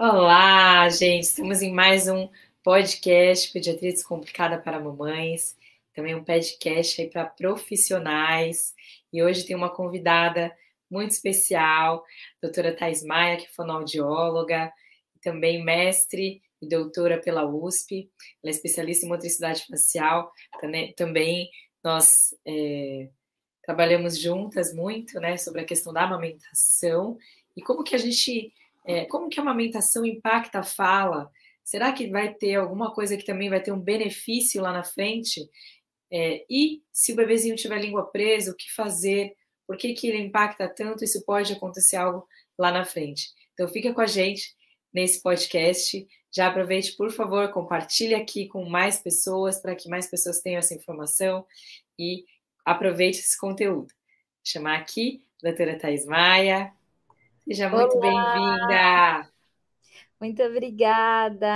Olá, 0.00 0.88
gente! 0.90 1.24
Estamos 1.24 1.60
em 1.60 1.72
mais 1.72 2.06
um 2.06 2.28
podcast 2.62 3.52
Pediatria 3.52 3.90
Descomplicada 3.90 4.56
para 4.56 4.78
Mamães, 4.78 5.56
também 5.92 6.14
um 6.14 6.22
podcast 6.22 7.02
aí 7.02 7.10
para 7.10 7.26
profissionais. 7.26 8.76
E 9.12 9.20
hoje 9.20 9.44
tem 9.44 9.56
uma 9.56 9.74
convidada 9.74 10.56
muito 10.88 11.10
especial, 11.10 12.04
doutora 12.40 12.76
Thais 12.76 13.02
Maia, 13.02 13.38
que 13.38 13.46
é 13.46 13.48
fonoaudióloga, 13.48 14.72
também 15.20 15.64
mestre 15.64 16.40
e 16.62 16.68
doutora 16.68 17.20
pela 17.20 17.44
USP. 17.44 18.08
Ela 18.40 18.52
é 18.52 18.54
especialista 18.54 19.04
em 19.04 19.08
motricidade 19.08 19.66
facial. 19.66 20.30
Também 20.96 21.50
nós 21.82 22.36
é, 22.46 23.08
trabalhamos 23.64 24.16
juntas 24.16 24.72
muito, 24.72 25.18
né, 25.18 25.36
sobre 25.36 25.62
a 25.62 25.66
questão 25.66 25.92
da 25.92 26.04
amamentação 26.04 27.18
e 27.56 27.60
como 27.60 27.82
que 27.82 27.96
a 27.96 27.98
gente, 27.98 28.54
é, 28.86 29.04
como 29.04 29.28
que 29.28 29.38
a 29.38 29.42
amamentação 29.42 30.04
impacta 30.04 30.60
a 30.60 30.62
fala. 30.62 31.30
Será 31.64 31.92
que 31.92 32.08
vai 32.08 32.32
ter 32.32 32.54
alguma 32.54 32.94
coisa 32.94 33.16
que 33.16 33.24
também 33.24 33.50
vai 33.50 33.62
ter 33.62 33.72
um 33.72 33.80
benefício 33.80 34.62
lá 34.62 34.72
na 34.72 34.82
frente? 34.82 35.48
É, 36.10 36.44
e 36.48 36.82
se 36.92 37.12
o 37.12 37.16
bebezinho 37.16 37.56
tiver 37.56 37.80
língua 37.80 38.10
presa, 38.10 38.52
o 38.52 38.56
que 38.56 38.72
fazer? 38.72 39.34
Por 39.66 39.76
que, 39.76 39.92
que 39.92 40.08
ele 40.08 40.18
impacta 40.18 40.68
tanto? 40.68 41.04
Isso 41.04 41.22
pode 41.24 41.52
acontecer 41.52 41.96
algo 41.96 42.26
lá 42.58 42.72
na 42.72 42.84
frente. 42.84 43.28
Então 43.52 43.68
fica 43.68 43.92
com 43.92 44.00
a 44.00 44.06
gente 44.06 44.56
nesse 44.92 45.22
podcast. 45.22 46.06
Já 46.34 46.48
aproveite, 46.48 46.96
por 46.96 47.10
favor, 47.10 47.50
compartilhe 47.50 48.14
aqui 48.14 48.48
com 48.48 48.68
mais 48.68 49.00
pessoas 49.00 49.60
para 49.60 49.74
que 49.74 49.88
mais 49.88 50.08
pessoas 50.08 50.40
tenham 50.40 50.58
essa 50.58 50.74
informação 50.74 51.46
e 51.98 52.24
aproveite 52.64 53.18
esse 53.18 53.38
conteúdo. 53.38 53.88
Vou 53.88 54.44
chamar 54.44 54.78
aqui 54.78 55.22
a 55.42 55.48
doutora 55.48 55.78
Thais 55.78 56.06
Maia. 56.06 56.72
Seja 57.48 57.70
muito 57.70 57.98
bem-vinda. 57.98 59.26
Muito 60.20 60.42
obrigada. 60.42 61.46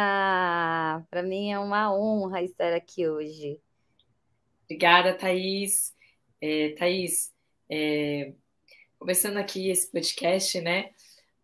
Para 1.10 1.22
mim 1.22 1.52
é 1.52 1.58
uma 1.58 1.94
honra 1.94 2.42
estar 2.42 2.72
aqui 2.72 3.06
hoje. 3.06 3.60
Obrigada, 4.64 5.12
Thaís. 5.12 5.94
É, 6.40 6.70
Thaís, 6.70 7.30
é, 7.70 8.32
começando 8.98 9.36
aqui 9.36 9.68
esse 9.68 9.92
podcast, 9.92 10.58
né? 10.62 10.92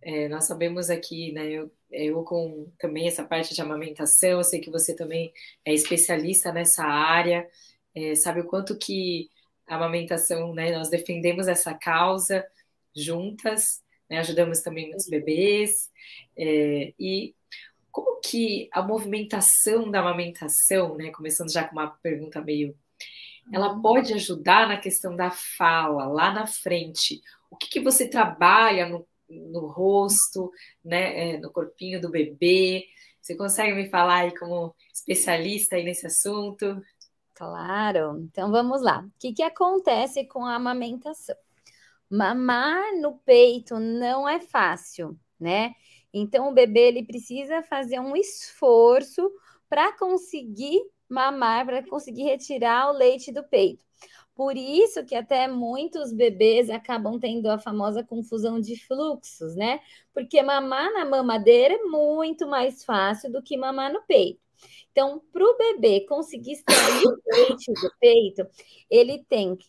É, 0.00 0.28
nós 0.30 0.44
sabemos 0.44 0.88
aqui, 0.88 1.30
né? 1.32 1.46
Eu, 1.46 1.70
eu 1.90 2.24
com 2.24 2.72
também 2.78 3.06
essa 3.06 3.24
parte 3.24 3.54
de 3.54 3.60
amamentação, 3.60 4.30
eu 4.30 4.44
sei 4.44 4.60
que 4.60 4.70
você 4.70 4.96
também 4.96 5.30
é 5.62 5.74
especialista 5.74 6.50
nessa 6.54 6.84
área, 6.84 7.46
é, 7.94 8.14
sabe 8.14 8.40
o 8.40 8.46
quanto 8.46 8.78
que 8.78 9.28
a 9.66 9.76
amamentação, 9.76 10.54
né? 10.54 10.74
Nós 10.74 10.88
defendemos 10.88 11.48
essa 11.48 11.74
causa 11.74 12.46
juntas, 12.96 13.86
né, 14.08 14.18
ajudamos 14.18 14.60
também 14.60 14.88
muitos 14.88 15.08
bebês, 15.08 15.90
é, 16.36 16.92
e 16.98 17.34
como 17.90 18.20
que 18.20 18.68
a 18.72 18.82
movimentação 18.82 19.90
da 19.90 20.00
amamentação, 20.00 20.96
né? 20.96 21.10
Começando 21.10 21.50
já 21.50 21.64
com 21.64 21.72
uma 21.72 21.88
pergunta 21.88 22.40
meio 22.40 22.76
ela 23.52 23.72
uhum. 23.72 23.82
pode 23.82 24.12
ajudar 24.12 24.68
na 24.68 24.76
questão 24.76 25.16
da 25.16 25.30
fala 25.30 26.06
lá 26.06 26.32
na 26.32 26.46
frente. 26.46 27.22
O 27.50 27.56
que, 27.56 27.68
que 27.68 27.80
você 27.80 28.06
trabalha 28.06 28.88
no, 28.88 29.06
no 29.28 29.66
rosto, 29.66 30.50
né, 30.84 31.34
é, 31.34 31.38
no 31.38 31.50
corpinho 31.50 32.00
do 32.00 32.10
bebê? 32.10 32.84
Você 33.20 33.34
consegue 33.36 33.74
me 33.74 33.88
falar 33.88 34.20
aí 34.20 34.38
como 34.38 34.74
especialista 34.92 35.76
aí 35.76 35.84
nesse 35.84 36.06
assunto? 36.06 36.80
Claro. 37.34 38.18
Então 38.20 38.50
vamos 38.50 38.82
lá. 38.82 39.00
O 39.00 39.12
que, 39.18 39.32
que 39.32 39.42
acontece 39.42 40.26
com 40.26 40.44
a 40.44 40.56
amamentação? 40.56 41.36
Mamar 42.10 42.96
no 43.00 43.18
peito 43.18 43.78
não 43.78 44.28
é 44.28 44.40
fácil, 44.40 45.18
né? 45.38 45.74
Então 46.12 46.48
o 46.48 46.54
bebê 46.54 46.88
ele 46.88 47.04
precisa 47.04 47.62
fazer 47.62 48.00
um 48.00 48.16
esforço 48.16 49.30
para 49.68 49.92
conseguir 49.96 50.80
mamar, 51.08 51.66
para 51.66 51.86
conseguir 51.86 52.22
retirar 52.22 52.90
o 52.90 52.96
leite 52.96 53.30
do 53.32 53.44
peito. 53.44 53.84
Por 54.34 54.56
isso 54.56 55.04
que 55.04 55.14
até 55.16 55.48
muitos 55.48 56.12
bebês 56.12 56.70
acabam 56.70 57.18
tendo 57.18 57.48
a 57.48 57.58
famosa 57.58 58.04
confusão 58.04 58.60
de 58.60 58.76
fluxos, 58.86 59.56
né? 59.56 59.80
Porque 60.14 60.40
mamar 60.42 60.92
na 60.92 61.04
mamadeira 61.04 61.74
é 61.74 61.82
muito 61.82 62.46
mais 62.46 62.84
fácil 62.84 63.32
do 63.32 63.42
que 63.42 63.56
mamar 63.56 63.92
no 63.92 64.00
peito. 64.02 64.40
Então, 64.92 65.20
para 65.32 65.44
o 65.44 65.56
bebê 65.56 66.00
conseguir 66.06 66.52
extrair 66.52 67.04
o 67.06 67.20
leite 67.32 67.72
do 67.72 67.90
peito, 68.00 68.46
ele 68.90 69.24
tem 69.28 69.56
que 69.56 69.68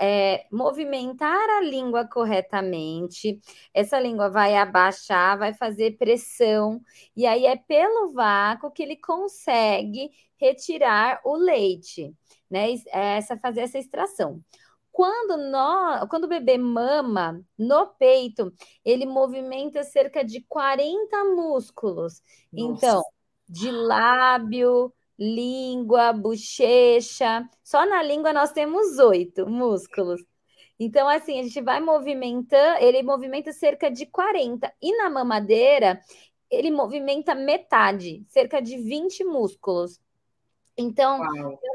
é, 0.00 0.46
movimentar 0.50 1.48
a 1.58 1.60
língua 1.60 2.06
corretamente, 2.06 3.40
essa 3.72 3.98
língua 3.98 4.28
vai 4.28 4.56
abaixar, 4.56 5.38
vai 5.38 5.54
fazer 5.54 5.96
pressão, 5.96 6.80
e 7.16 7.26
aí 7.26 7.46
é 7.46 7.56
pelo 7.56 8.12
vácuo 8.12 8.70
que 8.70 8.82
ele 8.82 8.96
consegue 8.96 10.10
retirar 10.36 11.20
o 11.24 11.36
leite, 11.36 12.14
né? 12.50 12.74
Essa 12.92 13.36
fazer 13.38 13.62
essa 13.62 13.78
extração. 13.78 14.42
Quando, 14.90 15.38
nós, 15.50 16.06
quando 16.10 16.24
o 16.24 16.28
bebê 16.28 16.58
mama 16.58 17.42
no 17.58 17.86
peito, 17.86 18.52
ele 18.84 19.06
movimenta 19.06 19.82
cerca 19.82 20.22
de 20.22 20.42
40 20.42 21.24
músculos. 21.34 22.22
Nossa. 22.52 22.76
Então, 22.76 23.02
de 23.48 23.70
lábio, 23.70 24.92
língua, 25.22 26.12
bochecha. 26.12 27.48
Só 27.62 27.86
na 27.86 28.02
língua 28.02 28.32
nós 28.32 28.52
temos 28.52 28.98
oito 28.98 29.48
músculos. 29.48 30.20
Então, 30.78 31.08
assim, 31.08 31.38
a 31.38 31.42
gente 31.44 31.60
vai 31.60 31.80
movimentando, 31.80 32.82
ele 32.82 33.02
movimenta 33.04 33.52
cerca 33.52 33.88
de 33.88 34.04
40. 34.06 34.72
E 34.82 34.96
na 34.96 35.08
mamadeira, 35.08 36.00
ele 36.50 36.70
movimenta 36.72 37.34
metade, 37.34 38.24
cerca 38.28 38.60
de 38.60 38.76
20 38.78 39.22
músculos. 39.22 40.00
Então, 40.76 41.20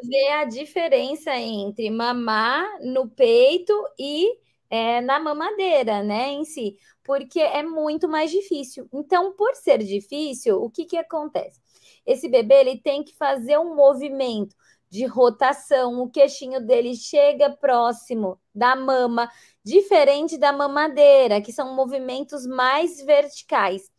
vê 0.04 0.30
a 0.30 0.44
diferença 0.44 1.34
entre 1.38 1.90
mamar 1.90 2.66
no 2.82 3.08
peito 3.08 3.74
e 3.98 4.28
é, 4.70 5.00
na 5.00 5.20
mamadeira, 5.20 6.04
né, 6.04 6.32
em 6.32 6.44
si, 6.44 6.76
porque 7.04 7.40
é 7.40 7.64
muito 7.64 8.10
mais 8.10 8.30
difícil. 8.30 8.90
Então, 8.92 9.34
por 9.34 9.56
ser 9.56 9.78
difícil, 9.78 10.62
o 10.62 10.70
que 10.70 10.84
que 10.86 10.98
acontece? 10.98 11.62
Esse 12.08 12.30
bebê 12.30 12.62
ele 12.62 12.82
tem 12.82 13.04
que 13.04 13.16
fazer 13.16 13.60
um 13.60 13.76
movimento 13.76 14.56
de 14.90 15.06
rotação, 15.06 16.02
o 16.02 16.10
queixinho 16.10 16.66
dele 16.66 16.96
chega 16.96 17.50
próximo 17.50 18.40
da 18.56 18.74
mama, 18.74 19.30
diferente 19.62 20.38
da 20.38 20.54
mamadeira, 20.54 21.42
que 21.42 21.52
são 21.52 21.76
movimentos 21.76 22.48
mais 22.48 23.04
verticais. 23.04 23.92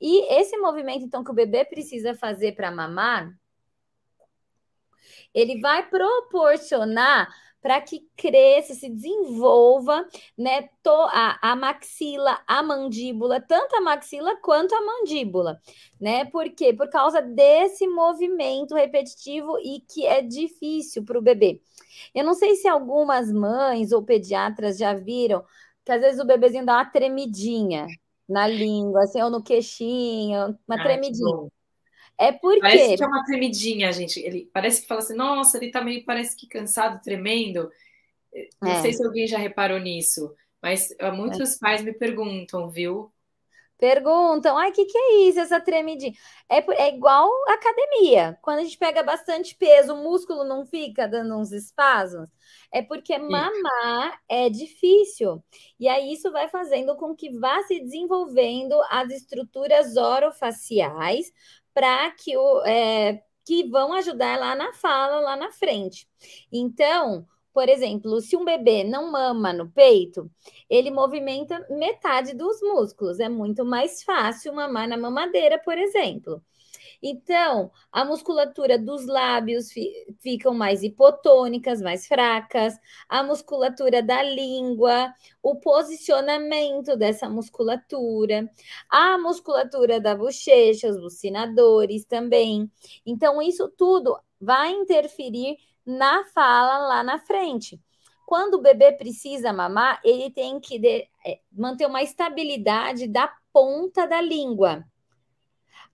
E 0.00 0.34
esse 0.34 0.56
movimento, 0.56 1.04
então, 1.04 1.22
que 1.22 1.30
o 1.30 1.34
bebê 1.34 1.64
precisa 1.64 2.14
fazer 2.14 2.56
para 2.56 2.70
mamar, 2.70 3.32
ele 5.32 5.60
vai 5.60 5.88
proporcionar 5.88 7.32
para 7.64 7.80
que 7.80 8.06
cresça, 8.14 8.74
se 8.74 8.90
desenvolva, 8.90 10.06
né, 10.36 10.68
a, 10.86 11.52
a 11.52 11.56
maxila, 11.56 12.38
a 12.46 12.62
mandíbula, 12.62 13.40
tanto 13.40 13.74
a 13.76 13.80
maxila 13.80 14.36
quanto 14.42 14.74
a 14.74 14.84
mandíbula, 14.84 15.58
né? 15.98 16.26
Por 16.26 16.50
quê? 16.50 16.74
Por 16.74 16.90
causa 16.90 17.22
desse 17.22 17.86
movimento 17.86 18.74
repetitivo 18.74 19.58
e 19.60 19.80
que 19.80 20.04
é 20.04 20.20
difícil 20.20 21.06
para 21.06 21.18
o 21.18 21.22
bebê. 21.22 21.62
Eu 22.14 22.22
não 22.22 22.34
sei 22.34 22.54
se 22.54 22.68
algumas 22.68 23.32
mães 23.32 23.92
ou 23.92 24.02
pediatras 24.02 24.76
já 24.76 24.92
viram 24.92 25.42
que 25.86 25.92
às 25.92 26.02
vezes 26.02 26.20
o 26.20 26.26
bebezinho 26.26 26.66
dá 26.66 26.74
uma 26.74 26.84
tremidinha 26.84 27.86
na 28.28 28.46
língua, 28.46 29.04
assim, 29.04 29.22
ou 29.22 29.30
no 29.30 29.42
queixinho, 29.42 30.58
uma 30.68 30.76
ah, 30.76 30.82
tremidinha. 30.82 31.48
É 32.18 32.32
porque. 32.32 32.60
Parece 32.60 32.96
que 32.96 33.02
é 33.02 33.06
uma 33.06 33.24
tremidinha, 33.24 33.92
gente. 33.92 34.20
Ele 34.20 34.48
parece 34.52 34.82
que 34.82 34.88
fala 34.88 35.00
assim, 35.00 35.14
nossa, 35.14 35.56
ele 35.56 35.70
tá 35.70 35.82
meio, 35.82 36.04
parece 36.04 36.36
que 36.36 36.46
cansado, 36.46 37.02
tremendo. 37.02 37.70
Não 38.60 38.72
é. 38.72 38.80
sei 38.82 38.92
se 38.92 39.04
alguém 39.04 39.26
já 39.26 39.38
reparou 39.38 39.78
nisso, 39.78 40.34
mas 40.60 40.94
ah, 40.98 41.12
muitos 41.12 41.56
é. 41.56 41.58
pais 41.60 41.82
me 41.82 41.92
perguntam, 41.92 42.68
viu? 42.68 43.12
Perguntam, 43.76 44.56
ai, 44.56 44.70
o 44.70 44.72
que, 44.72 44.84
que 44.84 44.96
é 44.96 45.28
isso, 45.28 45.40
essa 45.40 45.60
tremidinha? 45.60 46.12
É, 46.48 46.58
é 46.84 46.94
igual 46.94 47.28
academia. 47.48 48.38
Quando 48.40 48.60
a 48.60 48.62
gente 48.62 48.78
pega 48.78 49.02
bastante 49.02 49.54
peso, 49.56 49.94
o 49.94 50.02
músculo 50.02 50.44
não 50.44 50.64
fica 50.64 51.08
dando 51.08 51.36
uns 51.36 51.50
espasmos. 51.50 52.28
É 52.72 52.82
porque 52.82 53.18
mamar 53.18 54.20
é 54.28 54.48
difícil. 54.48 55.42
E 55.78 55.88
aí 55.88 56.12
isso 56.12 56.30
vai 56.30 56.48
fazendo 56.48 56.96
com 56.96 57.14
que 57.14 57.36
vá 57.38 57.62
se 57.64 57.80
desenvolvendo 57.80 58.80
as 58.88 59.10
estruturas 59.10 59.96
orofaciais 59.96 61.32
para 61.74 62.10
que 62.12 62.36
o 62.36 62.62
é, 62.64 63.22
que 63.44 63.68
vão 63.68 63.92
ajudar 63.92 64.38
lá 64.38 64.54
na 64.54 64.72
fala, 64.72 65.20
lá 65.20 65.36
na 65.36 65.50
frente. 65.50 66.08
Então, 66.50 67.26
por 67.52 67.68
exemplo, 67.68 68.20
se 68.20 68.36
um 68.36 68.44
bebê 68.44 68.82
não 68.82 69.12
mama 69.12 69.52
no 69.52 69.70
peito, 69.70 70.30
ele 70.68 70.90
movimenta 70.90 71.64
metade 71.70 72.34
dos 72.34 72.60
músculos. 72.62 73.20
É 73.20 73.28
muito 73.28 73.64
mais 73.64 74.02
fácil 74.02 74.52
mamar 74.54 74.88
na 74.88 74.96
mamadeira, 74.96 75.58
por 75.58 75.78
exemplo. 75.78 76.42
Então, 77.06 77.70
a 77.92 78.02
musculatura 78.02 78.78
dos 78.78 79.06
lábios 79.06 79.70
fi 79.70 79.92
ficam 80.20 80.54
mais 80.54 80.82
hipotônicas, 80.82 81.82
mais 81.82 82.06
fracas, 82.06 82.78
a 83.06 83.22
musculatura 83.22 84.02
da 84.02 84.22
língua, 84.22 85.12
o 85.42 85.56
posicionamento 85.56 86.96
dessa 86.96 87.28
musculatura, 87.28 88.50
a 88.88 89.18
musculatura 89.18 90.00
da 90.00 90.16
bochecha, 90.16 90.88
os 90.88 90.98
bucinadores 90.98 92.06
também. 92.06 92.70
Então, 93.04 93.42
isso 93.42 93.68
tudo 93.76 94.18
vai 94.40 94.72
interferir 94.72 95.58
na 95.84 96.24
fala 96.32 96.78
lá 96.88 97.02
na 97.02 97.18
frente. 97.18 97.78
Quando 98.24 98.54
o 98.54 98.62
bebê 98.62 98.92
precisa 98.92 99.52
mamar, 99.52 100.00
ele 100.02 100.30
tem 100.30 100.58
que 100.58 100.80
é, 101.22 101.38
manter 101.52 101.84
uma 101.86 102.02
estabilidade 102.02 103.06
da 103.06 103.30
ponta 103.52 104.06
da 104.06 104.22
língua. 104.22 104.86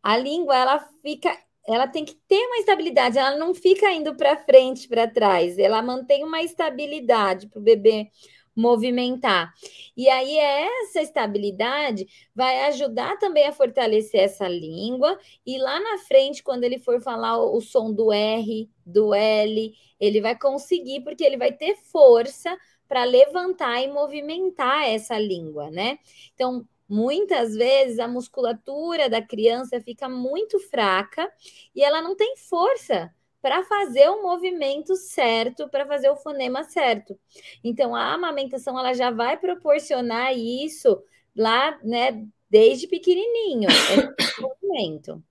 A 0.02 0.17
língua, 0.17 0.56
ela 0.56 0.79
fica, 1.02 1.37
ela 1.67 1.87
tem 1.87 2.05
que 2.05 2.14
ter 2.26 2.47
uma 2.47 2.58
estabilidade, 2.58 3.19
ela 3.19 3.37
não 3.37 3.55
fica 3.55 3.91
indo 3.93 4.14
para 4.17 4.37
frente, 4.37 4.88
para 4.88 5.08
trás, 5.08 5.58
ela 5.58 5.82
mantém 5.82 6.25
uma 6.25 6.43
estabilidade 6.43 7.49
para 7.49 7.58
o 7.58 7.62
bebê 7.62 8.11
movimentar. 8.55 9.52
E 9.97 10.08
aí, 10.08 10.37
essa 10.37 11.00
estabilidade 11.00 12.06
vai 12.35 12.67
ajudar 12.67 13.17
também 13.19 13.47
a 13.47 13.52
fortalecer 13.52 14.20
essa 14.20 14.49
língua. 14.49 15.19
E 15.47 15.58
lá 15.58 15.81
na 15.81 15.99
frente, 15.99 16.43
quando 16.43 16.64
ele 16.64 16.79
for 16.79 17.00
falar 17.00 17.38
o 17.38 17.61
som 17.61 17.93
do 17.93 18.12
R, 18.12 18.69
do 18.85 19.14
L, 19.14 19.73
ele 19.99 20.20
vai 20.20 20.37
conseguir, 20.38 21.00
porque 21.03 21.25
ele 21.25 21.37
vai 21.37 21.53
ter 21.53 21.76
força 21.76 22.56
para 22.88 23.05
levantar 23.05 23.81
e 23.82 23.88
movimentar 23.88 24.88
essa 24.88 25.19
língua, 25.19 25.70
né? 25.70 25.99
Então, 26.35 26.67
muitas 26.90 27.54
vezes 27.54 28.00
a 28.00 28.08
musculatura 28.08 29.08
da 29.08 29.22
criança 29.22 29.81
fica 29.81 30.08
muito 30.08 30.58
fraca 30.58 31.31
e 31.72 31.84
ela 31.84 32.02
não 32.02 32.16
tem 32.16 32.37
força 32.37 33.14
para 33.40 33.62
fazer 33.62 34.08
o 34.08 34.22
movimento 34.22 34.96
certo, 34.96 35.69
para 35.69 35.87
fazer 35.87 36.10
o 36.10 36.16
fonema 36.16 36.64
certo. 36.64 37.19
Então, 37.62 37.94
a 37.94 38.12
amamentação 38.12 38.78
ela 38.78 38.92
já 38.92 39.10
vai 39.10 39.38
proporcionar 39.38 40.37
isso 40.37 41.02
lá, 41.34 41.78
né, 41.82 42.26
desde 42.50 42.88
pequenininho, 42.88 43.69
esse 43.70 44.40
movimento. 44.43 45.22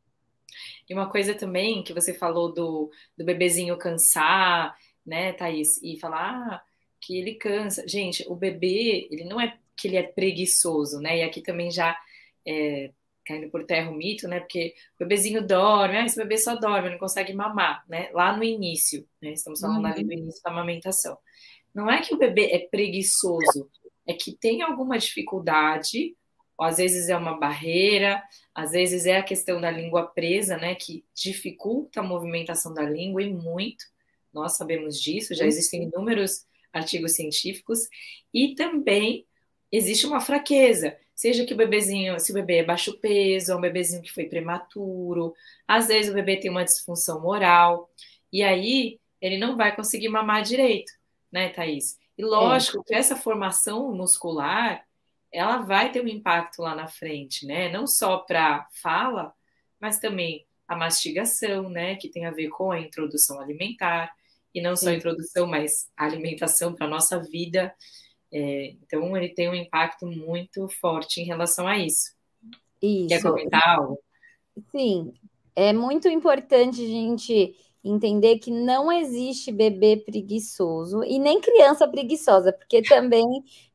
E 0.89 0.93
uma 0.93 1.09
coisa 1.09 1.35
também 1.35 1.83
que 1.83 1.93
você 1.93 2.13
falou 2.13 2.51
do, 2.51 2.89
do 3.15 3.25
bebezinho 3.25 3.77
cansar, 3.77 4.75
né, 5.05 5.33
Thaís, 5.33 5.81
e 5.83 5.99
falar 5.99 6.31
ah, 6.31 6.61
que 6.99 7.19
ele 7.19 7.35
cansa. 7.35 7.87
Gente, 7.87 8.25
o 8.27 8.35
bebê, 8.35 9.07
ele 9.11 9.25
não 9.25 9.39
é 9.39 9.58
que 9.79 9.87
ele 9.87 9.97
é 9.97 10.03
preguiçoso, 10.03 10.99
né? 10.99 11.19
E 11.19 11.23
aqui 11.23 11.41
também 11.41 11.71
já 11.71 11.97
é, 12.47 12.91
caindo 13.25 13.49
por 13.49 13.63
terra 13.63 13.91
o 13.91 13.93
mito, 13.93 14.27
né? 14.27 14.39
Porque 14.39 14.73
o 14.95 15.03
bebezinho 15.03 15.45
dorme, 15.45 15.97
ah, 15.97 16.05
esse 16.05 16.17
bebê 16.17 16.37
só 16.37 16.55
dorme, 16.55 16.89
não 16.89 16.97
consegue 16.97 17.31
mamar, 17.31 17.83
né? 17.87 18.09
Lá 18.11 18.35
no 18.35 18.43
início, 18.43 19.07
né? 19.21 19.31
Estamos 19.33 19.59
falando 19.59 19.85
uhum. 19.85 19.91
ali 19.91 20.03
do 20.03 20.13
início 20.13 20.41
da 20.43 20.49
amamentação. 20.49 21.17
Não 21.73 21.89
é 21.89 22.01
que 22.01 22.13
o 22.13 22.17
bebê 22.17 22.49
é 22.51 22.59
preguiçoso, 22.59 23.69
é 24.07 24.13
que 24.13 24.33
tem 24.33 24.63
alguma 24.63 24.97
dificuldade, 24.97 26.15
ou 26.57 26.65
às 26.65 26.77
vezes 26.77 27.07
é 27.07 27.15
uma 27.15 27.37
barreira, 27.37 28.21
às 28.53 28.71
vezes 28.71 29.05
é 29.05 29.17
a 29.17 29.23
questão 29.23 29.61
da 29.61 29.69
língua 29.69 30.07
presa, 30.07 30.57
né? 30.57 30.73
Que 30.73 31.05
dificulta 31.13 31.99
a 31.99 32.03
movimentação 32.03 32.73
da 32.73 32.81
língua 32.81 33.21
e 33.21 33.31
muito. 33.31 33.85
Nós 34.33 34.57
sabemos 34.57 34.99
disso, 34.99 35.35
já 35.35 35.45
existem 35.45 35.83
inúmeros 35.83 36.45
artigos 36.73 37.13
científicos, 37.13 37.87
e 38.33 38.53
também 38.55 39.25
existe 39.71 40.05
uma 40.05 40.19
fraqueza. 40.21 40.97
Seja 41.15 41.45
que 41.45 41.53
o 41.53 41.57
bebezinho, 41.57 42.19
se 42.19 42.31
o 42.31 42.33
bebê 42.33 42.59
é 42.59 42.63
baixo 42.63 42.97
peso, 42.99 43.51
é 43.51 43.55
um 43.55 43.61
bebezinho 43.61 44.01
que 44.01 44.11
foi 44.11 44.25
prematuro, 44.25 45.33
às 45.67 45.87
vezes 45.87 46.11
o 46.11 46.13
bebê 46.13 46.37
tem 46.37 46.49
uma 46.49 46.63
disfunção 46.63 47.21
moral, 47.21 47.89
e 48.31 48.41
aí 48.41 48.99
ele 49.19 49.37
não 49.37 49.57
vai 49.57 49.75
conseguir 49.75 50.07
mamar 50.07 50.43
direito, 50.43 50.91
né, 51.31 51.49
Thaís? 51.49 51.97
E 52.17 52.23
lógico 52.23 52.79
é. 52.79 52.83
que 52.83 52.95
essa 52.95 53.15
formação 53.15 53.93
muscular, 53.93 54.85
ela 55.31 55.57
vai 55.57 55.91
ter 55.91 56.03
um 56.03 56.07
impacto 56.07 56.61
lá 56.61 56.73
na 56.73 56.87
frente, 56.87 57.45
né? 57.45 57.69
Não 57.69 57.85
só 57.85 58.17
para 58.19 58.67
fala, 58.71 59.33
mas 59.79 59.99
também 59.99 60.45
a 60.67 60.75
mastigação, 60.75 61.69
né, 61.69 61.95
que 61.95 62.09
tem 62.09 62.25
a 62.25 62.31
ver 62.31 62.49
com 62.49 62.71
a 62.71 62.79
introdução 62.79 63.39
alimentar, 63.39 64.13
e 64.53 64.61
não 64.61 64.75
só 64.75 64.89
a 64.89 64.93
introdução, 64.93 65.45
mas 65.47 65.89
a 65.95 66.05
alimentação 66.05 66.73
para 66.73 66.85
a 66.85 66.89
nossa 66.89 67.19
vida. 67.19 67.73
É, 68.31 68.75
então, 68.83 69.15
ele 69.17 69.29
tem 69.29 69.49
um 69.49 69.55
impacto 69.55 70.05
muito 70.05 70.67
forte 70.69 71.21
em 71.21 71.25
relação 71.25 71.67
a 71.67 71.77
isso. 71.77 72.13
Isso. 72.81 73.07
Quer 73.07 73.21
comentar 73.21 73.67
algo? 73.67 73.99
Sim, 74.71 75.13
é 75.55 75.73
muito 75.73 76.07
importante 76.07 76.81
a 76.81 76.87
gente 76.87 77.55
entender 77.83 78.39
que 78.39 78.51
não 78.51 78.91
existe 78.91 79.51
bebê 79.51 79.97
preguiçoso 79.97 81.03
e 81.03 81.17
nem 81.17 81.39
criança 81.39 81.87
preguiçosa, 81.87 82.51
porque 82.51 82.81
também 82.87 83.25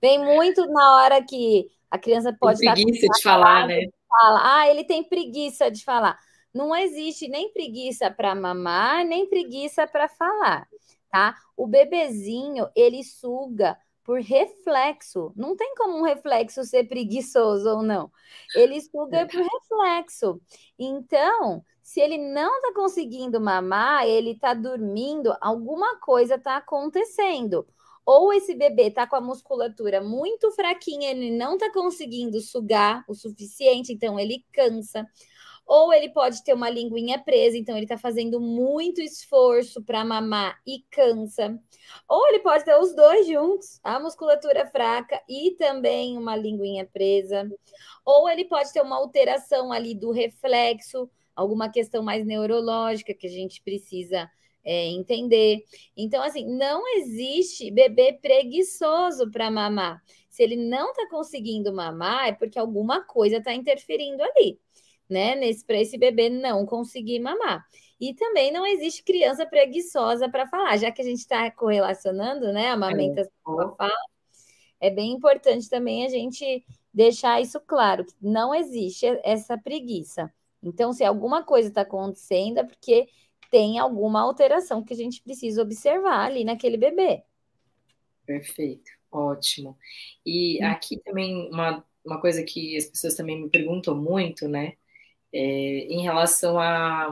vem 0.00 0.18
muito 0.18 0.66
na 0.66 0.96
hora 0.96 1.22
que 1.22 1.70
a 1.90 1.98
criança 1.98 2.34
pode 2.38 2.60
tem 2.60 2.72
preguiça 2.72 3.06
de 3.06 3.22
falar, 3.22 3.66
né? 3.66 3.82
Fala, 4.08 4.58
ah, 4.58 4.70
ele 4.70 4.84
tem 4.84 5.02
preguiça 5.02 5.70
de 5.70 5.84
falar. 5.84 6.18
Não 6.52 6.74
existe 6.74 7.26
nem 7.28 7.52
preguiça 7.52 8.10
para 8.10 8.34
mamar, 8.34 9.04
nem 9.04 9.28
preguiça 9.28 9.86
para 9.86 10.08
falar, 10.08 10.68
tá? 11.10 11.36
O 11.56 11.66
bebezinho, 11.66 12.68
ele 12.76 13.02
suga 13.02 13.76
por 14.04 14.20
reflexo. 14.20 15.32
Não 15.34 15.56
tem 15.56 15.74
como 15.74 15.98
um 15.98 16.02
reflexo 16.02 16.62
ser 16.62 16.84
preguiçoso 16.84 17.68
ou 17.68 17.82
não. 17.82 18.10
Ele 18.54 18.80
suga 18.80 19.26
por 19.26 19.40
reflexo. 19.40 20.40
Então, 20.78 21.64
se 21.82 22.00
ele 22.00 22.18
não 22.18 22.54
está 22.56 22.74
conseguindo 22.74 23.40
mamar, 23.40 24.06
ele 24.06 24.32
está 24.32 24.54
dormindo, 24.54 25.34
alguma 25.40 25.98
coisa 25.98 26.34
está 26.36 26.58
acontecendo. 26.58 27.66
Ou 28.06 28.34
esse 28.34 28.54
bebê 28.54 28.88
está 28.88 29.06
com 29.06 29.16
a 29.16 29.20
musculatura 29.20 30.02
muito 30.02 30.50
fraquinha, 30.52 31.10
ele 31.10 31.30
não 31.30 31.54
está 31.54 31.72
conseguindo 31.72 32.38
sugar 32.40 33.02
o 33.08 33.14
suficiente, 33.14 33.94
então 33.94 34.20
ele 34.20 34.44
cansa 34.52 35.06
ou 35.66 35.92
ele 35.92 36.10
pode 36.10 36.44
ter 36.44 36.52
uma 36.52 36.68
linguinha 36.68 37.18
presa, 37.18 37.56
então 37.56 37.74
ele 37.76 37.86
está 37.86 37.96
fazendo 37.96 38.40
muito 38.40 39.00
esforço 39.00 39.82
para 39.82 40.04
mamar 40.04 40.60
e 40.66 40.84
cansa. 40.90 41.58
Ou 42.08 42.28
ele 42.28 42.40
pode 42.40 42.64
ter 42.64 42.78
os 42.78 42.94
dois 42.94 43.26
juntos, 43.26 43.80
a 43.82 43.98
musculatura 43.98 44.66
fraca 44.66 45.20
e 45.28 45.52
também 45.52 46.18
uma 46.18 46.36
linguinha 46.36 46.86
presa. 46.86 47.50
Ou 48.04 48.28
ele 48.28 48.44
pode 48.44 48.72
ter 48.72 48.82
uma 48.82 48.96
alteração 48.96 49.72
ali 49.72 49.94
do 49.94 50.10
reflexo, 50.10 51.08
alguma 51.34 51.70
questão 51.70 52.02
mais 52.02 52.26
neurológica 52.26 53.14
que 53.14 53.26
a 53.26 53.30
gente 53.30 53.62
precisa 53.62 54.30
é, 54.62 54.86
entender. 54.88 55.64
Então, 55.96 56.22
assim, 56.22 56.46
não 56.46 56.86
existe 56.98 57.70
bebê 57.70 58.12
preguiçoso 58.12 59.30
para 59.30 59.50
mamar. 59.50 60.02
Se 60.28 60.42
ele 60.42 60.56
não 60.56 60.90
está 60.90 61.08
conseguindo 61.08 61.72
mamar, 61.72 62.28
é 62.28 62.32
porque 62.32 62.58
alguma 62.58 63.02
coisa 63.02 63.38
está 63.38 63.54
interferindo 63.54 64.22
ali 64.22 64.58
né? 65.14 65.36
Nesse 65.36 65.64
para 65.64 65.80
esse 65.80 65.96
bebê 65.96 66.28
não 66.28 66.66
conseguir 66.66 67.20
mamar. 67.20 67.64
E 68.00 68.12
também 68.14 68.52
não 68.52 68.66
existe 68.66 69.04
criança 69.04 69.46
preguiçosa 69.46 70.28
para 70.28 70.48
falar, 70.48 70.76
já 70.76 70.90
que 70.90 71.00
a 71.00 71.04
gente 71.04 71.20
está 71.20 71.48
correlacionando, 71.50 72.52
né? 72.52 72.68
Amamentação 72.70 73.32
é. 73.32 73.44
com 73.44 73.60
a 73.60 73.76
fala, 73.76 73.92
é 74.80 74.90
bem 74.90 75.12
importante 75.12 75.70
também 75.70 76.04
a 76.04 76.08
gente 76.08 76.64
deixar 76.92 77.40
isso 77.40 77.60
claro, 77.60 78.04
que 78.04 78.14
não 78.20 78.54
existe 78.54 79.06
essa 79.24 79.56
preguiça. 79.56 80.32
Então, 80.62 80.92
se 80.92 81.04
alguma 81.04 81.44
coisa 81.44 81.68
está 81.68 81.82
acontecendo, 81.82 82.58
é 82.58 82.64
porque 82.64 83.08
tem 83.50 83.78
alguma 83.78 84.20
alteração 84.20 84.82
que 84.82 84.92
a 84.92 84.96
gente 84.96 85.22
precisa 85.22 85.62
observar 85.62 86.26
ali 86.26 86.44
naquele 86.44 86.76
bebê. 86.76 87.22
Perfeito, 88.26 88.90
ótimo. 89.12 89.78
E 90.26 90.58
hum. 90.60 90.66
aqui 90.66 90.98
também 90.98 91.48
uma, 91.50 91.84
uma 92.04 92.20
coisa 92.20 92.42
que 92.42 92.76
as 92.76 92.86
pessoas 92.86 93.14
também 93.14 93.40
me 93.40 93.48
perguntam 93.48 93.94
muito, 93.94 94.48
né? 94.48 94.74
É, 95.34 95.38
em 95.40 96.02
relação 96.02 96.60
à 96.60 97.08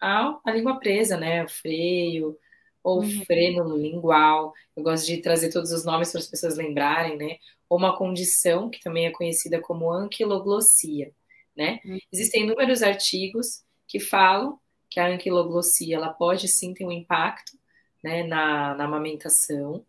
a, 0.00 0.28
a, 0.28 0.40
a, 0.44 0.52
língua 0.52 0.78
presa, 0.78 1.16
né? 1.16 1.44
O 1.44 1.48
freio 1.48 2.38
ou 2.84 3.00
uhum. 3.00 3.24
freno 3.24 3.76
lingual. 3.76 4.52
Eu 4.76 4.84
gosto 4.84 5.06
de 5.06 5.16
trazer 5.16 5.50
todos 5.50 5.72
os 5.72 5.84
nomes 5.84 6.12
para 6.12 6.20
as 6.20 6.28
pessoas 6.28 6.56
lembrarem, 6.56 7.16
né? 7.16 7.38
Ou 7.68 7.76
uma 7.76 7.96
condição 7.96 8.70
que 8.70 8.80
também 8.80 9.06
é 9.06 9.10
conhecida 9.10 9.60
como 9.60 9.90
anquiloglossia, 9.90 11.12
né? 11.56 11.80
Uhum. 11.84 11.98
Existem 12.12 12.44
inúmeros 12.44 12.82
artigos 12.82 13.64
que 13.88 13.98
falam 13.98 14.60
que 14.88 15.00
a 15.00 15.08
anquiloglossia 15.08 15.96
ela 15.96 16.10
pode 16.10 16.46
sim 16.46 16.72
ter 16.72 16.84
um 16.84 16.92
impacto 16.92 17.58
né, 18.00 18.22
na, 18.22 18.74
na 18.76 18.84
amamentação, 18.84 19.84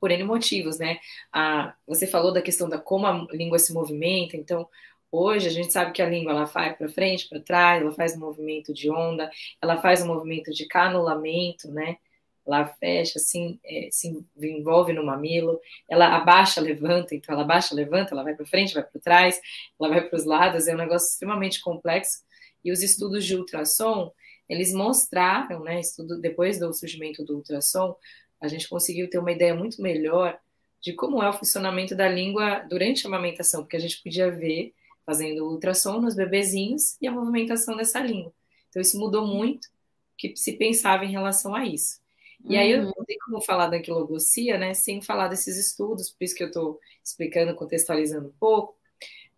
por 0.00 0.10
N 0.10 0.24
motivos, 0.24 0.78
né? 0.78 0.98
Ah, 1.32 1.74
você 1.86 2.06
falou 2.06 2.32
da 2.32 2.42
questão 2.42 2.68
da 2.68 2.78
como 2.78 3.06
a 3.06 3.26
língua 3.32 3.58
se 3.58 3.72
movimenta, 3.72 4.36
então 4.36 4.68
Hoje 5.12 5.46
a 5.46 5.50
gente 5.50 5.72
sabe 5.72 5.92
que 5.92 6.00
a 6.00 6.08
língua 6.08 6.32
ela 6.32 6.44
vai 6.46 6.74
para 6.74 6.88
frente, 6.88 7.28
para 7.28 7.38
trás, 7.38 7.82
ela 7.82 7.92
faz 7.92 8.16
um 8.16 8.20
movimento 8.20 8.72
de 8.72 8.90
onda, 8.90 9.30
ela 9.60 9.76
faz 9.80 10.02
um 10.02 10.06
movimento 10.06 10.50
de 10.50 10.66
canulamento, 10.66 11.70
né? 11.70 11.98
ela 12.46 12.66
fecha, 12.66 13.18
assim, 13.18 13.58
é, 13.64 13.88
se 13.90 14.08
envolve 14.40 14.92
no 14.92 15.04
mamilo, 15.04 15.60
ela 15.88 16.16
abaixa, 16.16 16.60
levanta, 16.60 17.14
então 17.14 17.34
ela 17.34 17.44
abaixa, 17.44 17.74
levanta, 17.74 18.14
ela 18.14 18.24
vai 18.24 18.34
para 18.34 18.44
frente, 18.46 18.74
vai 18.74 18.82
para 18.82 19.00
trás, 19.00 19.40
ela 19.80 19.88
vai 19.88 20.00
para 20.08 20.16
os 20.16 20.24
lados, 20.24 20.66
é 20.66 20.74
um 20.74 20.78
negócio 20.78 21.08
extremamente 21.08 21.60
complexo. 21.60 22.22
E 22.64 22.72
os 22.72 22.82
estudos 22.82 23.24
de 23.24 23.36
ultrassom, 23.36 24.12
eles 24.48 24.72
mostraram, 24.72 25.62
né, 25.62 25.80
estudo, 25.80 26.20
depois 26.20 26.58
do 26.58 26.72
surgimento 26.72 27.24
do 27.24 27.36
ultrassom, 27.36 27.96
a 28.40 28.48
gente 28.48 28.68
conseguiu 28.68 29.08
ter 29.08 29.18
uma 29.18 29.30
ideia 29.30 29.54
muito 29.54 29.80
melhor 29.80 30.38
de 30.80 30.92
como 30.94 31.22
é 31.22 31.28
o 31.28 31.32
funcionamento 31.32 31.94
da 31.94 32.08
língua 32.08 32.58
durante 32.68 33.06
a 33.06 33.08
amamentação, 33.08 33.62
porque 33.62 33.76
a 33.76 33.80
gente 33.80 34.02
podia 34.02 34.30
ver 34.30 34.74
fazendo 35.04 35.46
ultrassom 35.46 36.00
nos 36.00 36.14
bebezinhos 36.14 36.96
e 37.00 37.06
a 37.06 37.12
movimentação 37.12 37.76
dessa 37.76 38.00
língua. 38.00 38.32
Então 38.68 38.80
isso 38.80 38.98
mudou 38.98 39.26
muito 39.26 39.66
o 39.66 39.70
que 40.16 40.36
se 40.36 40.52
pensava 40.52 41.04
em 41.04 41.10
relação 41.10 41.54
a 41.54 41.64
isso. 41.64 42.00
E 42.44 42.56
aí 42.56 42.72
eu 42.72 42.80
uhum. 42.80 42.92
não 42.96 43.04
tenho 43.04 43.20
como 43.24 43.40
falar 43.40 43.68
da 43.68 43.76
anquiloglossia, 43.76 44.58
né, 44.58 44.74
sem 44.74 45.00
falar 45.00 45.28
desses 45.28 45.56
estudos, 45.56 46.10
por 46.10 46.24
isso 46.24 46.34
que 46.34 46.42
eu 46.42 46.48
estou 46.48 46.80
explicando, 47.04 47.54
contextualizando 47.54 48.28
um 48.28 48.32
pouco, 48.38 48.76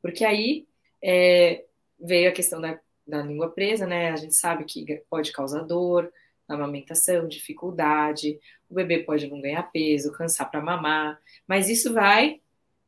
porque 0.00 0.24
aí 0.24 0.66
é, 1.02 1.64
veio 2.00 2.30
a 2.30 2.32
questão 2.32 2.60
da, 2.60 2.80
da 3.06 3.22
língua 3.22 3.50
presa, 3.50 3.86
né, 3.86 4.10
a 4.10 4.16
gente 4.16 4.34
sabe 4.34 4.64
que 4.64 5.02
pode 5.10 5.32
causar 5.32 5.62
dor 5.62 6.10
na 6.48 6.54
amamentação, 6.54 7.28
dificuldade, 7.28 8.38
o 8.70 8.74
bebê 8.74 9.00
pode 9.00 9.26
não 9.26 9.40
ganhar 9.40 9.62
peso, 9.64 10.12
cansar 10.12 10.50
para 10.50 10.62
mamar, 10.62 11.20
mas 11.46 11.68
isso 11.68 11.92
vai 11.92 12.40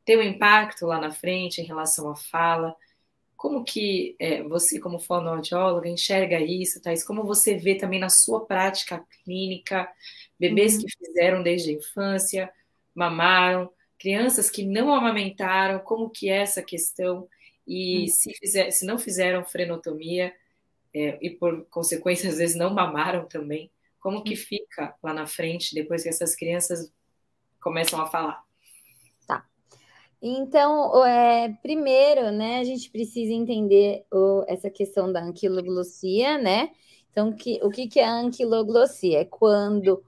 ter 0.07 0.17
um 0.17 0.21
impacto 0.21 0.85
lá 0.85 1.01
na 1.01 1.11
frente 1.11 1.59
em 1.59 1.65
relação 1.65 2.09
à 2.09 2.15
fala, 2.15 2.73
como 3.35 3.65
que 3.65 4.15
é, 4.17 4.41
você, 4.41 4.79
como 4.79 4.99
fonoaudióloga, 4.99 5.89
enxerga 5.89 6.39
isso, 6.39 6.81
Thais? 6.81 7.03
Como 7.03 7.25
você 7.25 7.55
vê 7.55 7.75
também 7.75 7.99
na 7.99 8.07
sua 8.07 8.45
prática 8.45 9.05
clínica, 9.25 9.85
bebês 10.39 10.75
uhum. 10.75 10.83
que 10.83 10.97
fizeram 10.97 11.43
desde 11.43 11.71
a 11.71 11.73
infância, 11.73 12.49
mamaram, 12.95 13.69
crianças 13.99 14.49
que 14.49 14.65
não 14.65 14.93
amamentaram, 14.93 15.79
como 15.79 16.09
que 16.09 16.29
é 16.29 16.37
essa 16.37 16.63
questão? 16.63 17.27
E 17.67 18.03
uhum. 18.03 18.07
se, 18.07 18.33
fizer, 18.35 18.71
se 18.71 18.85
não 18.85 18.97
fizeram 18.97 19.43
frenotomia, 19.43 20.33
é, 20.93 21.17
e 21.21 21.31
por 21.31 21.65
consequência, 21.65 22.29
às 22.29 22.37
vezes 22.37 22.55
não 22.55 22.73
mamaram 22.73 23.25
também, 23.25 23.69
como 23.99 24.23
que 24.23 24.35
uhum. 24.35 24.39
fica 24.39 24.95
lá 25.03 25.13
na 25.13 25.27
frente, 25.27 25.75
depois 25.75 26.01
que 26.01 26.09
essas 26.09 26.33
crianças 26.33 26.93
começam 27.59 28.01
a 28.01 28.07
falar? 28.07 28.46
Então, 30.21 31.05
é, 31.05 31.49
primeiro, 31.61 32.31
né, 32.31 32.59
a 32.59 32.63
gente 32.63 32.89
precisa 32.89 33.31
entender 33.31 34.03
o, 34.11 34.43
essa 34.47 34.69
questão 34.69 35.11
da 35.11 35.23
anquiloglossia, 35.23 36.37
né? 36.37 36.71
Então, 37.11 37.31
que, 37.33 37.59
o 37.63 37.69
que, 37.69 37.87
que 37.87 37.99
é 37.99 38.05
a 38.05 38.19
anquiloglossia? 38.19 39.19
É 39.21 39.25
quando 39.25 40.03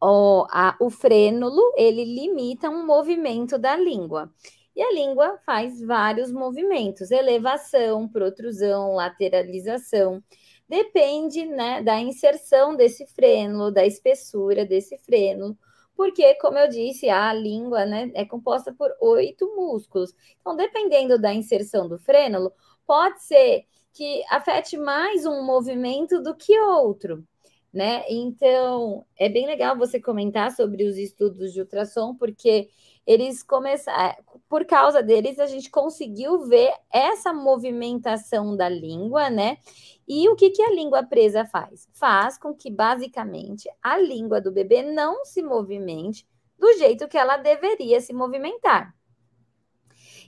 o, 0.00 0.46
a, 0.50 0.76
o 0.80 0.90
frênulo, 0.90 1.72
ele 1.76 2.04
limita 2.04 2.68
um 2.68 2.84
movimento 2.84 3.58
da 3.58 3.76
língua. 3.76 4.30
E 4.76 4.82
a 4.82 4.92
língua 4.92 5.38
faz 5.46 5.80
vários 5.80 6.32
movimentos, 6.32 7.10
elevação, 7.10 8.08
protrusão, 8.08 8.94
lateralização. 8.94 10.22
Depende, 10.68 11.46
né, 11.46 11.82
da 11.82 12.00
inserção 12.00 12.74
desse 12.74 13.06
frênulo, 13.06 13.70
da 13.70 13.86
espessura 13.86 14.64
desse 14.64 14.98
frênulo, 14.98 15.56
porque, 15.96 16.34
como 16.36 16.58
eu 16.58 16.68
disse, 16.68 17.08
a 17.08 17.32
língua 17.32 17.84
né, 17.86 18.10
é 18.14 18.24
composta 18.24 18.72
por 18.72 18.90
oito 19.00 19.54
músculos. 19.56 20.14
Então, 20.40 20.56
dependendo 20.56 21.18
da 21.18 21.32
inserção 21.32 21.88
do 21.88 21.98
frênulo, 21.98 22.52
pode 22.86 23.22
ser 23.22 23.64
que 23.92 24.22
afete 24.28 24.76
mais 24.76 25.24
um 25.24 25.44
movimento 25.44 26.20
do 26.20 26.34
que 26.34 26.58
outro. 26.58 27.24
Né? 27.72 28.04
Então, 28.08 29.04
é 29.16 29.28
bem 29.28 29.46
legal 29.46 29.76
você 29.76 30.00
comentar 30.00 30.52
sobre 30.52 30.84
os 30.84 30.96
estudos 30.96 31.52
de 31.52 31.60
ultrassom, 31.60 32.14
porque 32.14 32.68
eles 33.06 33.42
começaram, 33.42 34.16
por 34.48 34.64
causa 34.64 35.02
deles, 35.02 35.38
a 35.38 35.46
gente 35.46 35.70
conseguiu 35.70 36.46
ver 36.46 36.72
essa 36.92 37.32
movimentação 37.32 38.56
da 38.56 38.68
língua, 38.68 39.28
né? 39.28 39.58
E 40.06 40.28
o 40.28 40.36
que, 40.36 40.50
que 40.50 40.62
a 40.62 40.70
língua 40.70 41.02
presa 41.02 41.44
faz? 41.44 41.88
Faz 41.92 42.38
com 42.38 42.54
que, 42.54 42.70
basicamente, 42.70 43.68
a 43.82 43.98
língua 43.98 44.40
do 44.40 44.52
bebê 44.52 44.82
não 44.82 45.24
se 45.24 45.42
movimente 45.42 46.26
do 46.58 46.72
jeito 46.74 47.08
que 47.08 47.18
ela 47.18 47.36
deveria 47.36 48.00
se 48.00 48.12
movimentar. 48.12 48.94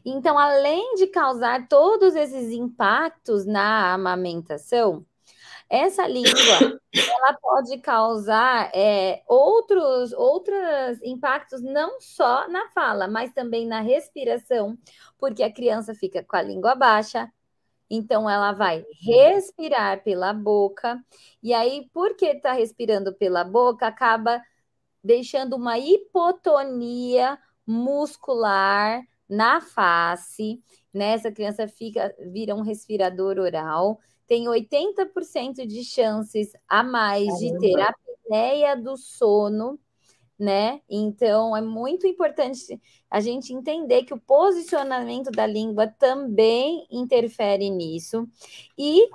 Então, 0.05 0.39
além 0.39 0.95
de 0.95 1.09
causar 1.09 1.67
todos 1.69 2.15
esses 2.15 2.53
impactos 2.53 3.45
na 3.45 3.93
amamentação, 3.93 5.05
essa 5.69 6.07
língua 6.07 6.81
ela 6.95 7.35
pode 7.41 7.79
causar 7.79 8.71
é, 8.75 9.23
outros 9.27 10.13
outros 10.13 11.03
impactos 11.03 11.63
não 11.63 12.01
só 12.01 12.49
na 12.49 12.69
fala, 12.71 13.09
mas 13.09 13.33
também 13.33 13.67
na 13.67 13.81
respiração, 13.81 14.79
porque 15.19 15.43
a 15.43 15.53
criança 15.53 15.95
fica 15.95 16.23
com 16.23 16.37
a 16.37 16.43
língua 16.43 16.75
baixa, 16.75 17.31
então, 17.89 18.29
ela 18.29 18.53
vai 18.53 18.85
respirar 19.01 20.03
pela 20.03 20.33
boca, 20.33 21.03
e 21.43 21.55
aí, 21.55 21.89
porque 21.93 22.27
está 22.27 22.53
respirando 22.53 23.15
pela 23.15 23.45
boca, 23.45 23.87
acaba 23.87 24.43
deixando 25.03 25.55
uma 25.55 25.79
hipotonia 25.79 27.39
muscular 27.67 29.03
na 29.29 29.61
face, 29.61 30.63
né? 30.93 31.13
Essa 31.13 31.31
criança 31.31 31.69
fica, 31.69 32.15
vira 32.33 32.55
um 32.55 32.63
respirador 32.63 33.39
oral, 33.39 34.01
tem 34.27 34.47
80% 34.47 35.67
de 35.67 35.85
chances 35.85 36.53
a 36.69 36.83
mais 36.83 37.27
de 37.39 37.57
ter 37.59 37.81
a 37.81 37.89
apneia 37.89 38.77
do 38.77 38.97
sono, 38.97 39.79
né? 40.39 40.81
Então 40.89 41.57
é 41.57 41.61
muito 41.61 42.07
importante 42.07 42.81
a 43.11 43.21
gente 43.21 43.53
entender 43.53 44.05
que 44.05 44.13
o 44.13 44.21
posicionamento 44.21 45.31
da 45.31 45.47
língua 45.47 45.87
também 45.87 46.87
interfere 46.91 47.71
nisso 47.71 48.29
e 48.77 49.09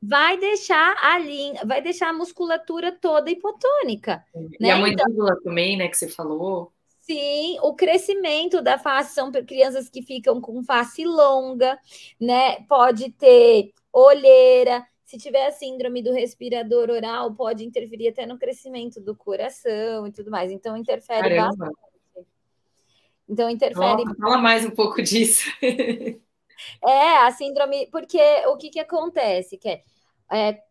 vai 0.00 0.38
deixar 0.38 0.96
a 1.02 1.18
língua, 1.18 1.64
vai 1.64 1.82
deixar 1.82 2.10
a 2.10 2.12
musculatura 2.12 2.92
toda 2.92 3.30
hipotônica. 3.30 4.24
E 4.34 4.62
né? 4.62 4.70
a 4.70 4.78
mandíbula 4.78 5.32
então, 5.32 5.42
também, 5.42 5.76
né, 5.76 5.88
que 5.88 5.96
você 5.96 6.08
falou. 6.08 6.72
Sim, 7.00 7.58
o 7.62 7.74
crescimento 7.74 8.62
da 8.62 8.78
face 8.78 9.14
são 9.14 9.30
crianças 9.30 9.90
que 9.90 10.00
ficam 10.00 10.40
com 10.40 10.64
face 10.64 11.04
longa, 11.04 11.78
né? 12.18 12.62
Pode 12.62 13.10
ter 13.10 13.72
olheira, 13.94 14.84
se 15.04 15.16
tiver 15.16 15.46
a 15.46 15.52
síndrome 15.52 16.02
do 16.02 16.12
respirador 16.12 16.90
oral, 16.90 17.32
pode 17.34 17.64
interferir 17.64 18.08
até 18.08 18.26
no 18.26 18.36
crescimento 18.36 19.00
do 19.00 19.14
coração 19.14 20.06
e 20.06 20.12
tudo 20.12 20.30
mais. 20.30 20.50
Então, 20.50 20.76
interfere 20.76 21.36
Caramba. 21.36 21.56
bastante. 21.56 22.28
Então, 23.28 23.48
interfere. 23.48 24.04
Nossa, 24.04 24.16
fala 24.20 24.38
mais 24.38 24.66
um 24.66 24.70
pouco 24.70 25.00
disso. 25.00 25.48
é, 26.82 27.18
a 27.18 27.30
síndrome. 27.30 27.86
Porque 27.90 28.20
o 28.48 28.56
que, 28.56 28.70
que 28.70 28.80
acontece? 28.80 29.56
Que 29.56 29.68
é, 29.68 29.82
é, 30.30 30.62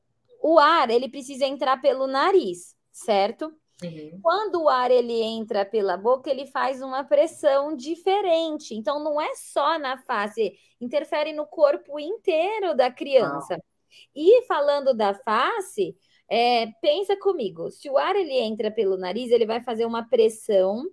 o 0.42 0.60
ar 0.60 0.89
ele 0.89 1.10
precisa 1.10 1.46
entrar 1.46 1.82
pelo 1.82 2.06
nariz, 2.06 2.75
certo? 2.92 3.56
Uhum. 3.82 4.20
Quando 4.22 4.63
o 4.63 4.70
ar 4.70 4.92
ele 4.92 5.22
entra 5.22 5.65
pela 5.65 5.98
boca, 5.98 6.30
ele 6.30 6.46
faz 6.46 6.82
uma 6.82 7.03
pressão 7.03 7.75
diferente. 7.75 8.75
Então, 8.75 9.03
não 9.03 9.20
é 9.20 9.34
só 9.36 9.80
na 9.80 9.98
face, 9.98 10.53
interfere 10.80 11.34
no 11.34 11.46
corpo 11.46 12.00
inteiro 12.00 12.75
da 12.75 12.92
criança. 12.92 13.56
Ah. 13.56 13.74
E 14.15 14.44
falando 14.44 14.94
da 14.94 15.13
face, 15.13 15.96
é, 16.30 16.68
pensa 16.82 17.18
comigo, 17.18 17.70
se 17.70 17.89
o 17.89 17.98
ar 17.98 18.15
ele 18.15 18.34
entra 18.34 18.72
pelo 18.72 18.98
nariz, 18.98 19.32
ele 19.32 19.46
vai 19.46 19.62
fazer 19.62 19.86
uma 19.86 20.08
pressão 20.08 20.84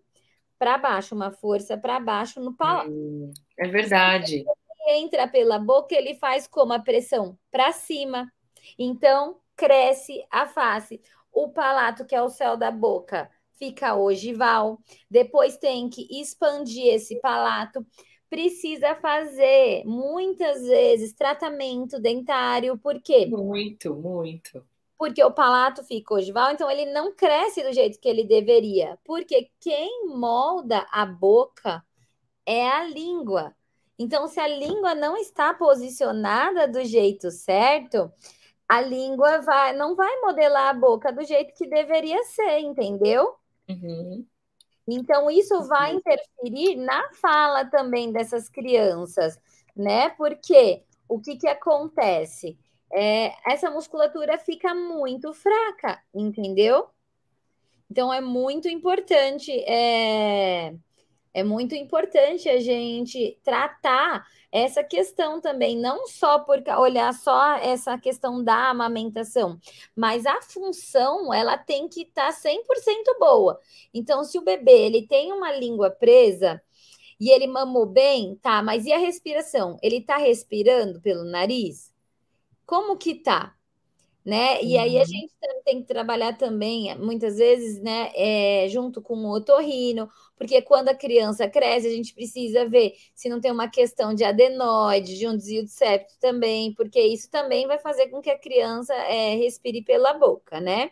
para 0.59 0.77
baixo, 0.77 1.15
uma 1.15 1.31
força 1.31 1.79
para 1.79 1.99
baixo 1.99 2.41
no 2.41 2.55
palato. 2.55 2.91
Hum, 2.91 3.33
é 3.59 3.67
verdade. 3.69 4.45
Se 4.45 4.91
ele 4.91 4.99
entra 4.99 5.27
pela 5.27 5.59
boca, 5.59 5.95
ele 5.95 6.15
faz 6.15 6.47
como 6.47 6.73
a 6.73 6.79
pressão 6.79 7.39
para 7.51 7.73
cima. 7.73 8.31
Então, 8.79 9.41
cresce 9.57 10.25
a 10.31 10.47
face. 10.47 11.01
O 11.33 11.49
palato, 11.49 12.05
que 12.05 12.15
é 12.15 12.23
o 12.23 12.29
céu 12.29 12.57
da 12.57 12.71
boca, 12.71 13.31
fica 13.59 13.95
ogival. 13.95 14.79
Depois 15.11 15.57
tem 15.57 15.89
que 15.89 16.07
expandir 16.21 16.95
esse 16.95 17.21
palato 17.21 17.85
precisa 18.31 18.95
fazer 18.95 19.83
muitas 19.85 20.63
vezes 20.63 21.13
tratamento 21.13 22.01
dentário, 22.01 22.79
por 22.79 23.03
quê? 23.03 23.27
Muito, 23.27 23.93
muito. 23.93 24.65
Porque 24.97 25.23
o 25.25 25.33
palato 25.33 25.83
fica 25.83 26.15
ogival, 26.15 26.53
então 26.53 26.71
ele 26.71 26.93
não 26.93 27.13
cresce 27.13 27.63
do 27.63 27.73
jeito 27.73 27.99
que 27.99 28.09
ele 28.09 28.23
deveria. 28.23 28.97
Porque 29.05 29.51
quem 29.59 30.07
molda 30.07 30.87
a 30.93 31.05
boca 31.05 31.83
é 32.47 32.69
a 32.69 32.85
língua. 32.85 33.55
Então, 33.99 34.29
se 34.29 34.39
a 34.39 34.47
língua 34.47 34.95
não 34.95 35.17
está 35.17 35.53
posicionada 35.53 36.69
do 36.69 36.85
jeito 36.85 37.31
certo, 37.31 38.11
a 38.71 38.81
língua 38.81 39.41
vai, 39.41 39.73
não 39.73 39.97
vai 39.97 40.21
modelar 40.21 40.69
a 40.69 40.75
boca 40.75 41.13
do 41.13 41.25
jeito 41.25 41.53
que 41.55 41.67
deveria 41.67 42.23
ser, 42.23 42.61
entendeu? 42.61 43.35
Uhum. 43.69 44.25
Então, 44.87 45.29
isso 45.29 45.65
vai 45.65 45.95
interferir 45.95 46.77
na 46.77 47.13
fala 47.15 47.65
também 47.65 48.13
dessas 48.13 48.49
crianças, 48.49 49.37
né? 49.75 50.11
Porque 50.11 50.85
o 51.09 51.21
que, 51.21 51.37
que 51.37 51.49
acontece? 51.49 52.57
É, 52.93 53.35
essa 53.45 53.69
musculatura 53.73 54.39
fica 54.39 54.73
muito 54.73 55.35
fraca, 55.35 56.01
entendeu? 56.15 56.89
Então 57.91 58.15
é 58.15 58.21
muito 58.21 58.69
importante, 58.69 59.51
é, 59.67 60.73
é 61.33 61.43
muito 61.43 61.75
importante 61.75 62.49
a 62.49 62.59
gente 62.59 63.39
tratar 63.43 64.27
essa 64.53 64.83
questão 64.83 65.41
também, 65.41 65.77
não 65.77 66.07
só 66.09 66.41
por 66.41 66.63
olhar 66.79 67.15
só 67.15 67.55
essa 67.57 67.97
questão 67.97 68.43
da 68.43 68.71
amamentação, 68.71 69.61
mas 69.95 70.27
a 70.27 70.43
função 70.43 71.33
ela 71.33 71.57
tem 71.57 71.89
que 71.89 72.03
estar 72.03 72.33
tá 72.33 72.33
100% 72.33 73.19
boa. 73.19 73.61
Então, 73.95 74.25
se 74.25 74.39
o 74.39 74.43
bebê 74.43 74.87
ele 74.87 75.07
tem 75.07 75.33
uma 75.33 75.53
língua 75.53 75.89
presa 75.91 76.61
e 77.21 77.31
ele 77.31 77.47
mamou 77.47 77.87
bem, 77.87 78.35
tá, 78.37 78.63
mas 78.63 78.87
e 78.87 78.93
a 78.93 78.99
respiração? 78.99 79.79
Ele 79.83 80.01
tá 80.01 80.17
respirando 80.17 81.01
pelo 81.01 81.25
nariz? 81.25 81.93
Como 82.67 82.97
que 82.97 83.15
tá? 83.15 83.55
Né? 84.25 84.63
E 84.63 84.77
aí 84.77 84.97
a 84.97 85.01
uhum. 85.01 85.07
gente 85.07 85.33
tem 85.65 85.81
que 85.81 85.89
trabalhar 85.89 86.37
também, 86.37 86.95
muitas 86.99 87.37
vezes, 87.37 87.81
né, 87.81 88.11
é, 88.15 88.69
junto 88.69 89.01
com 89.01 89.15
o 89.15 89.31
otorrino, 89.35 90.09
porque 90.37 90.61
quando 90.63 90.89
a 90.89 90.95
criança 90.95 91.49
cresce, 91.49 91.87
a 91.87 91.91
gente 91.91 92.15
precisa 92.15 92.69
ver 92.69 92.95
se 93.15 93.29
não 93.29 93.41
tem 93.41 93.51
uma 93.51 93.69
questão 93.69 94.15
de 94.15 94.25
adenoide, 94.25 95.19
de 95.19 95.27
um 95.27 95.37
desvio 95.37 95.65
de 95.65 95.71
septo 95.71 96.15
também, 96.21 96.75
porque 96.75 97.01
isso 97.01 97.31
também 97.31 97.67
vai 97.67 97.79
fazer 97.79 98.09
com 98.09 98.21
que 98.21 98.31
a 98.31 98.39
criança 98.39 98.95
é, 98.95 99.37
respire 99.37 99.83
pela 99.83 100.15
boca, 100.15 100.61
né? 100.61 100.91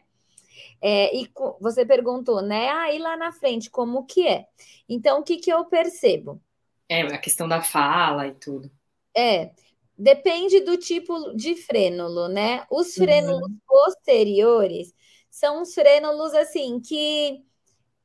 É, 0.81 1.17
e 1.17 1.29
você 1.61 1.85
perguntou, 1.85 2.41
né? 2.41 2.69
Aí 2.71 2.99
ah, 2.99 3.03
lá 3.03 3.17
na 3.17 3.33
frente, 3.33 3.71
como 3.71 4.05
que 4.07 4.27
é? 4.27 4.47
Então, 4.89 5.21
o 5.21 5.23
que, 5.23 5.37
que 5.37 5.53
eu 5.53 5.65
percebo? 5.65 6.41
É, 6.89 7.03
a 7.03 7.19
questão 7.19 7.49
da 7.49 7.61
fala 7.63 8.27
e 8.27 8.33
tudo. 8.33 8.71
É, 9.17 9.51
Depende 9.99 10.61
do 10.61 10.77
tipo 10.77 11.35
de 11.35 11.57
frênulo, 11.57 12.29
né? 12.29 12.65
Os 12.71 12.95
frênulos 12.95 13.43
uhum. 13.43 13.59
posteriores 13.67 14.95
são 15.29 15.63
os 15.63 15.75
frênulos 15.75 16.35
assim 16.35 16.81
que 16.81 17.43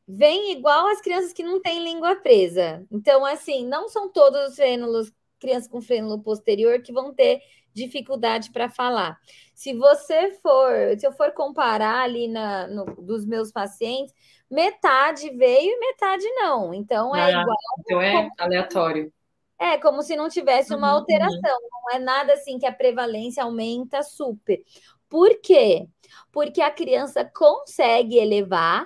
vêm 0.07 0.51
igual 0.51 0.87
as 0.87 1.01
crianças 1.01 1.31
que 1.31 1.43
não 1.43 1.61
têm 1.61 1.83
língua 1.83 2.15
presa. 2.15 2.83
Então, 2.91 3.23
assim, 3.23 3.65
não 3.67 3.87
são 3.87 4.11
todos 4.11 4.49
os 4.49 4.55
frênulos, 4.55 5.11
crianças 5.39 5.69
com 5.69 5.81
frênulo 5.81 6.21
posterior, 6.21 6.81
que 6.81 6.91
vão 6.91 7.13
ter 7.13 7.41
dificuldade 7.73 8.51
para 8.51 8.69
falar. 8.69 9.17
Se 9.53 9.73
você 9.73 10.31
for, 10.41 10.97
se 10.97 11.05
eu 11.05 11.11
for 11.11 11.31
comparar 11.31 12.03
ali 12.03 12.27
na, 12.27 12.67
no, 12.67 12.85
dos 12.85 13.25
meus 13.25 13.51
pacientes, 13.51 14.13
metade 14.49 15.29
veio 15.31 15.71
e 15.71 15.79
metade 15.79 16.25
não. 16.31 16.73
Então 16.73 17.15
é 17.15 17.21
ah, 17.21 17.41
igual. 17.41 17.57
Então 17.79 18.01
é 18.01 18.29
aleatório. 18.37 19.13
É, 19.63 19.77
como 19.77 20.03
se 20.03 20.17
não 20.17 20.27
tivesse 20.27 20.75
uma 20.75 20.91
uhum. 20.91 20.99
alteração. 20.99 21.57
Não 21.71 21.95
é 21.95 21.99
nada 21.99 22.33
assim 22.33 22.59
que 22.59 22.65
a 22.65 22.71
prevalência 22.71 23.43
aumenta 23.43 24.03
super. 24.03 24.61
Por 25.07 25.39
quê? 25.39 25.87
Porque 26.33 26.61
a 26.61 26.69
criança 26.69 27.23
consegue 27.23 28.17
elevar 28.17 28.85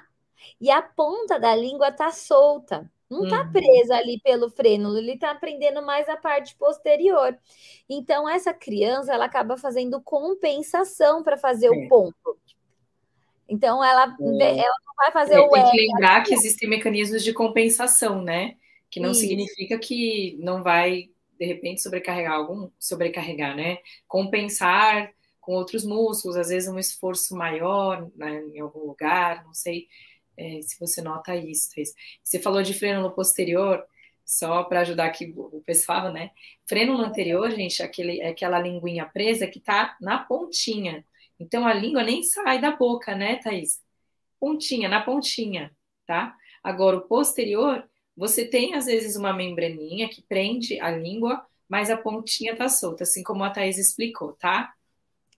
e 0.62 0.70
a 0.70 0.80
ponta 0.80 1.40
da 1.40 1.56
língua 1.56 1.92
tá 1.92 2.12
solta. 2.12 2.88
Não 3.10 3.24
está 3.24 3.42
uhum. 3.42 3.52
presa 3.52 3.96
ali 3.96 4.22
pelo 4.24 4.52
frênulo, 4.52 4.98
ele 4.98 5.14
está 5.14 5.32
aprendendo 5.32 5.82
mais 5.82 6.08
a 6.08 6.16
parte 6.16 6.56
posterior. 6.56 7.36
Então, 7.90 8.30
essa 8.30 8.54
criança, 8.54 9.14
ela 9.14 9.26
acaba 9.26 9.58
fazendo 9.58 10.00
compensação 10.00 11.24
para 11.24 11.38
fazer 11.38 11.68
é. 11.68 11.72
o 11.72 11.90
ponto. 11.90 12.38
Então, 13.50 13.84
ela, 13.84 14.16
é. 14.42 14.60
ela 14.60 14.76
não 14.86 14.96
vai 14.96 15.12
fazer 15.12 15.36
é, 15.36 15.40
o 15.40 15.50
Tem 15.50 15.72
que 15.72 15.78
lembrar 15.78 16.22
que 16.22 16.36
existem 16.36 16.70
mecanismos 16.70 17.24
de 17.24 17.34
compensação, 17.34 18.22
né? 18.22 18.58
Que 18.90 19.00
não 19.00 19.12
Isso. 19.12 19.22
significa 19.22 19.78
que 19.78 20.38
não 20.40 20.64
vai 20.64 21.10
de 21.40 21.46
repente 21.46 21.82
sobrecarregar 21.82 22.34
algum 22.34 22.70
sobrecarregar, 22.80 23.56
né? 23.56 23.80
Compensar 24.08 25.14
com 25.40 25.54
outros 25.54 25.86
músculos, 25.86 26.36
às 26.36 26.50
vezes 26.50 26.68
um 26.68 26.80
esforço 26.80 27.36
maior 27.36 28.12
né, 28.16 28.44
em 28.54 28.60
algum 28.60 28.82
lugar, 28.86 29.46
não 29.46 29.54
sei 29.54 29.88
é, 30.36 30.62
se 30.62 30.78
você 30.80 31.02
nota 31.02 31.36
isso. 31.36 31.70
Você 32.24 32.40
falou 32.40 32.62
de 32.62 32.74
freno 32.74 33.02
no 33.02 33.12
posterior, 33.12 33.84
só 34.26 34.64
para 34.66 34.82
ajudar 34.82 35.06
aqui 35.06 35.34
o 35.36 35.62
pessoal, 35.66 36.12
né? 36.12 36.32
Freno 36.68 36.98
no 36.98 37.04
anterior, 37.04 37.50
gente, 37.52 37.82
aquele, 37.82 38.20
é 38.20 38.30
aquela 38.30 38.60
linguinha 38.60 39.06
presa 39.06 39.48
que 39.48 39.60
tá 39.60 39.96
na 40.02 40.20
pontinha. 40.20 41.06
Então 41.40 41.66
a 41.66 41.74
língua 41.74 42.04
nem 42.04 42.22
sai 42.24 42.60
da 42.60 42.72
boca, 42.72 43.16
né, 43.16 43.38
Thaís? 43.38 43.82
Pontinha, 44.40 44.90
na 44.90 45.02
pontinha, 45.02 45.72
tá? 46.06 46.36
Agora 46.62 46.98
o 46.98 47.02
posterior 47.02 47.88
você 48.18 48.44
tem, 48.44 48.74
às 48.74 48.88
vezes, 48.88 49.16
uma 49.16 49.32
membraninha 49.32 50.10
que 50.10 50.24
prende 50.24 50.80
a 50.82 50.90
língua, 50.90 51.46
mas 51.70 51.92
a 51.92 51.98
pontinha 51.98 52.56
tá 52.56 52.68
solta, 52.68 53.04
assim 53.04 53.22
como 53.22 53.44
a 53.44 53.52
Thais 53.52 53.78
explicou, 53.78 54.34
tá? 54.34 54.74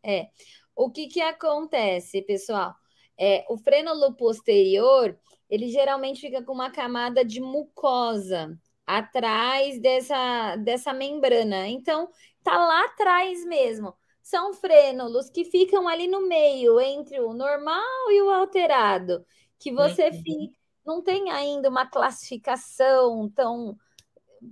É. 0.01 0.29
O 0.73 0.89
que 0.89 1.07
que 1.07 1.19
acontece, 1.19 2.21
pessoal? 2.21 2.73
É, 3.19 3.45
o 3.49 3.57
frênulo 3.57 4.15
posterior, 4.15 5.19
ele 5.49 5.67
geralmente 5.67 6.21
fica 6.21 6.41
com 6.41 6.53
uma 6.53 6.71
camada 6.71 7.25
de 7.25 7.41
mucosa 7.41 8.57
atrás 8.87 9.77
dessa, 9.81 10.55
dessa 10.55 10.93
membrana. 10.93 11.67
Então, 11.67 12.09
tá 12.41 12.57
lá 12.57 12.85
atrás 12.85 13.45
mesmo. 13.45 13.93
São 14.21 14.53
frênulos 14.53 15.29
que 15.29 15.43
ficam 15.43 15.85
ali 15.85 16.07
no 16.07 16.27
meio, 16.27 16.79
entre 16.79 17.19
o 17.19 17.33
normal 17.33 18.09
e 18.09 18.21
o 18.21 18.29
alterado, 18.29 19.25
que 19.59 19.73
você 19.73 20.05
uhum. 20.05 20.23
fica 20.23 20.58
não 20.89 21.04
tem 21.04 21.30
ainda 21.30 21.69
uma 21.69 21.86
classificação 21.86 23.30
tão 23.30 23.78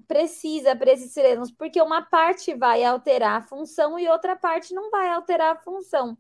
precisa 0.07 0.75
para 0.75 0.91
esses 0.91 1.11
serenos, 1.13 1.49
porque 1.49 1.81
uma 1.81 2.03
parte 2.03 2.53
vai 2.53 2.83
alterar 2.83 3.37
a 3.37 3.41
função 3.41 3.97
e 3.97 4.07
outra 4.07 4.35
parte 4.35 4.73
não 4.73 4.91
vai 4.91 5.09
alterar 5.09 5.55
a 5.55 5.59
função. 5.59 6.15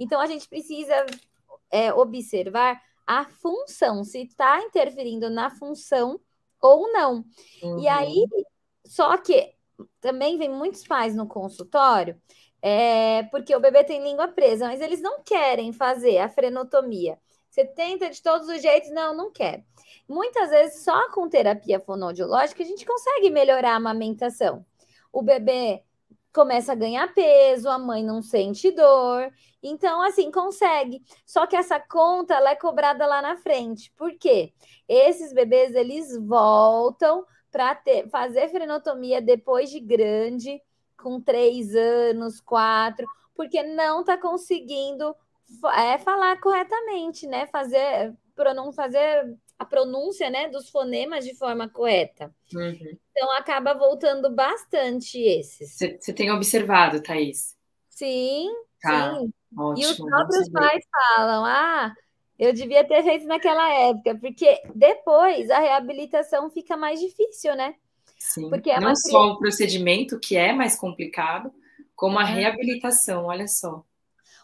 Então 0.00 0.20
a 0.20 0.26
gente 0.26 0.48
precisa 0.48 1.06
é, 1.70 1.92
observar 1.92 2.82
a 3.06 3.24
função, 3.24 4.02
se 4.02 4.22
está 4.22 4.60
interferindo 4.62 5.30
na 5.30 5.50
função 5.50 6.18
ou 6.60 6.90
não. 6.92 7.24
Uhum. 7.62 7.78
E 7.78 7.86
aí, 7.86 8.24
só 8.84 9.16
que 9.16 9.54
também 10.00 10.38
vem 10.38 10.50
muitos 10.50 10.84
pais 10.84 11.14
no 11.14 11.26
consultório, 11.26 12.20
é, 12.60 13.24
porque 13.24 13.54
o 13.54 13.60
bebê 13.60 13.84
tem 13.84 14.02
língua 14.02 14.28
presa, 14.28 14.66
mas 14.66 14.80
eles 14.80 15.00
não 15.00 15.22
querem 15.22 15.72
fazer 15.72 16.18
a 16.18 16.28
frenotomia. 16.28 17.18
Você 17.52 17.66
tenta 17.66 18.08
de 18.08 18.22
todos 18.22 18.48
os 18.48 18.62
jeitos, 18.62 18.90
não, 18.92 19.14
não 19.14 19.30
quer. 19.30 19.62
Muitas 20.08 20.48
vezes, 20.48 20.82
só 20.82 21.10
com 21.10 21.28
terapia 21.28 21.78
fonoaudiológica, 21.78 22.62
a 22.62 22.66
gente 22.66 22.86
consegue 22.86 23.28
melhorar 23.28 23.72
a 23.72 23.76
amamentação. 23.76 24.64
O 25.12 25.20
bebê 25.20 25.82
começa 26.32 26.72
a 26.72 26.74
ganhar 26.74 27.12
peso, 27.12 27.68
a 27.68 27.78
mãe 27.78 28.02
não 28.02 28.22
sente 28.22 28.70
dor. 28.70 29.30
Então, 29.62 30.00
assim, 30.00 30.30
consegue. 30.30 31.02
Só 31.26 31.46
que 31.46 31.54
essa 31.54 31.78
conta 31.78 32.36
ela 32.36 32.52
é 32.52 32.56
cobrada 32.56 33.04
lá 33.04 33.20
na 33.20 33.36
frente. 33.36 33.92
Por 33.98 34.16
quê? 34.16 34.54
Esses 34.88 35.34
bebês 35.34 35.74
eles 35.74 36.16
voltam 36.16 37.22
para 37.50 37.78
fazer 38.10 38.48
frenotomia 38.48 39.20
depois 39.20 39.68
de 39.68 39.78
grande, 39.78 40.58
com 40.96 41.20
três 41.20 41.74
anos, 41.76 42.40
quatro, 42.40 43.06
porque 43.34 43.62
não 43.62 44.00
está 44.00 44.16
conseguindo 44.16 45.14
é 45.74 45.98
falar 45.98 46.40
corretamente, 46.40 47.26
né? 47.26 47.46
Fazer, 47.46 48.14
não 48.54 48.72
fazer 48.72 49.36
a 49.58 49.64
pronúncia, 49.64 50.28
né, 50.28 50.48
dos 50.48 50.68
fonemas 50.68 51.24
de 51.24 51.36
forma 51.36 51.68
correta. 51.68 52.34
Uhum. 52.52 52.98
Então 53.10 53.32
acaba 53.36 53.74
voltando 53.74 54.34
bastante 54.34 55.18
esses. 55.20 55.76
Você 55.76 56.12
tem 56.12 56.30
observado, 56.30 57.00
Thaís? 57.00 57.56
Sim, 57.88 58.48
tá. 58.80 59.14
sim. 59.14 59.32
Ótimo, 59.56 59.86
e 59.86 59.90
os 59.90 59.96
próprios 59.96 60.48
pais 60.50 60.82
falam: 60.90 61.44
ah, 61.44 61.94
eu 62.38 62.52
devia 62.52 62.82
ter 62.84 63.02
feito 63.04 63.26
naquela 63.26 63.72
época, 63.72 64.18
porque 64.18 64.60
depois 64.74 65.48
a 65.50 65.60
reabilitação 65.60 66.50
fica 66.50 66.76
mais 66.76 66.98
difícil, 66.98 67.54
né? 67.54 67.74
Sim. 68.18 68.48
Porque 68.48 68.70
é 68.70 68.80
Não 68.80 68.96
só 68.96 69.32
o 69.32 69.38
procedimento, 69.38 70.18
que 70.18 70.36
é 70.36 70.52
mais 70.52 70.76
complicado, 70.76 71.52
como 71.94 72.18
a 72.18 72.24
reabilitação, 72.24 73.26
olha 73.26 73.46
só. 73.46 73.84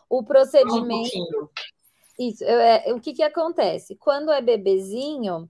O 0.08 0.22
procedimento. 0.22 1.18
Um 1.18 1.48
isso, 2.18 2.42
é, 2.42 2.92
o 2.92 3.00
que, 3.00 3.12
que 3.12 3.22
acontece? 3.22 3.94
Quando 3.94 4.32
é 4.32 4.40
bebezinho, 4.40 5.48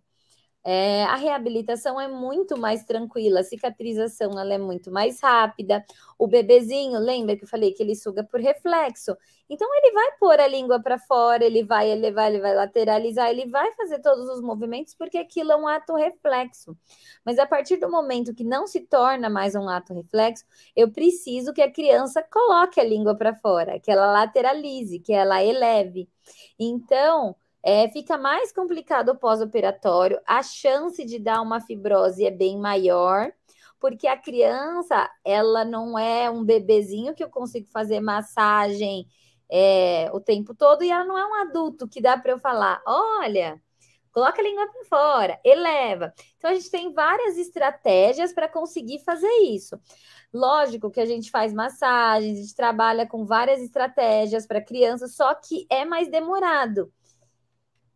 é, 0.64 1.04
a 1.04 1.14
reabilitação 1.16 2.00
é 2.00 2.08
muito 2.08 2.58
mais 2.58 2.84
tranquila, 2.84 3.40
a 3.40 3.44
cicatrização 3.44 4.38
ela 4.38 4.52
é 4.52 4.58
muito 4.58 4.90
mais 4.90 5.20
rápida. 5.20 5.84
O 6.18 6.26
bebezinho, 6.26 6.98
lembra 6.98 7.36
que 7.36 7.44
eu 7.44 7.48
falei 7.48 7.72
que 7.72 7.82
ele 7.82 7.94
suga 7.94 8.22
por 8.24 8.40
reflexo? 8.40 9.16
Então 9.48 9.66
ele 9.76 9.92
vai 9.92 10.12
pôr 10.18 10.38
a 10.38 10.46
língua 10.46 10.82
para 10.82 10.98
fora, 10.98 11.44
ele 11.44 11.64
vai 11.64 11.90
elevar, 11.90 12.28
ele 12.30 12.40
vai 12.40 12.54
lateralizar, 12.54 13.30
ele 13.30 13.46
vai 13.46 13.72
fazer 13.72 14.00
todos 14.00 14.28
os 14.28 14.42
movimentos 14.42 14.94
porque 14.94 15.16
aquilo 15.16 15.52
é 15.52 15.56
um 15.56 15.66
ato 15.66 15.94
reflexo. 15.94 16.76
Mas 17.24 17.38
a 17.38 17.46
partir 17.46 17.78
do 17.78 17.90
momento 17.90 18.34
que 18.34 18.44
não 18.44 18.66
se 18.66 18.80
torna 18.80 19.30
mais 19.30 19.54
um 19.54 19.68
ato 19.68 19.94
reflexo, 19.94 20.44
eu 20.76 20.90
preciso 20.92 21.52
que 21.52 21.62
a 21.62 21.72
criança 21.72 22.22
coloque 22.22 22.80
a 22.80 22.84
língua 22.84 23.16
para 23.16 23.34
fora, 23.34 23.80
que 23.80 23.90
ela 23.90 24.12
lateralize, 24.12 24.98
que 25.00 25.12
ela 25.12 25.42
eleve. 25.42 26.10
Então, 26.58 27.34
é, 27.62 27.88
fica 27.88 28.16
mais 28.16 28.52
complicado 28.52 29.10
o 29.10 29.18
pós-operatório, 29.18 30.20
a 30.26 30.42
chance 30.42 31.04
de 31.04 31.18
dar 31.18 31.40
uma 31.42 31.60
fibrose 31.60 32.24
é 32.24 32.30
bem 32.30 32.58
maior, 32.58 33.32
porque 33.80 34.06
a 34.06 34.16
criança, 34.16 35.10
ela 35.24 35.64
não 35.64 35.98
é 35.98 36.30
um 36.30 36.44
bebezinho 36.44 37.14
que 37.14 37.22
eu 37.22 37.28
consigo 37.30 37.68
fazer 37.68 38.00
massagem 38.00 39.06
é, 39.50 40.10
o 40.12 40.20
tempo 40.20 40.54
todo 40.54 40.82
e 40.82 40.90
ela 40.90 41.04
não 41.04 41.16
é 41.16 41.26
um 41.26 41.34
adulto 41.34 41.88
que 41.88 42.00
dá 42.00 42.16
para 42.18 42.32
eu 42.32 42.38
falar, 42.38 42.82
olha, 42.86 43.60
coloca 44.12 44.40
a 44.40 44.44
língua 44.44 44.66
para 44.66 44.84
fora, 44.84 45.40
eleva. 45.44 46.12
Então 46.36 46.50
a 46.50 46.54
gente 46.54 46.70
tem 46.70 46.92
várias 46.92 47.38
estratégias 47.38 48.32
para 48.32 48.48
conseguir 48.48 48.98
fazer 49.00 49.32
isso. 49.42 49.78
Lógico 50.32 50.90
que 50.90 51.00
a 51.00 51.06
gente 51.06 51.30
faz 51.30 51.52
massagens, 51.54 52.38
a 52.38 52.42
gente 52.42 52.54
trabalha 52.54 53.06
com 53.06 53.24
várias 53.24 53.60
estratégias 53.62 54.46
para 54.46 54.60
criança, 54.60 55.08
só 55.08 55.34
que 55.34 55.66
é 55.70 55.84
mais 55.84 56.10
demorado. 56.10 56.92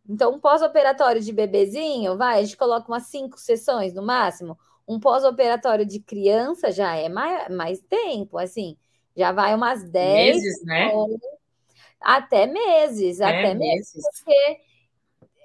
Então, 0.07 0.33
um 0.33 0.39
pós-operatório 0.39 1.21
de 1.21 1.31
bebezinho, 1.31 2.17
vai, 2.17 2.39
a 2.39 2.43
gente 2.43 2.57
coloca 2.57 2.87
umas 2.87 3.03
cinco 3.03 3.39
sessões 3.39 3.93
no 3.93 4.03
máximo. 4.03 4.57
Um 4.87 4.99
pós-operatório 4.99 5.85
de 5.85 5.99
criança 5.99 6.71
já 6.71 6.95
é 6.95 7.07
mais, 7.07 7.49
mais 7.49 7.81
tempo, 7.81 8.37
assim, 8.37 8.77
já 9.15 9.31
vai 9.31 9.55
umas 9.55 9.83
10 9.83 10.35
meses, 10.35 10.65
né? 10.65 10.91
Até 12.01 12.45
meses, 12.45 13.21
é, 13.21 13.25
até 13.25 13.53
meses. 13.53 13.93
meses, 13.95 14.05
porque 14.19 14.61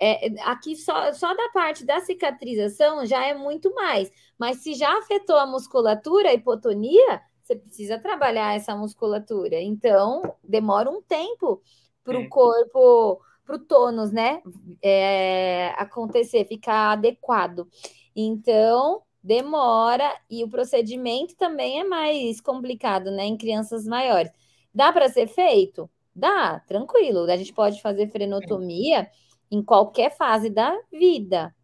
é, 0.01 0.41
aqui 0.43 0.77
só, 0.77 1.13
só 1.13 1.35
da 1.35 1.49
parte 1.51 1.85
da 1.85 2.01
cicatrização 2.01 3.07
já 3.07 3.25
é 3.25 3.35
muito 3.35 3.73
mais. 3.75 4.11
Mas 4.37 4.59
se 4.59 4.75
já 4.75 4.97
afetou 4.99 5.37
a 5.37 5.47
musculatura, 5.47 6.31
a 6.31 6.35
hipotonia, 6.35 7.21
você 7.43 7.57
precisa 7.57 7.99
trabalhar 7.99 8.55
essa 8.55 8.77
musculatura. 8.77 9.61
Então, 9.61 10.23
demora 10.43 10.91
um 10.91 11.03
tempo 11.03 11.63
para 12.05 12.19
o 12.19 12.23
é. 12.23 12.29
corpo, 12.29 13.21
para 13.49 13.57
o 13.57 13.59
tônus, 13.59 14.13
né? 14.13 14.43
É, 14.83 15.73
acontecer, 15.79 16.45
ficar 16.45 16.93
adequado. 16.93 17.67
Então, 18.15 19.01
demora 19.23 20.15
e 20.29 20.45
o 20.45 20.51
procedimento 20.51 21.35
também 21.35 21.81
é 21.81 21.85
mais 21.85 22.43
complicado, 22.43 23.11
né? 23.11 23.25
Em 23.25 23.39
crianças 23.39 23.87
maiores. 23.87 24.31
Dá 24.75 24.93
para 24.93 25.09
ser 25.09 25.29
feito? 25.29 25.89
Dá, 26.15 26.61
tranquilo. 26.61 27.21
A 27.21 27.37
gente 27.39 27.55
pode 27.55 27.81
fazer 27.81 28.11
frenotomia 28.11 29.09
em 29.51 29.63
qualquer 29.63 30.15
fase 30.15 30.51
da 30.51 30.79
vida. 30.93 31.55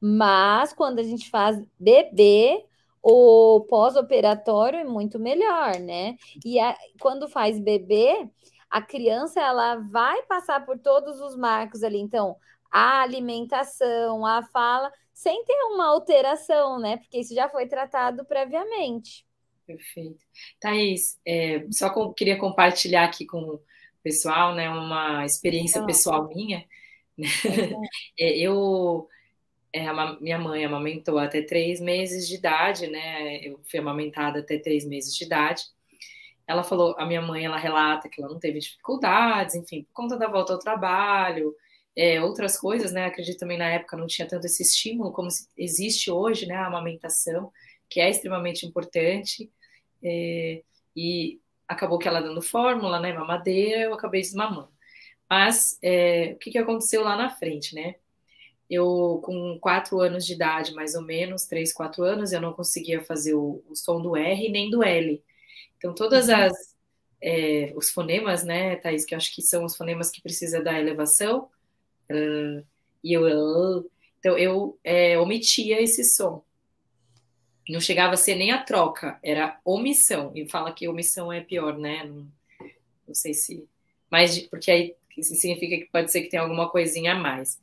Mas 0.00 0.72
quando 0.72 1.00
a 1.00 1.02
gente 1.02 1.28
faz 1.28 1.62
bebê, 1.78 2.64
o 3.02 3.60
pós-operatório 3.68 4.78
é 4.78 4.84
muito 4.84 5.18
melhor, 5.18 5.78
né? 5.80 6.16
E 6.42 6.58
a, 6.58 6.74
quando 6.98 7.28
faz 7.28 7.60
bebê, 7.60 8.26
a 8.70 8.82
criança 8.82 9.40
ela 9.40 9.76
vai 9.76 10.22
passar 10.24 10.64
por 10.64 10.78
todos 10.78 11.20
os 11.20 11.36
marcos 11.36 11.82
ali. 11.82 11.98
Então, 11.98 12.36
a 12.70 13.00
alimentação, 13.02 14.26
a 14.26 14.42
fala, 14.42 14.92
sem 15.12 15.44
ter 15.44 15.58
uma 15.72 15.86
alteração, 15.86 16.78
né? 16.78 16.98
Porque 16.98 17.18
isso 17.18 17.34
já 17.34 17.48
foi 17.48 17.66
tratado 17.66 18.24
previamente. 18.24 19.24
Perfeito. 19.66 20.24
Thaís, 20.60 21.18
é, 21.26 21.66
só 21.70 21.90
com, 21.90 22.12
queria 22.12 22.38
compartilhar 22.38 23.04
aqui 23.04 23.26
com 23.26 23.40
o 23.40 23.60
pessoal, 24.02 24.54
né, 24.54 24.70
uma 24.70 25.24
experiência 25.24 25.84
pessoal 25.84 26.28
minha. 26.28 26.64
Né? 27.16 27.26
É, 28.18 28.38
eu, 28.38 29.08
é, 29.72 29.86
a, 29.86 30.20
minha 30.20 30.38
mãe 30.38 30.64
amamentou 30.64 31.18
até 31.18 31.42
três 31.42 31.80
meses 31.80 32.28
de 32.28 32.34
idade, 32.36 32.86
né? 32.86 33.38
Eu 33.38 33.60
fui 33.70 33.78
amamentada 33.78 34.40
até 34.40 34.58
três 34.58 34.86
meses 34.86 35.14
de 35.14 35.24
idade. 35.24 35.62
Ela 36.46 36.62
falou, 36.62 36.94
a 36.98 37.04
minha 37.04 37.20
mãe, 37.22 37.44
ela 37.44 37.56
relata 37.56 38.08
que 38.08 38.20
ela 38.22 38.32
não 38.32 38.38
teve 38.38 38.60
dificuldades, 38.60 39.54
enfim, 39.54 39.82
por 39.84 39.92
conta 39.92 40.16
da 40.16 40.28
volta 40.28 40.52
ao 40.52 40.58
trabalho, 40.58 41.54
é, 41.96 42.22
outras 42.22 42.58
coisas, 42.58 42.92
né? 42.92 43.06
Acredito 43.06 43.38
também 43.38 43.58
na 43.58 43.68
época 43.70 43.96
não 43.96 44.06
tinha 44.06 44.28
tanto 44.28 44.46
esse 44.46 44.62
estímulo 44.62 45.12
como 45.12 45.28
existe 45.56 46.10
hoje, 46.10 46.46
né? 46.46 46.54
A 46.54 46.66
amamentação, 46.66 47.50
que 47.88 48.00
é 48.00 48.10
extremamente 48.10 48.66
importante. 48.66 49.50
É, 50.02 50.62
e 50.94 51.40
acabou 51.66 51.98
que 51.98 52.06
ela 52.06 52.20
dando 52.20 52.42
fórmula, 52.42 53.00
né? 53.00 53.12
Mamadeira, 53.12 53.82
eu 53.82 53.94
acabei 53.94 54.20
desmamando. 54.20 54.70
Mas 55.28 55.78
é, 55.82 56.32
o 56.34 56.38
que, 56.38 56.50
que 56.50 56.58
aconteceu 56.58 57.02
lá 57.02 57.16
na 57.16 57.30
frente, 57.30 57.74
né? 57.74 57.96
Eu, 58.68 59.20
com 59.24 59.58
quatro 59.60 60.00
anos 60.00 60.26
de 60.26 60.34
idade, 60.34 60.74
mais 60.74 60.94
ou 60.94 61.02
menos, 61.02 61.46
três, 61.46 61.72
quatro 61.72 62.02
anos, 62.04 62.32
eu 62.32 62.40
não 62.40 62.52
conseguia 62.52 63.02
fazer 63.02 63.34
o, 63.34 63.62
o 63.68 63.74
som 63.74 64.02
do 64.02 64.16
R 64.16 64.48
nem 64.50 64.70
do 64.70 64.82
L. 64.82 65.22
Então, 65.78 65.94
todas 65.94 66.28
uhum. 66.28 66.34
as 66.34 66.76
é, 67.22 67.72
os 67.74 67.90
fonemas, 67.90 68.44
né, 68.44 68.76
Thaís, 68.76 69.04
que 69.04 69.14
eu 69.14 69.16
acho 69.16 69.34
que 69.34 69.42
são 69.42 69.64
os 69.64 69.76
fonemas 69.76 70.10
que 70.10 70.22
precisa 70.22 70.62
da 70.62 70.78
elevação, 70.78 71.48
uh, 72.10 72.64
e 73.02 73.12
eu, 73.12 73.22
uh, 73.22 73.90
então 74.18 74.36
eu 74.36 74.78
é, 74.84 75.18
omitia 75.18 75.80
esse 75.80 76.04
som. 76.04 76.42
Não 77.68 77.80
chegava 77.80 78.14
a 78.14 78.16
ser 78.16 78.36
nem 78.36 78.52
a 78.52 78.62
troca, 78.62 79.18
era 79.22 79.58
omissão. 79.64 80.30
E 80.36 80.48
fala 80.48 80.72
que 80.72 80.86
omissão 80.86 81.32
é 81.32 81.40
pior, 81.40 81.76
né? 81.76 82.04
Não, 82.04 82.28
não 83.08 83.14
sei 83.14 83.34
se. 83.34 83.68
Mas 84.08 84.38
porque 84.38 84.70
aí 84.70 84.94
isso 85.18 85.34
significa 85.34 85.76
que 85.76 85.90
pode 85.90 86.12
ser 86.12 86.22
que 86.22 86.28
tenha 86.28 86.42
alguma 86.42 86.70
coisinha 86.70 87.12
a 87.12 87.18
mais. 87.18 87.58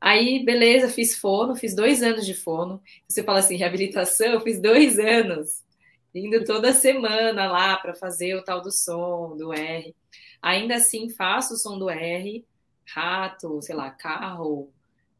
Aí, 0.00 0.44
beleza, 0.44 0.88
fiz 0.88 1.16
fono, 1.16 1.54
fiz 1.54 1.76
dois 1.76 2.02
anos 2.02 2.26
de 2.26 2.34
fono. 2.34 2.82
Você 3.06 3.22
fala 3.22 3.38
assim, 3.38 3.56
reabilitação, 3.56 4.28
eu 4.28 4.40
fiz 4.40 4.60
dois 4.60 4.98
anos, 4.98 5.62
indo 6.14 6.44
toda 6.44 6.72
semana 6.72 7.50
lá 7.50 7.76
para 7.76 7.94
fazer 7.94 8.34
o 8.34 8.42
tal 8.42 8.60
do 8.60 8.72
som, 8.72 9.36
do 9.36 9.52
R. 9.52 9.94
Ainda 10.42 10.76
assim, 10.76 11.08
faço 11.10 11.54
o 11.54 11.56
som 11.56 11.78
do 11.78 11.90
R, 11.90 12.44
rato, 12.86 13.60
sei 13.62 13.74
lá, 13.74 13.90
carro. 13.90 14.70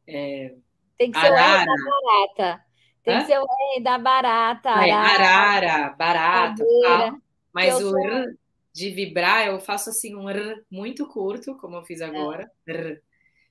É, 0.06 0.54
Tem 0.98 1.10
que 1.10 1.18
arara. 1.18 1.64
ser 1.64 1.70
o 1.70 1.72
R 1.72 1.76
da 1.76 1.90
barata. 1.90 2.64
Tem 3.02 3.14
Hã? 3.14 3.20
que 3.20 3.26
ser 3.26 3.38
o 3.38 3.46
R 3.74 3.82
da 3.82 3.98
barata. 3.98 4.70
Arara, 4.70 4.90
é, 4.90 5.26
arara 5.26 5.88
barata. 5.90 6.64
Mas 7.52 7.82
o 7.82 7.96
R 7.96 8.36
de 8.72 8.90
vibrar, 8.90 9.46
eu 9.46 9.60
faço 9.60 9.90
assim 9.90 10.14
um 10.14 10.28
R 10.28 10.62
muito 10.70 11.06
curto, 11.06 11.56
como 11.56 11.76
eu 11.76 11.84
fiz 11.84 12.00
é. 12.00 12.04
agora. 12.04 12.50
É. 12.66 12.72
R, 12.72 13.02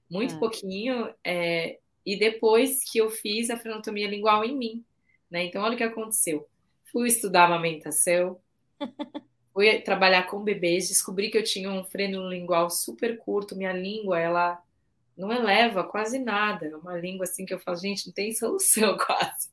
muito 0.09 0.35
é. 0.35 0.39
pouquinho. 0.39 1.13
É, 1.23 1.79
e 2.05 2.17
depois 2.17 2.79
que 2.89 2.97
eu 2.99 3.09
fiz 3.09 3.49
a 3.49 3.57
frenotomia 3.57 4.07
lingual 4.07 4.43
em 4.43 4.57
mim. 4.57 4.83
Né? 5.29 5.45
Então, 5.45 5.61
olha 5.61 5.75
o 5.75 5.77
que 5.77 5.83
aconteceu. 5.83 6.47
Fui 6.91 7.07
estudar 7.07 7.45
amamentação, 7.45 8.39
fui 9.53 9.79
trabalhar 9.81 10.23
com 10.23 10.43
bebês, 10.43 10.87
descobri 10.87 11.29
que 11.29 11.37
eu 11.37 11.43
tinha 11.43 11.71
um 11.71 11.83
freno 11.83 12.29
lingual 12.29 12.69
super 12.69 13.17
curto, 13.17 13.55
minha 13.55 13.73
língua, 13.73 14.19
ela 14.19 14.61
não 15.17 15.31
eleva 15.31 15.83
quase 15.83 16.17
nada, 16.17 16.65
é 16.67 16.75
uma 16.75 16.97
língua 16.97 17.25
assim 17.25 17.45
que 17.45 17.53
eu 17.53 17.59
falo, 17.59 17.77
gente, 17.77 18.07
não 18.07 18.13
tem 18.13 18.31
solução 18.33 18.97
quase. 18.97 19.49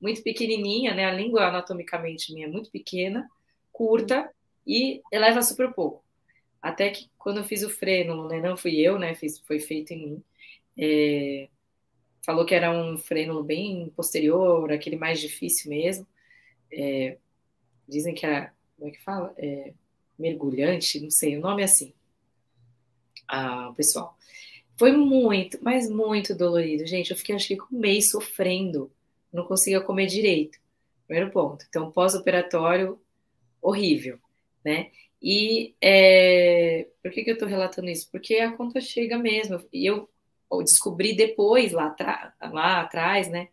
Muito 0.00 0.22
pequenininha, 0.22 0.94
né? 0.94 1.04
A 1.04 1.12
língua 1.12 1.46
anatomicamente 1.46 2.32
minha 2.32 2.46
é 2.46 2.50
muito 2.50 2.70
pequena, 2.70 3.28
curta 3.72 4.30
e 4.66 5.02
eleva 5.10 5.42
super 5.42 5.72
pouco. 5.72 6.04
Até 6.60 6.90
que 6.90 7.10
quando 7.18 7.38
eu 7.38 7.44
fiz 7.44 7.62
o 7.62 7.70
freno, 7.70 8.28
né, 8.28 8.40
não 8.40 8.56
fui 8.56 8.78
eu, 8.80 8.98
né? 8.98 9.14
Fiz, 9.14 9.40
foi 9.40 9.58
feito 9.58 9.92
em 9.92 10.06
mim. 10.06 10.24
É, 10.78 11.48
falou 12.24 12.46
que 12.46 12.54
era 12.54 12.70
um 12.70 12.96
freno 12.96 13.42
bem 13.42 13.90
posterior, 13.96 14.70
aquele 14.70 14.96
mais 14.96 15.20
difícil 15.20 15.70
mesmo. 15.70 16.06
É, 16.72 17.18
dizem 17.88 18.14
que 18.14 18.24
era 18.24 18.52
como 18.82 18.88
é 18.88 18.90
que 18.96 19.02
fala? 19.02 19.32
É, 19.38 19.72
mergulhante, 20.18 21.00
não 21.00 21.10
sei, 21.10 21.36
o 21.36 21.40
nome 21.40 21.62
é 21.62 21.66
assim. 21.66 21.92
Ah, 23.28 23.72
pessoal. 23.76 24.16
Foi 24.76 24.90
muito, 24.92 25.58
mas 25.62 25.88
muito 25.88 26.34
dolorido, 26.34 26.84
gente. 26.86 27.12
Eu 27.12 27.16
fiquei, 27.16 27.34
acho 27.34 27.46
que, 27.46 27.62
um 27.72 27.78
mês 27.78 28.10
sofrendo. 28.10 28.90
Não 29.32 29.44
conseguia 29.44 29.80
comer 29.80 30.06
direito. 30.06 30.58
Primeiro 31.06 31.30
ponto. 31.30 31.64
Então, 31.68 31.92
pós-operatório, 31.92 33.00
horrível, 33.60 34.18
né? 34.64 34.90
E 35.22 35.74
é, 35.80 36.88
por 37.00 37.12
que, 37.12 37.22
que 37.22 37.30
eu 37.30 37.34
estou 37.34 37.48
relatando 37.48 37.88
isso? 37.88 38.10
Porque 38.10 38.36
a 38.36 38.52
conta 38.52 38.80
chega 38.80 39.16
mesmo. 39.16 39.64
E 39.72 39.86
eu 39.86 40.08
descobri 40.64 41.14
depois, 41.14 41.72
lá, 41.72 41.94
lá 42.40 42.80
atrás, 42.80 43.28
né, 43.28 43.48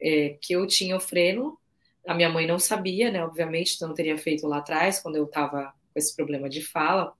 é, 0.00 0.36
que 0.40 0.54
eu 0.54 0.66
tinha 0.66 0.96
o 0.96 1.00
freno 1.00 1.58
a 2.06 2.14
minha 2.14 2.28
mãe 2.28 2.46
não 2.46 2.58
sabia, 2.58 3.10
né? 3.10 3.24
Obviamente, 3.24 3.74
então 3.74 3.88
não 3.88 3.94
teria 3.94 4.16
feito 4.18 4.46
lá 4.46 4.58
atrás, 4.58 5.00
quando 5.00 5.16
eu 5.16 5.24
estava 5.24 5.72
com 5.92 5.98
esse 5.98 6.14
problema 6.14 6.48
de 6.48 6.62
fala. 6.62 7.12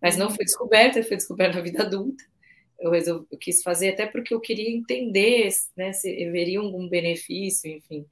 Mas 0.00 0.16
não 0.16 0.30
foi 0.30 0.44
descoberto, 0.44 1.02
foi 1.02 1.16
descoberto 1.16 1.56
na 1.56 1.60
vida 1.60 1.82
adulta. 1.82 2.24
Eu, 2.78 2.90
resolvi, 2.90 3.26
eu 3.30 3.38
quis 3.38 3.62
fazer 3.62 3.90
até 3.90 4.06
porque 4.06 4.32
eu 4.32 4.40
queria 4.40 4.70
entender 4.70 5.48
né, 5.76 5.92
se 5.92 6.08
haveria 6.24 6.60
algum 6.60 6.88
benefício, 6.88 7.68
enfim, 7.68 8.06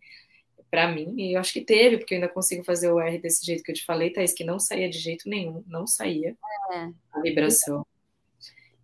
para 0.68 0.90
mim. 0.90 1.14
E 1.16 1.34
eu 1.34 1.40
acho 1.40 1.52
que 1.52 1.60
teve, 1.60 1.98
porque 1.98 2.14
eu 2.14 2.16
ainda 2.16 2.28
consigo 2.28 2.64
fazer 2.64 2.90
o 2.90 2.98
R 2.98 3.18
desse 3.18 3.46
jeito 3.46 3.62
que 3.62 3.70
eu 3.70 3.74
te 3.74 3.84
falei, 3.84 4.10
Thaís, 4.10 4.32
que 4.32 4.44
não 4.44 4.58
saía 4.58 4.88
de 4.88 4.98
jeito 4.98 5.28
nenhum, 5.28 5.62
não 5.68 5.86
saía 5.86 6.36
é. 6.72 6.88
a 7.12 7.20
vibração. 7.22 7.86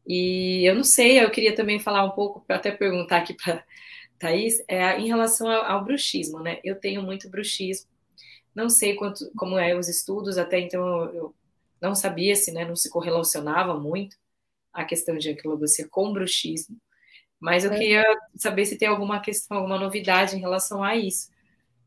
E 0.07 0.65
eu 0.65 0.75
não 0.75 0.85
sei, 0.85 1.21
eu 1.21 1.31
queria 1.31 1.55
também 1.55 1.81
falar 1.81 2.05
um 2.05 2.11
pouco, 2.11 2.45
até 2.49 2.71
perguntar 2.71 3.19
aqui 3.19 3.35
para 3.35 3.65
Thaís, 4.23 4.63
é 4.69 4.99
em 4.99 5.07
relação 5.07 5.49
ao, 5.49 5.65
ao, 5.65 5.85
bruxismo, 5.85 6.41
né? 6.41 6.61
Eu 6.65 6.77
tenho 6.77 7.03
muito 7.03 7.29
bruxismo. 7.29 7.89
Não 8.55 8.69
sei 8.69 8.95
quanto, 8.95 9.31
como 9.37 9.59
é 9.59 9.75
os 9.75 9.89
estudos, 9.89 10.39
até 10.39 10.61
então 10.61 11.05
eu 11.13 11.35
não 11.81 11.95
sabia 11.95 12.37
se 12.37 12.53
né, 12.53 12.65
não 12.65 12.77
se 12.77 12.91
correlacionava 12.91 13.79
muito 13.79 14.17
a 14.73 14.85
questão 14.85 15.17
de 15.17 15.31
anquilobacia 15.31 15.89
com 15.89 16.13
bruxismo. 16.13 16.77
Mas 17.41 17.65
eu 17.65 17.73
é. 17.73 17.79
queria 17.79 18.05
saber 18.37 18.67
se 18.67 18.79
tem 18.79 18.89
alguma 18.89 19.21
questão, 19.21 19.57
alguma 19.59 19.79
novidade 19.79 20.37
em 20.37 20.41
relação 20.41 20.83
a 20.83 20.95
isso. 20.95 21.31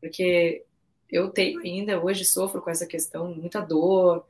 Porque 0.00 0.64
eu 1.10 1.30
tenho 1.30 1.60
ainda, 1.60 2.02
hoje 2.02 2.24
sofro 2.24 2.60
com 2.60 2.70
essa 2.70 2.86
questão, 2.86 3.34
muita 3.34 3.60
dor, 3.60 4.26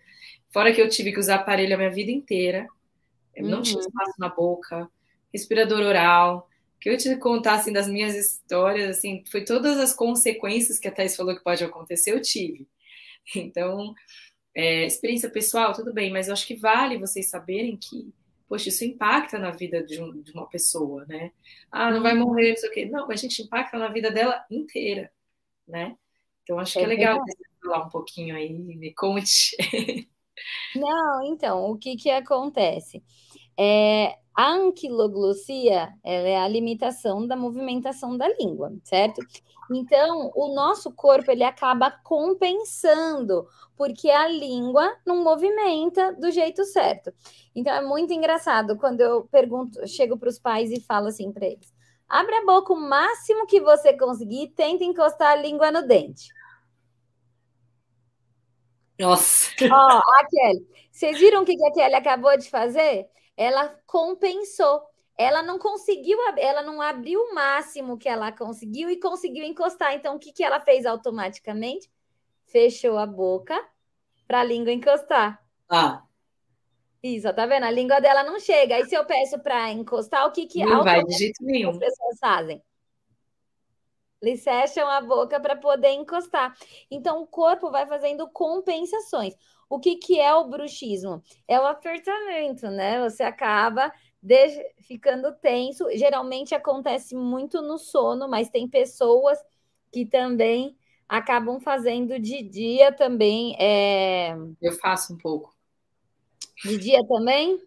Fora 0.57 0.73
que 0.73 0.81
eu 0.81 0.89
tive 0.89 1.13
que 1.13 1.21
usar 1.21 1.35
aparelho 1.35 1.75
a 1.75 1.77
minha 1.77 1.91
vida 1.91 2.11
inteira. 2.11 2.67
Eu 3.35 3.45
uhum. 3.45 3.51
não 3.51 3.63
tinha 3.63 3.77
uhum. 3.77 3.87
espaço 3.87 4.15
na 4.19 4.31
boca, 4.31 4.89
respirador 5.31 5.81
oral. 5.81 6.49
Que 6.81 6.91
eu 6.91 6.97
te 6.97 7.17
contar 7.17 7.55
assim 7.55 7.73
das 7.73 7.89
minhas 7.89 8.15
histórias, 8.15 8.99
assim, 8.99 9.25
foi 9.31 9.45
todas 9.45 9.79
as 9.79 9.95
consequências 9.95 10.79
que 10.79 10.89
a 10.89 10.93
Thais 10.93 11.17
falou 11.17 11.35
que 11.35 11.43
pode 11.43 11.65
acontecer, 11.65 12.13
eu 12.13 12.21
tive. 12.21 12.69
Então, 13.35 13.95
é, 14.55 14.87
experiência 14.87 15.29
pessoal, 15.29 15.73
tudo 15.73 15.93
bem, 15.93 16.11
mas 16.11 16.29
eu 16.29 16.33
acho 16.33 16.47
que 16.47 16.55
vale 16.55 16.97
vocês 16.97 17.29
saberem 17.29 17.77
que, 17.77 18.15
poxa, 18.49 18.69
isso 18.69 18.85
impacta 18.85 19.39
na 19.39 19.51
vida 19.51 19.85
de, 19.85 20.01
um, 20.01 20.23
de 20.23 20.33
uma 20.33 20.49
pessoa, 20.49 21.05
né? 21.07 21.33
Ah, 21.71 21.91
não 21.91 22.03
vai 22.03 22.15
uhum. 22.15 22.21
morrer, 22.21 22.51
não 22.51 22.57
sei 22.57 22.71
o 22.71 22.73
quê. 22.73 22.87
Não, 22.87 23.11
a 23.11 23.17
gente 23.17 23.43
impacta 23.43 23.77
na 23.77 23.89
vida 23.89 24.11
dela 24.11 24.45
inteira, 24.51 25.11
né? 25.67 25.97
Então, 26.43 26.59
acho 26.59 26.75
que 26.75 26.79
é, 26.79 26.85
é 26.85 26.87
legal 26.87 27.19
você 27.19 27.37
falar 27.61 27.85
um 27.85 27.91
pouquinho 27.91 28.37
aí, 28.37 28.53
me 28.53 28.95
conte. 28.95 29.57
Não, 30.75 31.23
então, 31.25 31.71
o 31.71 31.77
que 31.77 31.97
que 31.97 32.11
acontece? 32.11 33.03
É, 33.59 34.17
a 34.37 34.53
anquiloglossia 34.53 35.95
é 36.05 36.39
a 36.39 36.47
limitação 36.47 37.27
da 37.27 37.35
movimentação 37.35 38.19
da 38.19 38.29
língua, 38.29 38.71
certo? 38.85 39.23
Então, 39.73 40.31
o 40.35 40.55
nosso 40.55 40.93
corpo 40.93 41.31
ele 41.31 41.43
acaba 41.43 41.91
compensando, 41.91 43.49
porque 43.77 44.11
a 44.11 44.29
língua 44.29 44.95
não 45.07 45.25
movimenta 45.25 46.13
do 46.13 46.31
jeito 46.31 46.65
certo. 46.67 47.15
Então, 47.55 47.73
é 47.73 47.81
muito 47.81 48.13
engraçado 48.13 48.77
quando 48.77 49.01
eu 49.01 49.25
pergunto, 49.25 49.87
chego 49.89 50.19
para 50.19 50.29
os 50.29 50.39
pais 50.39 50.71
e 50.71 50.83
falo 50.83 51.07
assim 51.07 51.33
para 51.33 51.47
eles: 51.47 51.73
abre 52.07 52.35
a 52.35 52.45
boca 52.45 52.75
o 52.75 52.77
máximo 52.77 53.47
que 53.47 53.61
você 53.61 53.97
conseguir 53.97 54.43
e 54.45 54.49
tenta 54.49 54.85
encostar 54.85 55.33
a 55.33 55.37
língua 55.37 55.73
no 55.73 55.87
dente. 55.87 56.29
Nossa! 58.99 59.51
Ó, 59.71 59.99
a 59.99 60.27
Kelly, 60.31 60.67
vocês 60.93 61.19
viram 61.19 61.43
o 61.43 61.45
que 61.47 61.53
a 61.65 61.73
Kelly 61.73 61.95
acabou 61.95 62.37
de 62.37 62.51
fazer? 62.51 63.07
Ela 63.37 63.69
compensou 63.87 64.83
ela 65.19 65.43
não 65.43 65.59
conseguiu, 65.59 66.19
ela 66.37 66.63
não 66.63 66.81
abriu 66.83 67.19
o 67.19 67.35
máximo 67.35 67.97
que 67.97 68.09
ela 68.09 68.31
conseguiu 68.31 68.91
e 68.91 69.01
conseguiu 69.01 69.45
encostar. 69.45 69.95
Então, 69.95 70.17
o 70.17 70.19
que, 70.19 70.31
que 70.31 70.45
ela 70.45 70.61
fez 70.61 70.85
automaticamente? 70.85 71.91
Fechou 72.45 72.99
a 72.99 73.07
boca 73.07 73.59
para 74.27 74.41
a 74.41 74.45
língua 74.45 74.73
encostar. 74.73 75.43
Ah. 75.69 76.03
Isso, 77.03 77.33
tá 77.33 77.47
vendo? 77.47 77.65
A 77.65 77.71
língua 77.71 77.99
dela 77.99 78.23
não 78.25 78.39
chega. 78.39 78.77
Aí, 78.77 78.85
se 78.85 78.95
eu 78.95 79.07
peço 79.07 79.39
para 79.39 79.71
encostar, 79.73 80.27
o 80.27 80.33
que, 80.33 80.47
que 80.47 80.65
não 80.65 80.85
vai 80.85 81.03
de 81.03 81.15
jeito 81.15 81.43
nenhum. 81.43 81.71
as 81.71 81.79
pessoas 81.79 82.19
fazem? 82.21 82.63
Eles 84.21 84.43
fecham 84.43 84.89
a 84.89 85.01
boca 85.01 85.39
para 85.41 85.57
poder 85.57 85.93
encostar. 85.93 86.55
Então, 86.91 87.23
o 87.23 87.27
corpo 87.27 87.71
vai 87.71 87.87
fazendo 87.87 88.29
compensações. 88.29 89.35
O 89.69 89.81
que, 89.81 89.97
que 89.97 90.21
é 90.21 90.35
o 90.35 90.49
bruxismo? 90.49 91.23
É 91.47 91.59
o 91.59 91.67
apertamento, 91.67 92.69
né? 92.69 93.01
Você 93.03 93.23
acaba 93.23 93.93
de, 94.23 94.73
ficando 94.83 95.33
tenso. 95.33 95.87
Geralmente 95.95 96.55
acontece 96.55 97.15
muito 97.15 97.61
no 97.61 97.79
sono, 97.79 98.29
mas 98.29 98.49
tem 98.49 98.69
pessoas 98.69 99.39
que 99.93 100.07
também 100.07 100.77
acabam 101.09 101.61
fazendo 101.61 102.19
de 102.19 102.43
dia 102.43 102.93
também. 102.93 103.57
É... 103.59 104.37
Eu 104.61 104.73
faço 104.73 105.15
um 105.15 105.19
pouco. 105.19 105.55
De 106.65 106.79
dia 106.79 107.01
também? 107.07 107.61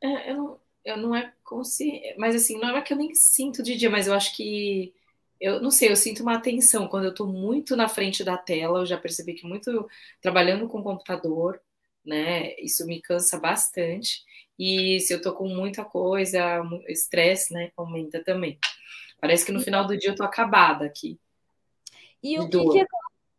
É, 0.00 0.30
eu, 0.30 0.36
não, 0.36 0.60
eu 0.84 0.96
não 0.96 1.14
é 1.14 1.32
consciente, 1.42 2.14
mas 2.18 2.36
assim, 2.36 2.58
não 2.58 2.76
é 2.76 2.82
que 2.82 2.92
eu 2.92 2.96
nem 2.96 3.14
sinto 3.14 3.62
de 3.62 3.76
dia, 3.76 3.90
mas 3.90 4.06
eu 4.06 4.14
acho 4.14 4.36
que 4.36 4.94
eu 5.40 5.60
não 5.60 5.70
sei, 5.70 5.90
eu 5.90 5.96
sinto 5.96 6.22
uma 6.22 6.34
atenção 6.34 6.88
quando 6.88 7.04
eu 7.04 7.10
estou 7.10 7.26
muito 7.26 7.76
na 7.76 7.88
frente 7.88 8.24
da 8.24 8.36
tela. 8.36 8.80
Eu 8.80 8.86
já 8.86 8.98
percebi 8.98 9.34
que 9.34 9.46
muito 9.46 9.88
trabalhando 10.20 10.68
com 10.68 10.82
computador, 10.82 11.60
né? 12.04 12.54
Isso 12.60 12.86
me 12.86 13.00
cansa 13.00 13.38
bastante. 13.38 14.24
E 14.58 14.98
se 15.00 15.12
eu 15.12 15.20
tô 15.22 15.32
com 15.32 15.48
muita 15.48 15.84
coisa, 15.84 16.62
estresse, 16.88 17.52
né, 17.52 17.70
aumenta 17.76 18.22
também. 18.24 18.58
Parece 19.20 19.46
que 19.46 19.52
no 19.52 19.60
final 19.60 19.86
do 19.86 19.96
dia 19.96 20.10
eu 20.10 20.16
tô 20.16 20.24
acabada 20.24 20.84
aqui. 20.84 21.18
E 22.20 22.38
o 22.40 22.48
que, 22.48 22.58
que, 22.70 22.86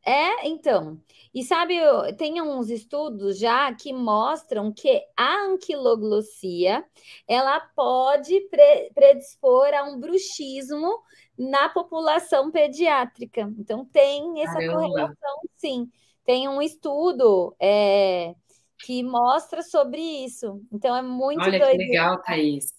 é, 0.05 0.47
então. 0.47 0.99
E 1.33 1.43
sabe, 1.43 1.75
tem 2.17 2.41
uns 2.41 2.69
estudos 2.69 3.37
já 3.37 3.73
que 3.73 3.93
mostram 3.93 4.73
que 4.73 5.03
a 5.15 5.43
anquiloglossia 5.45 6.83
ela 7.27 7.59
pode 7.59 8.39
pre 8.49 8.91
predispor 8.95 9.67
a 9.73 9.83
um 9.83 9.99
bruxismo 9.99 11.03
na 11.39 11.69
população 11.69 12.51
pediátrica. 12.51 13.49
Então 13.57 13.85
tem 13.85 14.41
essa 14.41 14.55
Caramba. 14.55 14.73
correlação, 14.73 15.39
sim. 15.55 15.89
Tem 16.25 16.49
um 16.49 16.61
estudo 16.61 17.55
é, 17.57 18.35
que 18.79 19.01
mostra 19.01 19.63
sobre 19.63 20.01
isso. 20.01 20.61
Então 20.69 20.93
é 20.93 21.01
muito 21.01 21.41
Olha 21.41 21.57
doido. 21.57 21.71
que 21.71 21.77
legal, 21.77 22.21
Thaís. 22.21 22.73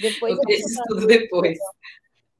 Depois 0.00 0.32
eu, 0.32 0.40
eu 0.42 0.48
vejo 0.48 0.82
tudo 0.88 1.06
depois. 1.06 1.56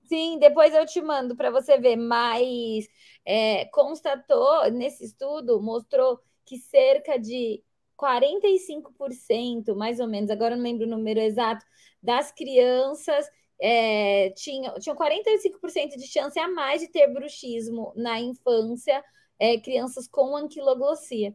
Sim, 0.08 0.38
depois 0.40 0.74
eu 0.74 0.84
te 0.84 1.00
mando 1.00 1.36
para 1.36 1.52
você 1.52 1.78
ver. 1.78 1.96
Mas 1.96 2.86
é, 3.24 3.66
constatou 3.66 4.68
nesse 4.72 5.04
estudo, 5.04 5.62
mostrou 5.62 6.18
que 6.44 6.58
cerca 6.58 7.16
de 7.16 7.62
45%, 7.96 9.76
mais 9.76 10.00
ou 10.00 10.08
menos, 10.08 10.30
agora 10.30 10.56
não 10.56 10.64
lembro 10.64 10.84
o 10.84 10.90
número 10.90 11.20
exato, 11.20 11.64
das 12.02 12.32
crianças 12.32 13.26
é, 13.60 14.30
tinham, 14.30 14.74
tinham 14.78 14.96
45% 14.96 15.96
de 15.96 16.06
chance 16.06 16.38
a 16.38 16.48
mais 16.48 16.80
de 16.80 16.88
ter 16.88 17.06
bruxismo 17.12 17.92
na 17.96 18.20
infância, 18.20 19.02
é, 19.38 19.58
crianças 19.58 20.08
com 20.08 20.36
anquiloglossia. 20.36 21.34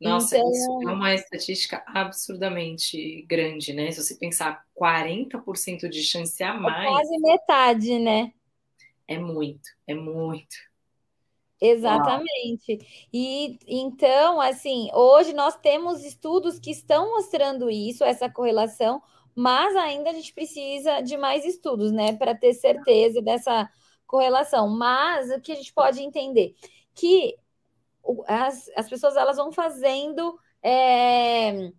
Nossa, 0.00 0.36
então... 0.36 0.50
isso 0.50 0.88
é 0.88 0.92
uma 0.92 1.14
estatística 1.14 1.82
absurdamente 1.86 3.22
grande, 3.22 3.72
né? 3.72 3.90
Se 3.90 4.02
você 4.02 4.14
pensar 4.14 4.64
40% 4.78 5.88
de 5.88 6.02
chance 6.02 6.42
a 6.42 6.54
mais. 6.54 6.84
É 6.84 6.88
quase 6.88 7.18
metade, 7.18 7.98
né? 7.98 8.32
É 9.06 9.18
muito, 9.18 9.68
é 9.86 9.94
muito. 9.94 10.56
Exatamente. 11.60 12.72
Uau. 12.72 12.86
E 13.12 13.58
então, 13.66 14.40
assim, 14.40 14.90
hoje 14.92 15.32
nós 15.32 15.56
temos 15.56 16.04
estudos 16.04 16.58
que 16.58 16.70
estão 16.70 17.12
mostrando 17.12 17.70
isso, 17.70 18.04
essa 18.04 18.28
correlação, 18.28 19.02
mas 19.34 19.74
ainda 19.76 20.10
a 20.10 20.12
gente 20.12 20.32
precisa 20.32 21.00
de 21.00 21.16
mais 21.16 21.44
estudos, 21.44 21.92
né, 21.92 22.16
para 22.16 22.34
ter 22.34 22.52
certeza 22.54 23.20
dessa 23.20 23.68
correlação. 24.06 24.68
Mas 24.68 25.30
o 25.30 25.40
que 25.40 25.52
a 25.52 25.56
gente 25.56 25.72
pode 25.72 26.02
entender 26.02 26.54
que 26.94 27.34
as, 28.26 28.70
as 28.76 28.88
pessoas 28.88 29.16
elas 29.16 29.36
vão 29.36 29.50
fazendo 29.50 30.38
é, 30.62 31.72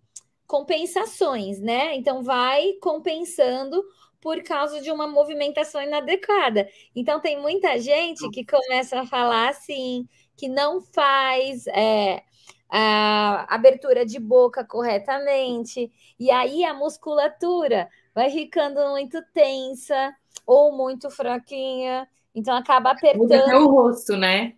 compensações, 0.48 1.60
né? 1.60 1.96
Então 1.96 2.24
vai 2.24 2.74
compensando 2.82 3.84
por 4.20 4.42
causa 4.44 4.82
de 4.82 4.92
uma 4.92 5.08
movimentação 5.08 5.82
inadequada. 5.82 6.68
Então 6.96 7.20
tem 7.20 7.40
muita 7.40 7.78
gente 7.78 8.28
que 8.32 8.44
começa 8.46 9.02
a 9.02 9.06
falar 9.06 9.50
assim, 9.50 10.08
que 10.36 10.50
não 10.50 10.82
faz 10.82 11.68
é, 11.68 12.24
a 12.70 13.46
abertura 13.54 14.06
de 14.06 14.20
boca 14.20 14.64
corretamente, 14.64 15.92
e 16.20 16.32
aí 16.32 16.64
a 16.64 16.74
musculatura 16.74 17.90
vai 18.14 18.30
ficando 18.30 18.90
muito 18.90 19.22
tensa 19.34 20.16
ou 20.46 20.76
muito 20.76 21.10
fraquinha, 21.10 22.08
então 22.34 22.56
acaba 22.56 22.92
apertando. 22.92 23.22
Muda 23.22 23.40
até 23.40 23.58
o 23.58 23.68
rosto, 23.68 24.18
né? 24.18 24.56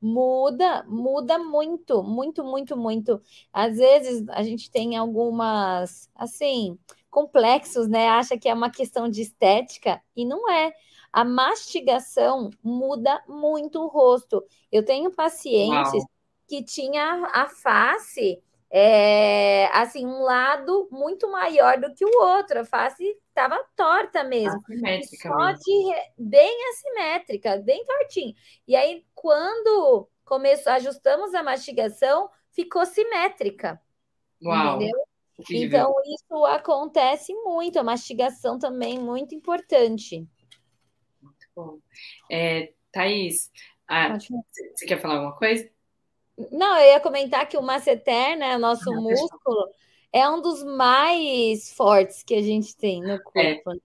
Muda, 0.00 0.84
muda 0.86 1.38
muito, 1.38 2.02
muito, 2.04 2.44
muito, 2.44 2.76
muito. 2.76 3.20
Às 3.52 3.76
vezes 3.76 4.24
a 4.28 4.42
gente 4.42 4.70
tem 4.70 4.96
algumas, 4.96 6.08
assim, 6.14 6.78
complexos, 7.10 7.88
né? 7.88 8.08
Acha 8.08 8.38
que 8.38 8.48
é 8.48 8.54
uma 8.54 8.70
questão 8.70 9.08
de 9.08 9.22
estética 9.22 10.00
e 10.14 10.24
não 10.24 10.48
é. 10.50 10.72
A 11.12 11.24
mastigação 11.24 12.50
muda 12.62 13.22
muito 13.26 13.80
o 13.82 13.88
rosto. 13.88 14.44
Eu 14.70 14.84
tenho 14.84 15.10
pacientes 15.10 15.92
Uau. 15.94 16.10
Que 16.48 16.64
tinha 16.64 17.30
a 17.32 17.46
face 17.46 18.42
é, 18.70 19.66
assim, 19.72 20.04
um 20.04 20.20
lado 20.20 20.88
muito 20.90 21.30
maior 21.30 21.78
do 21.78 21.94
que 21.94 22.04
o 22.04 22.22
outro. 22.22 22.60
A 22.60 22.64
face 22.64 23.04
estava 23.28 23.58
torta 23.74 24.22
mesmo. 24.24 24.60
Assimétrica. 24.60 25.28
Só 25.28 25.52
de, 25.52 25.94
bem 26.18 26.68
assimétrica, 26.70 27.56
bem 27.58 27.84
tortinho. 27.84 28.34
E 28.66 28.76
aí, 28.76 29.04
quando 29.14 30.08
começou, 30.24 30.72
ajustamos 30.72 31.34
a 31.34 31.42
mastigação, 31.42 32.28
ficou 32.52 32.84
simétrica. 32.84 33.80
Uau. 34.42 34.76
Entendeu? 34.76 35.04
Então, 35.50 35.94
isso 36.04 36.44
acontece 36.46 37.32
muito. 37.32 37.78
A 37.78 37.84
mastigação 37.84 38.58
também 38.58 38.98
muito 38.98 39.34
importante. 39.34 40.28
Muito 41.22 41.46
bom. 41.54 41.78
É, 42.30 42.72
Thaís, 42.92 43.50
ah, 43.86 44.18
você 44.18 44.84
quer 44.86 45.00
falar 45.00 45.14
alguma 45.14 45.36
coisa? 45.36 45.70
Não, 46.50 46.78
eu 46.78 46.92
ia 46.92 47.00
comentar 47.00 47.48
que 47.48 47.56
o 47.56 47.62
masseter, 47.62 48.36
né, 48.36 48.56
nosso 48.56 48.90
ah, 48.90 49.00
músculo, 49.00 49.68
é 50.12 50.28
um 50.28 50.40
dos 50.40 50.62
mais 50.62 51.72
fortes 51.72 52.22
que 52.22 52.34
a 52.34 52.42
gente 52.42 52.76
tem 52.76 53.02
no 53.02 53.20
corpo. 53.22 53.40
É. 53.40 53.74
Né? 53.74 53.80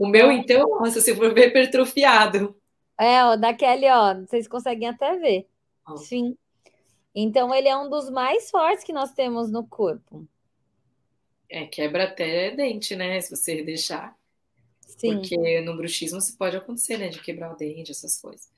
O 0.00 0.08
meu, 0.08 0.32
então, 0.32 0.68
nossa, 0.80 1.00
se 1.00 1.14
for 1.14 1.32
ver, 1.34 1.48
hipertrofiado. 1.48 2.56
É, 2.98 3.22
ó, 3.24 3.36
daquele, 3.36 3.88
ó, 3.90 4.14
vocês 4.14 4.48
conseguem 4.48 4.88
até 4.88 5.16
ver. 5.16 5.46
Oh. 5.86 5.96
Sim. 5.96 6.36
Então, 7.14 7.54
ele 7.54 7.68
é 7.68 7.76
um 7.76 7.88
dos 7.88 8.10
mais 8.10 8.50
fortes 8.50 8.84
que 8.84 8.92
nós 8.92 9.12
temos 9.12 9.50
no 9.50 9.66
corpo. 9.66 10.26
É, 11.48 11.66
quebra 11.66 12.04
até 12.04 12.50
dente, 12.50 12.94
né? 12.94 13.20
Se 13.20 13.34
você 13.34 13.62
deixar. 13.62 14.16
Sim. 14.80 15.14
Porque 15.14 15.60
no 15.60 15.76
bruxismo 15.76 16.20
se 16.20 16.36
pode 16.36 16.56
acontecer, 16.56 16.98
né? 16.98 17.08
De 17.08 17.20
quebrar 17.20 17.52
o 17.52 17.56
dente, 17.56 17.90
essas 17.90 18.20
coisas. 18.20 18.50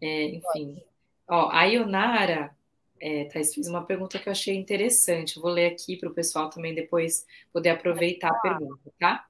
É, 0.00 0.24
enfim. 0.24 0.82
Ó, 1.28 1.48
a 1.50 1.64
Ionara, 1.64 2.54
é, 3.00 3.24
Thais, 3.24 3.54
fez 3.54 3.68
uma 3.68 3.84
pergunta 3.84 4.18
que 4.18 4.28
eu 4.28 4.32
achei 4.32 4.54
interessante. 4.54 5.38
vou 5.38 5.50
ler 5.50 5.66
aqui 5.66 5.96
para 5.96 6.08
o 6.08 6.14
pessoal 6.14 6.48
também 6.48 6.74
depois 6.74 7.26
poder 7.52 7.70
aproveitar 7.70 8.30
a 8.30 8.40
pergunta, 8.40 8.92
tá? 8.98 9.26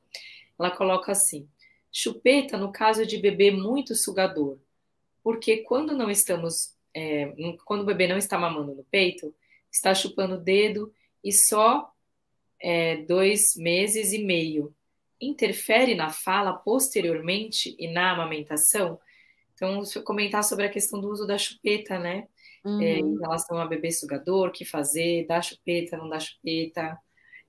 Ela 0.59 0.71
coloca 0.71 1.13
assim: 1.13 1.49
chupeta 1.93 2.57
no 2.57 2.73
caso 2.73 3.07
de 3.07 3.19
bebê 3.19 3.51
muito 3.51 3.95
sugador, 3.95 4.59
porque 5.23 5.59
quando 5.59 5.97
não 5.97 6.11
estamos, 6.11 6.75
é, 6.95 7.33
quando 7.65 7.83
o 7.83 7.87
bebê 7.87 8.07
não 8.07 8.19
está 8.19 8.39
mamando 8.39 8.75
no 8.75 8.85
peito, 8.85 9.35
está 9.71 9.95
chupando 9.95 10.35
o 10.35 10.41
dedo 10.41 10.93
e 11.23 11.33
só 11.33 11.93
é, 12.61 12.99
dois 12.99 13.57
meses 13.57 14.13
e 14.13 14.19
meio. 14.19 14.75
Interfere 15.21 15.95
na 15.95 16.11
fala 16.11 16.53
posteriormente 16.53 17.75
e 17.79 17.89
na 17.89 18.13
amamentação? 18.13 19.01
Então, 19.55 19.85
se 19.85 19.97
eu 19.97 20.03
comentar 20.03 20.43
sobre 20.45 20.67
a 20.67 20.71
questão 20.71 21.01
do 21.01 21.09
uso 21.09 21.27
da 21.27 21.39
chupeta, 21.39 21.99
né? 21.99 22.29
Uhum. 22.65 22.81
É, 22.81 22.99
em 22.99 23.19
relação 23.19 23.59
a 23.59 23.67
bebê 23.67 23.93
sugador, 23.93 24.49
o 24.49 24.53
que 24.53 24.65
fazer, 24.65 25.27
dá 25.27 25.43
chupeta, 25.43 25.97
não 25.97 26.09
dá 26.09 26.19
chupeta, 26.19 26.99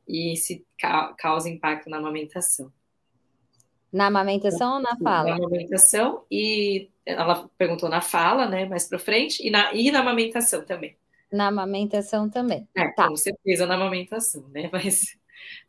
e 0.08 0.36
se 0.36 0.65
ca 0.78 1.13
causa 1.17 1.49
impacto 1.49 1.89
na 1.89 1.97
amamentação. 1.97 2.71
Na 3.91 4.08
amamentação 4.08 4.75
ou 4.75 4.80
na 4.82 4.97
fala? 4.97 5.30
Na 5.30 5.36
amamentação, 5.38 6.25
e 6.30 6.89
ela 7.06 7.49
perguntou 7.58 7.88
na 7.88 8.01
fala, 8.01 8.45
né, 8.45 8.65
mais 8.65 8.89
para 8.89 8.99
frente, 8.99 9.45
e 9.45 9.49
na, 9.49 9.73
e 9.73 9.89
na 9.89 9.99
amamentação 9.99 10.65
também. 10.65 10.97
Na 11.32 11.47
amamentação 11.47 12.30
também. 12.30 12.67
É, 12.75 12.89
tá. 12.89 13.08
com 13.08 13.15
certeza 13.15 13.65
na 13.65 13.75
amamentação, 13.75 14.47
né? 14.49 14.69
Mas 14.73 15.17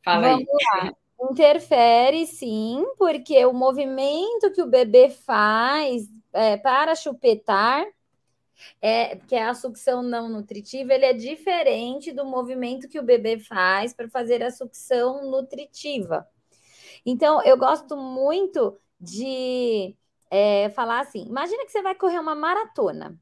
fala 0.03 0.31
Vamos 0.31 0.47
aí. 0.49 0.83
Lá. 0.83 0.93
Interfere, 1.31 2.27
sim, 2.27 2.85
porque 2.99 3.45
o 3.47 3.53
movimento 3.53 4.53
que 4.53 4.61
o 4.61 4.67
bebê 4.67 5.09
faz 5.09 6.09
é, 6.33 6.57
para 6.57 6.95
chupetar, 6.95 7.87
é, 8.81 9.17
que 9.17 9.35
a 9.35 9.55
sucção 9.55 10.03
não 10.03 10.29
nutritiva, 10.29 10.95
ele 10.95 11.05
é 11.05 11.13
diferente 11.13 12.13
do 12.13 12.25
movimento 12.25 12.89
que 12.89 12.99
o 12.99 13.03
bebê 13.03 13.39
faz 13.39 13.93
para 13.93 14.09
fazer 14.09 14.43
a 14.43 14.51
sucção 14.51 15.31
nutritiva. 15.31 16.27
Então, 17.05 17.43
eu 17.43 17.57
gosto 17.57 17.97
muito 17.97 18.79
de 19.01 19.97
é, 20.31 20.71
falar 20.71 21.01
assim: 21.01 21.27
imagina 21.27 21.65
que 21.65 21.73
você 21.73 21.83
vai 21.83 21.95
correr 21.95 22.19
uma 22.19 22.35
maratona. 22.35 23.19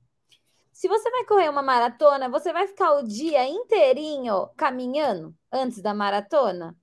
Se 0.72 0.88
você 0.88 1.08
vai 1.10 1.24
correr 1.24 1.48
uma 1.48 1.62
maratona, 1.62 2.28
você 2.28 2.52
vai 2.52 2.66
ficar 2.66 2.94
o 2.94 3.04
dia 3.04 3.46
inteirinho 3.46 4.48
caminhando 4.56 5.34
antes 5.52 5.80
da 5.80 5.94
maratona? 5.94 6.76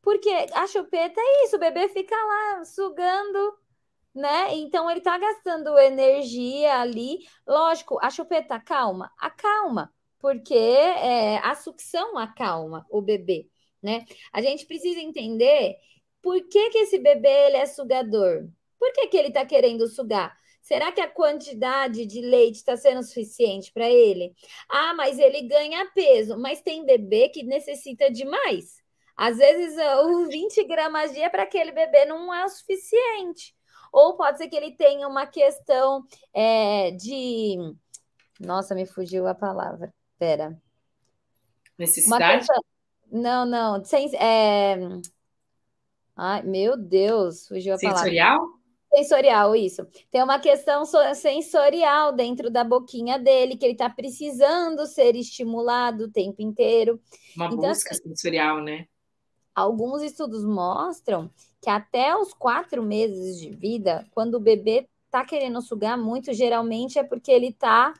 Porque 0.00 0.30
a 0.54 0.66
chupeta 0.66 1.20
é 1.20 1.44
isso, 1.44 1.56
o 1.56 1.58
bebê 1.58 1.88
fica 1.88 2.14
lá 2.14 2.64
sugando, 2.64 3.58
né? 4.18 4.54
Então 4.54 4.90
ele 4.90 5.00
tá 5.00 5.16
gastando 5.18 5.78
energia 5.78 6.80
ali. 6.80 7.20
Lógico, 7.46 7.98
a 8.02 8.10
chupeta 8.10 8.56
acalma? 8.56 9.10
Acalma, 9.18 9.92
porque 10.18 10.54
é, 10.54 11.38
a 11.38 11.54
sucção 11.54 12.18
acalma 12.18 12.86
o 12.90 13.00
bebê, 13.00 13.48
né? 13.82 14.04
A 14.32 14.42
gente 14.42 14.66
precisa 14.66 15.00
entender 15.00 15.76
por 16.20 16.40
que, 16.48 16.70
que 16.70 16.78
esse 16.78 16.98
bebê 16.98 17.46
ele 17.46 17.56
é 17.56 17.66
sugador. 17.66 18.48
Por 18.78 18.92
que, 18.92 19.06
que 19.08 19.16
ele 19.16 19.30
tá 19.30 19.44
querendo 19.46 19.86
sugar? 19.88 20.36
Será 20.62 20.92
que 20.92 21.00
a 21.00 21.08
quantidade 21.08 22.04
de 22.04 22.20
leite 22.20 22.56
está 22.56 22.76
sendo 22.76 23.02
suficiente 23.02 23.72
para 23.72 23.88
ele? 23.88 24.34
Ah, 24.68 24.92
mas 24.94 25.18
ele 25.18 25.42
ganha 25.42 25.90
peso. 25.94 26.38
Mas 26.38 26.60
tem 26.60 26.84
bebê 26.84 27.30
que 27.30 27.42
necessita 27.42 28.10
de 28.10 28.24
mais. 28.24 28.82
Às 29.16 29.38
vezes, 29.38 29.76
os 30.04 30.28
20 30.28 30.64
gramas 30.64 31.12
dia 31.12 31.30
para 31.30 31.44
aquele 31.44 31.72
bebê 31.72 32.04
não 32.04 32.32
é 32.32 32.44
o 32.44 32.48
suficiente. 32.48 33.56
Ou 33.92 34.16
pode 34.16 34.38
ser 34.38 34.48
que 34.48 34.56
ele 34.56 34.72
tenha 34.72 35.08
uma 35.08 35.26
questão 35.26 36.04
é, 36.32 36.90
de. 36.92 37.56
Nossa, 38.40 38.74
me 38.74 38.86
fugiu 38.86 39.26
a 39.26 39.34
palavra. 39.34 39.92
Pera. 40.18 40.60
Necessidade? 41.78 42.46
Questão... 42.46 42.62
Não, 43.10 43.46
não. 43.46 43.84
Sem, 43.84 44.14
é... 44.16 44.76
Ai, 46.16 46.42
meu 46.42 46.76
Deus, 46.76 47.46
fugiu 47.46 47.74
a 47.74 47.78
palavra. 47.78 47.98
Sensorial? 48.00 48.58
Sensorial, 48.92 49.54
isso. 49.54 49.86
Tem 50.10 50.22
uma 50.22 50.38
questão 50.38 50.84
sensorial 51.14 52.12
dentro 52.12 52.50
da 52.50 52.64
boquinha 52.64 53.18
dele, 53.18 53.56
que 53.56 53.64
ele 53.64 53.72
está 53.72 53.88
precisando 53.88 54.86
ser 54.86 55.14
estimulado 55.14 56.04
o 56.04 56.10
tempo 56.10 56.42
inteiro. 56.42 57.00
Uma 57.36 57.46
então, 57.46 57.58
busca 57.58 57.90
assim, 57.90 58.08
sensorial, 58.08 58.60
né? 58.62 58.86
Alguns 59.54 60.02
estudos 60.02 60.44
mostram 60.44 61.30
que 61.60 61.70
até 61.70 62.16
os 62.16 62.32
quatro 62.32 62.82
meses 62.82 63.38
de 63.40 63.50
vida, 63.50 64.06
quando 64.12 64.34
o 64.34 64.40
bebê 64.40 64.88
está 65.06 65.24
querendo 65.24 65.60
sugar 65.60 65.98
muito, 65.98 66.32
geralmente 66.32 66.98
é 66.98 67.02
porque 67.02 67.30
ele 67.30 67.48
está 67.48 67.94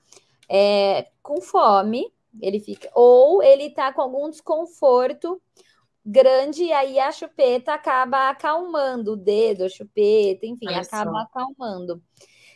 é, 0.48 1.08
com 1.22 1.40
fome, 1.40 2.12
ele 2.40 2.60
fica, 2.60 2.90
ou 2.94 3.42
ele 3.42 3.64
está 3.64 3.92
com 3.92 4.00
algum 4.00 4.30
desconforto 4.30 5.40
grande 6.04 6.64
e 6.64 6.72
aí 6.72 6.98
a 6.98 7.12
chupeta 7.12 7.74
acaba 7.74 8.30
acalmando 8.30 9.12
o 9.12 9.16
dedo, 9.16 9.64
a 9.64 9.68
chupeta, 9.68 10.46
enfim, 10.46 10.66
Olha 10.66 10.80
acaba 10.80 11.10
só. 11.10 11.18
acalmando. 11.18 12.02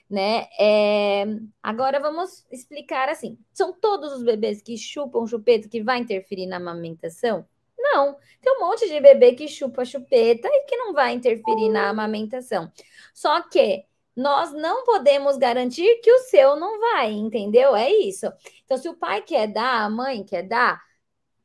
Né? 0.09 0.47
É... 0.59 1.25
Agora 1.62 1.99
vamos 1.99 2.45
explicar 2.51 3.09
assim: 3.09 3.38
são 3.53 3.73
todos 3.73 4.12
os 4.12 4.23
bebês 4.23 4.61
que 4.62 4.77
chupam 4.77 5.27
chupeta 5.27 5.69
que 5.69 5.83
vai 5.83 5.99
interferir 5.99 6.47
na 6.47 6.57
amamentação? 6.57 7.47
Não, 7.92 8.16
tem 8.40 8.57
um 8.57 8.61
monte 8.61 8.88
de 8.88 9.00
bebê 9.00 9.35
que 9.35 9.48
chupa 9.48 9.85
chupeta 9.85 10.48
e 10.48 10.64
que 10.64 10.76
não 10.76 10.92
vai 10.92 11.12
interferir 11.12 11.68
na 11.68 11.88
amamentação. 11.88 12.70
Só 13.14 13.40
que 13.42 13.85
nós 14.16 14.52
não 14.52 14.85
podemos 14.85 15.37
garantir 15.37 16.00
que 16.02 16.12
o 16.12 16.18
seu 16.20 16.57
não 16.57 16.81
vai, 16.81 17.12
entendeu? 17.12 17.74
É 17.74 17.90
isso. 17.90 18.26
Então, 18.64 18.76
se 18.76 18.88
o 18.88 18.96
pai 18.96 19.22
quer 19.22 19.46
dar, 19.46 19.83
a 19.83 19.90
mãe 19.90 20.24
quer 20.24 20.42
dar, 20.42 20.81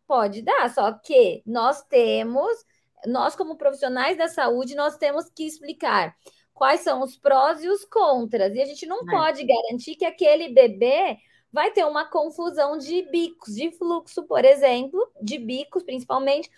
Pode 0.08 0.42
dar, 0.42 0.74
só 0.74 0.94
que 0.94 1.44
nós 1.46 1.84
temos, 1.84 2.66
nós 3.06 3.36
como 3.36 3.58
profissionais 3.58 4.18
da 4.18 4.30
saúde, 4.30 4.74
nós 4.74 4.96
temos 4.96 5.30
que 5.30 5.44
explicar 5.46 6.16
quais 6.54 6.80
são 6.80 7.04
os 7.04 7.18
prós 7.18 7.62
e 7.62 7.68
os 7.68 7.84
contras. 7.84 8.56
E 8.56 8.62
a 8.62 8.66
gente 8.66 8.86
não 8.86 9.02
é. 9.02 9.12
pode 9.12 9.46
garantir 9.46 9.96
que 9.96 10.06
aquele 10.06 10.48
bebê 10.54 11.18
vai 11.52 11.72
ter 11.72 11.86
uma 11.86 12.06
confusão 12.06 12.78
de 12.78 13.04
bicos, 13.04 13.56
de 13.56 13.72
fluxo, 13.72 14.24
por 14.24 14.44
exemplo, 14.44 15.08
de 15.22 15.38
bicos 15.38 15.84
principalmente, 15.84 16.50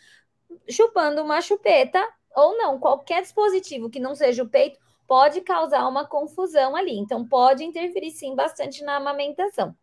chupando 0.70 1.22
uma 1.22 1.42
chupeta 1.42 2.08
ou 2.36 2.58
não. 2.58 2.80
Qualquer 2.80 3.22
dispositivo 3.22 3.90
que 3.90 4.00
não 4.00 4.16
seja 4.16 4.44
o 4.44 4.50
peito 4.50 4.80
pode 5.08 5.42
causar 5.42 5.88
uma 5.88 6.06
confusão 6.06 6.76
ali. 6.76 6.98
Então, 6.98 7.28
pode 7.28 7.64
interferir 7.64 8.12
sim 8.12 8.36
bastante 8.36 8.84
na 8.84 8.98
amamentação. 8.98 9.76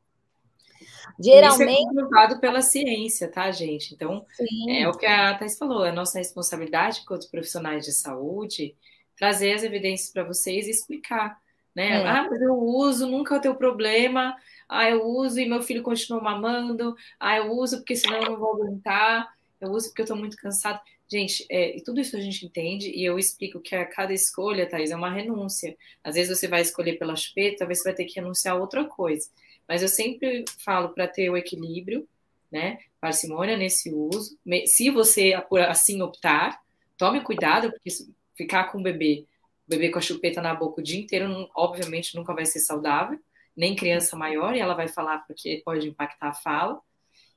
Geralmente. 1.18 1.72
Isso 1.72 1.82
é 1.82 1.84
comprovado 1.84 2.40
pela 2.40 2.60
ciência, 2.60 3.30
tá, 3.30 3.50
gente? 3.50 3.94
Então, 3.94 4.24
Sim. 4.32 4.76
é 4.76 4.88
o 4.88 4.92
que 4.92 5.06
a 5.06 5.34
Thais 5.36 5.56
falou, 5.58 5.84
é 5.84 5.90
nossa 5.90 6.18
responsabilidade 6.18 7.00
enquanto 7.02 7.30
profissionais 7.30 7.84
de 7.84 7.92
saúde 7.92 8.76
trazer 9.16 9.54
as 9.54 9.62
evidências 9.62 10.12
para 10.12 10.24
vocês 10.24 10.66
e 10.66 10.70
explicar. 10.70 11.40
Né? 11.74 12.02
É. 12.02 12.06
Ah, 12.06 12.26
mas 12.30 12.40
eu 12.40 12.54
uso, 12.54 13.06
nunca 13.06 13.40
tem 13.40 13.52
problema. 13.54 14.36
Ah, 14.68 14.88
eu 14.90 15.04
uso 15.04 15.40
e 15.40 15.48
meu 15.48 15.62
filho 15.62 15.82
continua 15.82 16.20
mamando. 16.20 16.94
Ah, 17.18 17.36
eu 17.36 17.52
uso 17.52 17.78
porque 17.78 17.96
senão 17.96 18.16
eu 18.22 18.30
não 18.30 18.38
vou 18.38 18.54
aguentar. 18.54 19.28
Eu 19.60 19.70
uso 19.70 19.88
porque 19.88 20.02
eu 20.02 20.04
estou 20.04 20.16
muito 20.16 20.36
cansado. 20.36 20.80
Gente, 21.08 21.46
é, 21.48 21.76
tudo 21.84 22.00
isso 22.00 22.16
a 22.16 22.20
gente 22.20 22.44
entende 22.44 22.90
e 22.90 23.04
eu 23.04 23.18
explico 23.18 23.60
que 23.60 23.76
a 23.76 23.86
cada 23.86 24.12
escolha, 24.12 24.68
Thais, 24.68 24.90
é 24.90 24.96
uma 24.96 25.10
renúncia. 25.10 25.76
Às 26.02 26.16
vezes 26.16 26.36
você 26.36 26.48
vai 26.48 26.60
escolher 26.62 26.98
pela 26.98 27.14
chupeta, 27.14 27.58
talvez 27.58 27.78
você 27.78 27.84
vai 27.84 27.94
ter 27.94 28.04
que 28.06 28.18
renunciar 28.18 28.56
a 28.56 28.58
outra 28.58 28.84
coisa. 28.84 29.28
Mas 29.68 29.82
eu 29.82 29.88
sempre 29.88 30.44
falo 30.64 30.90
para 30.90 31.06
ter 31.06 31.30
o 31.30 31.36
equilíbrio, 31.36 32.08
né? 32.50 32.78
Parcimônia 33.00 33.56
nesse 33.56 33.92
uso. 33.92 34.36
Se 34.66 34.90
você 34.90 35.32
assim 35.68 36.02
optar, 36.02 36.60
tome 36.96 37.20
cuidado, 37.20 37.70
porque 37.70 37.90
ficar 38.36 38.64
com 38.64 38.78
o 38.78 38.82
bebê, 38.82 39.24
o 39.66 39.70
bebê 39.70 39.90
com 39.90 39.98
a 39.98 40.02
chupeta 40.02 40.40
na 40.40 40.54
boca 40.54 40.80
o 40.80 40.84
dia 40.84 41.00
inteiro, 41.00 41.48
obviamente 41.54 42.14
nunca 42.16 42.34
vai 42.34 42.46
ser 42.46 42.60
saudável, 42.60 43.18
nem 43.56 43.74
criança 43.74 44.16
maior, 44.16 44.54
e 44.54 44.60
ela 44.60 44.74
vai 44.74 44.88
falar 44.88 45.18
porque 45.26 45.62
pode 45.64 45.88
impactar 45.88 46.28
a 46.28 46.34
fala. 46.34 46.80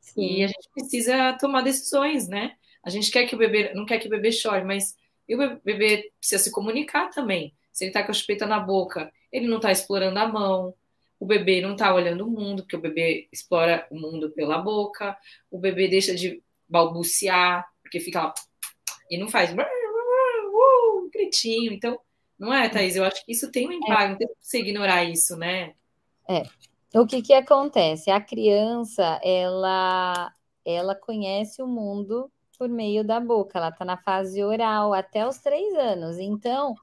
Sim. 0.01 0.21
E 0.21 0.43
a 0.43 0.47
gente 0.47 0.69
precisa 0.73 1.33
tomar 1.33 1.61
decisões, 1.61 2.27
né? 2.27 2.55
A 2.83 2.89
gente 2.89 3.11
quer 3.11 3.25
que 3.25 3.35
o 3.35 3.37
bebê, 3.37 3.73
não 3.73 3.85
quer 3.85 3.99
que 3.99 4.07
o 4.07 4.09
bebê 4.09 4.31
chore, 4.31 4.63
mas 4.63 4.95
o 5.29 5.37
bebê 5.63 6.11
precisa 6.19 6.43
se 6.43 6.51
comunicar 6.51 7.09
também. 7.09 7.55
Se 7.71 7.83
ele 7.83 7.89
está 7.91 8.03
com 8.03 8.11
a 8.11 8.13
chupeta 8.13 8.45
na 8.45 8.59
boca, 8.59 9.11
ele 9.31 9.47
não 9.47 9.57
está 9.57 9.71
explorando 9.71 10.19
a 10.19 10.27
mão, 10.27 10.73
o 11.19 11.25
bebê 11.25 11.61
não 11.61 11.73
está 11.73 11.93
olhando 11.93 12.25
o 12.25 12.31
mundo, 12.31 12.63
porque 12.63 12.75
o 12.75 12.81
bebê 12.81 13.27
explora 13.31 13.85
o 13.91 13.99
mundo 13.99 14.31
pela 14.31 14.57
boca, 14.57 15.17
o 15.51 15.59
bebê 15.59 15.87
deixa 15.87 16.15
de 16.15 16.41
balbuciar, 16.67 17.67
porque 17.81 17.99
fica 17.99 18.23
lá 18.23 18.33
e 19.09 19.17
não 19.17 19.27
faz 19.27 19.51
uh, 19.51 21.09
gritinho. 21.11 21.73
Então, 21.73 21.99
não 22.37 22.53
é, 22.53 22.69
Thaís? 22.69 22.95
Eu 22.95 23.03
acho 23.03 23.25
que 23.25 23.31
isso 23.31 23.51
tem 23.51 23.67
um 23.67 23.71
impacto, 23.71 24.03
é. 24.03 24.09
não 24.09 24.17
tem 24.17 24.27
que 24.27 24.33
você 24.39 24.59
ignorar 24.59 25.03
isso, 25.03 25.35
né? 25.35 25.73
É. 26.29 26.43
o 26.99 27.07
que 27.07 27.21
que 27.23 27.33
acontece? 27.33 28.11
A 28.11 28.21
criança, 28.21 29.19
ela, 29.23 30.31
ela 30.63 30.93
conhece 30.95 31.61
o 31.61 31.67
mundo 31.67 32.31
por 32.57 32.69
meio 32.69 33.03
da 33.03 33.19
boca, 33.19 33.57
ela 33.57 33.69
está 33.69 33.83
na 33.83 33.97
fase 33.97 34.43
oral 34.43 34.93
até 34.93 35.27
os 35.27 35.39
três 35.39 35.73
anos. 35.75 36.19
Então, 36.19 36.75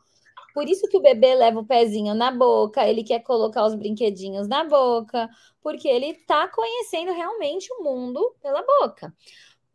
por 0.55 0.68
isso 0.68 0.88
que 0.88 0.97
o 0.97 1.03
bebê 1.03 1.34
leva 1.34 1.61
o 1.61 1.66
pezinho 1.66 2.14
na 2.14 2.32
boca, 2.32 2.88
ele 2.88 3.05
quer 3.05 3.20
colocar 3.20 3.64
os 3.66 3.74
brinquedinhos 3.74 4.49
na 4.49 4.64
boca, 4.64 5.28
porque 5.62 5.86
ele 5.86 6.07
está 6.07 6.49
conhecendo 6.49 7.12
realmente 7.12 7.68
o 7.74 7.84
mundo 7.84 8.34
pela 8.42 8.62
boca. 8.62 9.14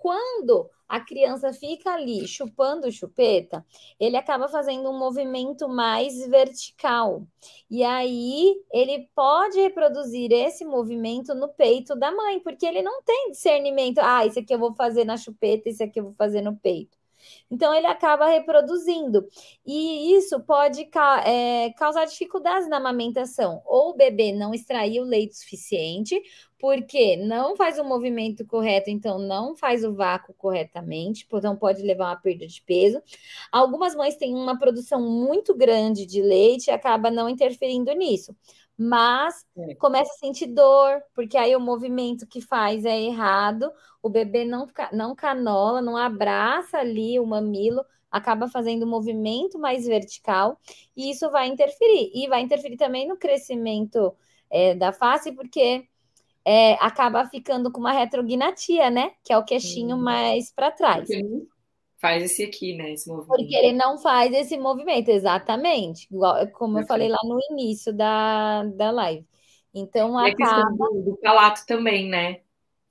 Quando 0.01 0.67
a 0.89 0.99
criança 0.99 1.53
fica 1.53 1.93
ali 1.93 2.27
chupando 2.27 2.91
chupeta, 2.91 3.63
ele 3.99 4.17
acaba 4.17 4.47
fazendo 4.47 4.89
um 4.89 4.97
movimento 4.97 5.69
mais 5.69 6.27
vertical. 6.27 7.21
E 7.69 7.83
aí 7.83 8.55
ele 8.73 9.07
pode 9.13 9.61
reproduzir 9.61 10.31
esse 10.31 10.65
movimento 10.65 11.35
no 11.35 11.49
peito 11.49 11.95
da 11.95 12.11
mãe, 12.11 12.39
porque 12.39 12.65
ele 12.65 12.81
não 12.81 13.03
tem 13.03 13.29
discernimento. 13.29 13.99
Ah, 13.99 14.25
isso 14.25 14.39
aqui 14.39 14.51
eu 14.55 14.57
vou 14.59 14.73
fazer 14.73 15.05
na 15.05 15.17
chupeta, 15.17 15.69
isso 15.69 15.83
aqui 15.83 15.99
eu 15.99 16.05
vou 16.05 16.13
fazer 16.15 16.41
no 16.41 16.57
peito. 16.57 16.97
Então, 17.49 17.73
ele 17.73 17.87
acaba 17.87 18.27
reproduzindo. 18.27 19.27
E 19.65 20.15
isso 20.15 20.39
pode 20.39 20.89
é, 21.25 21.69
causar 21.77 22.05
dificuldades 22.05 22.67
na 22.67 22.77
amamentação. 22.77 23.61
Ou 23.65 23.91
o 23.91 23.95
bebê 23.95 24.31
não 24.31 24.53
extraiu 24.53 25.03
leite 25.03 25.37
suficiente, 25.37 26.19
porque 26.61 27.17
não 27.17 27.55
faz 27.55 27.79
o 27.79 27.83
movimento 27.83 28.45
correto, 28.45 28.89
então 28.89 29.17
não 29.17 29.55
faz 29.55 29.83
o 29.83 29.93
vácuo 29.93 30.33
corretamente, 30.35 31.27
então 31.27 31.55
pode 31.57 31.81
levar 31.81 32.09
uma 32.09 32.15
perda 32.15 32.45
de 32.45 32.61
peso. 32.61 33.01
Algumas 33.51 33.95
mães 33.95 34.15
têm 34.15 34.35
uma 34.35 34.57
produção 34.57 35.01
muito 35.01 35.55
grande 35.55 36.05
de 36.05 36.21
leite 36.21 36.67
e 36.67 36.71
acaba 36.71 37.09
não 37.09 37.27
interferindo 37.27 37.91
nisso 37.93 38.35
mas 38.83 39.45
é. 39.55 39.75
começa 39.75 40.11
a 40.11 40.17
sentir 40.17 40.47
dor, 40.47 41.03
porque 41.13 41.37
aí 41.37 41.55
o 41.55 41.59
movimento 41.59 42.25
que 42.25 42.41
faz 42.41 42.83
é 42.83 42.99
errado, 42.99 43.71
o 44.01 44.09
bebê 44.09 44.43
não, 44.43 44.67
não 44.91 45.13
canola, 45.13 45.83
não 45.83 45.95
abraça 45.95 46.79
ali 46.79 47.19
o 47.19 47.25
mamilo, 47.25 47.85
acaba 48.09 48.47
fazendo 48.47 48.85
um 48.85 48.89
movimento 48.89 49.59
mais 49.59 49.85
vertical, 49.85 50.59
e 50.97 51.11
isso 51.11 51.29
vai 51.29 51.47
interferir. 51.47 52.11
E 52.11 52.27
vai 52.27 52.41
interferir 52.41 52.75
também 52.75 53.07
no 53.07 53.17
crescimento 53.17 54.15
é, 54.49 54.73
da 54.73 54.91
face, 54.91 55.31
porque 55.31 55.87
é, 56.45 56.73
acaba 56.73 57.25
ficando 57.27 57.71
com 57.71 57.79
uma 57.79 57.91
retrognatia, 57.91 58.89
né? 58.89 59.11
Que 59.23 59.33
é 59.33 59.37
o 59.37 59.45
queixinho 59.45 59.95
hum. 59.95 60.01
mais 60.01 60.51
para 60.51 60.71
trás. 60.71 61.07
Porque 61.07 61.23
faz 61.99 62.23
esse 62.23 62.43
aqui, 62.43 62.75
né? 62.75 62.93
Esse 62.93 63.07
movimento. 63.07 63.27
Porque 63.27 63.55
ele 63.55 63.73
não 63.73 63.97
faz 63.97 64.33
esse 64.33 64.57
movimento, 64.57 65.09
exatamente. 65.09 66.07
Igual, 66.11 66.47
como 66.51 66.79
eu 66.79 66.87
falei 66.87 67.07
lá 67.07 67.19
no 67.23 67.39
início 67.51 67.93
da, 67.93 68.63
da 68.63 68.89
live. 68.91 69.25
Então, 69.73 70.19
e 70.25 70.31
acaba... 70.31 70.63
do, 70.71 71.01
do 71.03 71.17
palato 71.17 71.65
também, 71.65 72.09
né? 72.09 72.41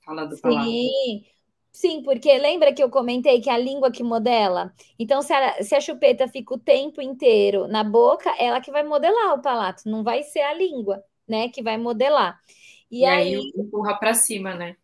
Fala 0.03 0.25
do 0.25 0.35
sim, 0.35 0.41
palato. 0.41 0.67
Sim, 1.71 2.03
porque 2.03 2.37
lembra 2.37 2.73
que 2.73 2.83
eu 2.83 2.89
comentei 2.89 3.39
que 3.39 3.49
a 3.49 3.57
língua 3.57 3.91
que 3.91 4.03
modela? 4.03 4.73
Então, 4.97 5.21
se 5.21 5.31
a, 5.33 5.63
se 5.63 5.75
a 5.75 5.79
chupeta 5.79 6.27
fica 6.27 6.53
o 6.53 6.59
tempo 6.59 7.01
inteiro 7.01 7.67
na 7.67 7.83
boca, 7.83 8.33
ela 8.39 8.59
que 8.59 8.71
vai 8.71 8.83
modelar 8.83 9.35
o 9.35 9.41
palato, 9.41 9.83
não 9.85 10.03
vai 10.03 10.23
ser 10.23 10.41
a 10.41 10.53
língua, 10.53 11.03
né? 11.27 11.49
Que 11.49 11.61
vai 11.61 11.77
modelar. 11.77 12.39
E, 12.91 12.99
e 12.99 13.05
aí, 13.05 13.35
aí 13.35 13.51
empurra 13.55 13.97
para 13.97 14.13
cima, 14.13 14.53
né? 14.53 14.75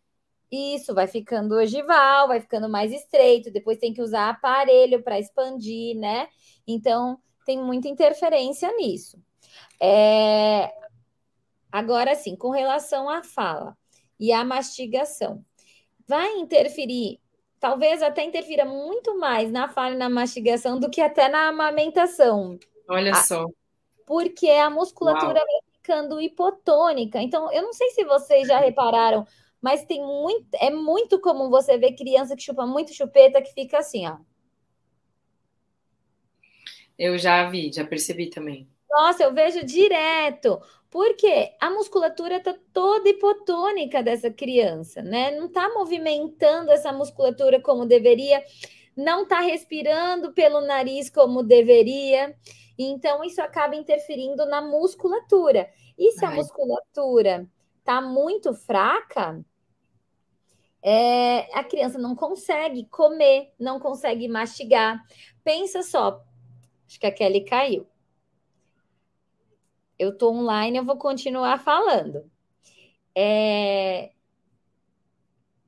Isso, 0.50 0.94
vai 0.94 1.06
ficando 1.06 1.56
ogival, 1.56 2.28
vai 2.28 2.40
ficando 2.40 2.68
mais 2.68 2.90
estreito, 2.90 3.50
depois 3.50 3.78
tem 3.78 3.92
que 3.92 4.00
usar 4.00 4.30
aparelho 4.30 5.02
para 5.02 5.18
expandir, 5.18 5.94
né? 5.94 6.26
Então, 6.66 7.18
tem 7.44 7.58
muita 7.62 7.86
interferência 7.86 8.74
nisso. 8.76 9.22
É... 9.80 10.72
Agora 11.70 12.14
sim, 12.14 12.34
com 12.34 12.48
relação 12.48 13.10
à 13.10 13.22
fala 13.22 13.76
e 14.18 14.32
à 14.32 14.42
mastigação, 14.42 15.44
vai 16.06 16.38
interferir, 16.38 17.20
talvez 17.60 18.02
até 18.02 18.24
interfira 18.24 18.64
muito 18.64 19.18
mais 19.18 19.52
na 19.52 19.68
fala 19.68 19.94
e 19.94 19.98
na 19.98 20.08
mastigação 20.08 20.80
do 20.80 20.88
que 20.88 21.02
até 21.02 21.28
na 21.28 21.48
amamentação. 21.48 22.58
Olha 22.88 23.14
só. 23.16 23.44
Porque 24.06 24.48
a 24.48 24.70
musculatura 24.70 25.40
Uau. 25.40 25.67
Ficando 25.88 26.20
hipotônica. 26.20 27.20
Então, 27.22 27.50
eu 27.50 27.62
não 27.62 27.72
sei 27.72 27.88
se 27.90 28.04
vocês 28.04 28.46
já 28.46 28.58
repararam 28.58 29.26
mas 29.60 29.84
tem 29.84 30.00
muito, 30.00 30.46
é 30.54 30.70
muito 30.70 31.20
comum 31.20 31.50
você 31.50 31.76
ver 31.76 31.96
criança 31.96 32.36
que 32.36 32.42
chupa 32.42 32.64
muito 32.64 32.94
chupeta 32.94 33.42
que 33.42 33.52
fica 33.52 33.78
assim, 33.78 34.06
ó. 34.06 34.16
Eu 36.96 37.18
já 37.18 37.48
vi, 37.48 37.72
já 37.72 37.84
percebi 37.84 38.30
também. 38.30 38.68
Nossa, 38.88 39.24
eu 39.24 39.34
vejo 39.34 39.64
direto. 39.64 40.60
Porque 40.90 41.52
a 41.60 41.70
musculatura 41.70 42.40
tá 42.40 42.54
toda 42.72 43.08
hipotônica 43.08 44.02
dessa 44.02 44.30
criança, 44.30 45.02
né? 45.02 45.32
Não 45.32 45.50
tá 45.50 45.68
movimentando 45.74 46.70
essa 46.70 46.92
musculatura 46.92 47.60
como 47.60 47.84
deveria, 47.84 48.42
não 48.96 49.26
tá 49.26 49.40
respirando 49.40 50.32
pelo 50.32 50.60
nariz 50.60 51.10
como 51.10 51.42
deveria. 51.42 52.34
Então, 52.78 53.24
isso 53.24 53.42
acaba 53.42 53.74
interferindo 53.74 54.46
na 54.46 54.62
musculatura. 54.62 55.68
E 55.98 56.12
se 56.12 56.24
Ai. 56.24 56.32
a 56.32 56.36
musculatura 56.36 57.50
tá 57.82 58.00
muito 58.00 58.54
fraca, 58.54 59.44
é, 60.80 61.40
a 61.58 61.64
criança 61.64 61.98
não 61.98 62.14
consegue 62.14 62.84
comer, 62.86 63.52
não 63.58 63.80
consegue 63.80 64.28
mastigar. 64.28 65.04
Pensa 65.42 65.82
só, 65.82 66.24
acho 66.86 67.00
que 67.00 67.06
a 67.06 67.12
Kelly 67.12 67.44
caiu. 67.44 67.86
Eu 69.98 70.10
estou 70.10 70.32
online, 70.32 70.78
eu 70.78 70.84
vou 70.84 70.96
continuar 70.96 71.58
falando. 71.58 72.30
É, 73.12 74.12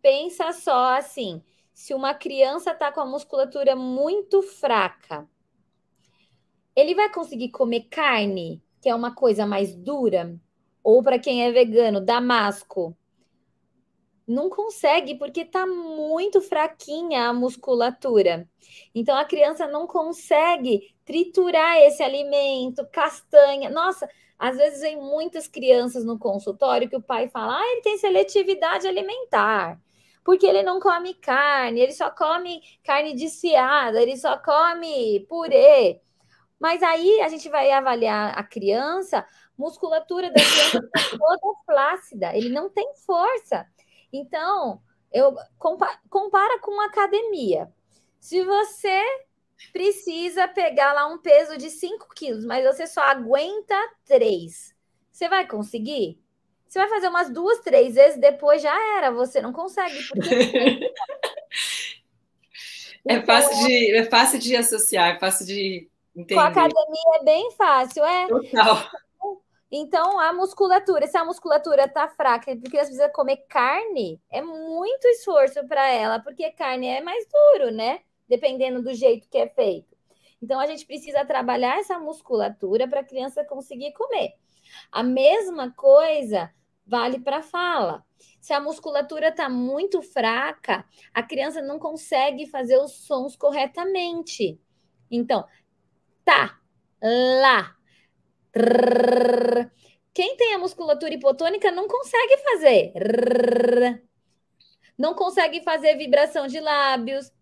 pensa 0.01 0.53
só 0.53 0.97
assim: 0.97 1.43
se 1.75 1.93
uma 1.95 2.15
criança 2.15 2.71
está 2.71 2.93
com 2.93 3.01
a 3.01 3.07
musculatura 3.07 3.75
muito 3.75 4.43
fraca, 4.43 5.29
ele 6.81 6.95
vai 6.95 7.11
conseguir 7.13 7.51
comer 7.51 7.89
carne, 7.91 8.63
que 8.81 8.89
é 8.89 8.95
uma 8.95 9.15
coisa 9.15 9.47
mais 9.47 9.75
dura? 9.75 10.41
ou 10.83 11.03
para 11.03 11.19
quem 11.19 11.45
é 11.45 11.53
vegano, 11.53 12.01
damasco. 12.01 12.97
Não 14.27 14.49
consegue 14.49 15.17
porque 15.17 15.41
está 15.41 15.67
muito 15.67 16.41
fraquinha 16.41 17.29
a 17.29 17.33
musculatura. 17.33 18.49
Então 18.95 19.17
a 19.17 19.25
criança 19.25 19.67
não 19.67 19.87
consegue 19.87 20.95
triturar 21.05 21.79
esse 21.79 22.03
alimento, 22.03 22.87
castanha. 22.93 23.69
Nossa, 23.71 24.09
às 24.39 24.57
vezes 24.57 24.81
vem 24.81 24.97
muitas 24.97 25.49
crianças 25.49 26.05
no 26.05 26.19
consultório 26.19 26.89
que 26.89 26.97
o 26.97 27.03
pai 27.03 27.29
fala: 27.29 27.59
"Ah, 27.59 27.73
ele 27.73 27.83
tem 27.83 27.99
seletividade 27.99 28.87
alimentar" 28.87 29.81
porque 30.23 30.47
ele 30.47 30.63
não 30.63 30.79
come 30.79 31.15
carne, 31.15 31.81
ele 31.81 31.93
só 31.93 32.11
come 32.11 32.61
carne 32.85 33.15
desfiada, 33.15 34.01
ele 34.03 34.17
só 34.17 34.37
come 34.39 35.21
purê. 35.29 36.01
Mas 36.61 36.83
aí 36.83 37.23
a 37.23 37.29
gente 37.29 37.49
vai 37.49 37.73
avaliar 37.73 38.39
a 38.39 38.43
criança, 38.45 39.27
musculatura 39.57 40.31
da 40.31 40.41
criança 40.41 40.79
está 40.79 41.01
toda 41.17 41.59
flácida, 41.65 42.37
ele 42.37 42.51
não 42.51 42.69
tem 42.69 42.93
força. 43.07 43.67
Então, 44.13 44.83
eu 45.11 45.35
compara 45.59 46.59
com 46.61 46.79
academia. 46.83 47.73
Se 48.21 48.45
você 48.45 49.03
precisa 49.73 50.47
pegar 50.47 50.93
lá 50.93 51.07
um 51.07 51.19
peso 51.19 51.57
de 51.57 51.71
5 51.71 52.09
quilos, 52.15 52.45
mas 52.45 52.65
você 52.65 52.87
só 52.87 53.01
aguenta 53.01 53.75
3, 54.07 54.75
você 55.11 55.29
vai 55.29 55.47
conseguir? 55.47 56.21
Você 56.69 56.79
vai 56.79 56.89
fazer 56.89 57.09
umas 57.09 57.31
duas, 57.31 57.59
três 57.61 57.95
vezes, 57.95 58.21
depois 58.21 58.63
já 58.63 58.97
era, 58.99 59.11
você 59.11 59.41
não 59.41 59.53
consegue. 59.53 60.05
Porque... 60.05 60.35
é, 63.09 63.15
então, 63.15 63.27
fácil 63.27 63.67
de, 63.67 63.97
é 63.97 64.05
fácil 64.05 64.39
de 64.39 64.55
associar, 64.55 65.17
é 65.17 65.19
fácil 65.19 65.47
de 65.47 65.90
entender. 66.15 66.35
Com 66.35 66.41
a 66.41 66.49
academia 66.49 67.21
é 67.21 67.25
bem 67.25 67.51
fácil, 67.53 68.05
é. 68.05 68.27
Total. 68.29 68.91
Então, 69.73 70.19
a 70.19 70.33
musculatura, 70.33 71.07
se 71.07 71.17
a 71.17 71.25
musculatura 71.25 71.87
tá 71.87 72.09
fraca, 72.09 72.57
porque 72.57 72.77
ela 72.77 72.87
precisa 72.87 73.09
comer 73.09 73.37
carne, 73.49 74.21
é 74.29 74.43
muito 74.43 75.07
esforço 75.07 75.65
para 75.69 75.89
ela, 75.89 76.19
porque 76.19 76.51
carne 76.51 76.89
é 76.89 77.01
mais 77.01 77.25
duro, 77.27 77.71
né? 77.71 78.01
Dependendo 78.29 78.83
do 78.83 78.93
jeito 78.93 79.29
que 79.29 79.39
é 79.39 79.49
feito. 79.49 79.97
Então, 80.43 80.59
a 80.59 80.67
gente 80.67 80.85
precisa 80.85 81.25
trabalhar 81.25 81.79
essa 81.79 81.99
musculatura 82.01 82.89
para 82.89 83.01
a 83.01 83.05
criança 83.05 83.45
conseguir 83.45 83.93
comer. 83.93 84.35
A 84.91 85.05
mesma 85.05 85.71
coisa 85.71 86.53
vale 86.85 87.21
para 87.21 87.39
a 87.39 87.43
fala. 87.43 88.05
Se 88.41 88.53
a 88.53 88.61
musculatura 88.61 89.29
está 89.29 89.49
muito 89.49 90.03
fraca, 90.03 90.85
a 91.15 91.23
criança 91.23 91.63
não 91.63 91.79
consegue 91.79 92.47
fazer 92.47 92.79
os 92.79 92.93
sons 92.93 93.37
corretamente. 93.37 94.59
Então, 95.11 95.45
tá, 96.31 96.61
lá, 97.03 97.77
quem 100.15 100.37
tem 100.37 100.55
a 100.55 100.59
musculatura 100.59 101.13
hipotônica 101.13 101.73
não 101.73 101.89
consegue 101.89 102.39
fazer. 102.39 102.93
Não 104.97 105.15
consegue 105.15 105.63
fazer 105.63 105.97
vibração 105.97 106.47
de 106.47 106.61
lábios. 106.61 107.33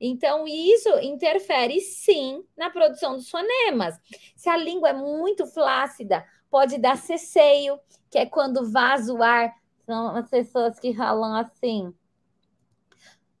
Então, 0.00 0.46
isso 0.48 0.88
interfere 1.00 1.80
sim 1.80 2.44
na 2.56 2.70
produção 2.70 3.16
dos 3.16 3.28
fonemas. 3.28 3.98
Se 4.34 4.48
a 4.48 4.56
língua 4.56 4.90
é 4.90 4.92
muito 4.92 5.46
flácida, 5.46 6.26
pode 6.50 6.78
dar 6.78 6.96
ceceio, 6.96 7.78
que 8.10 8.18
é 8.18 8.26
quando 8.26 8.70
vaza 8.70 9.12
o 9.12 9.22
ar. 9.22 9.52
São 9.84 10.16
as 10.16 10.28
pessoas 10.30 10.78
que 10.78 10.94
falam 10.94 11.34
assim. 11.36 11.92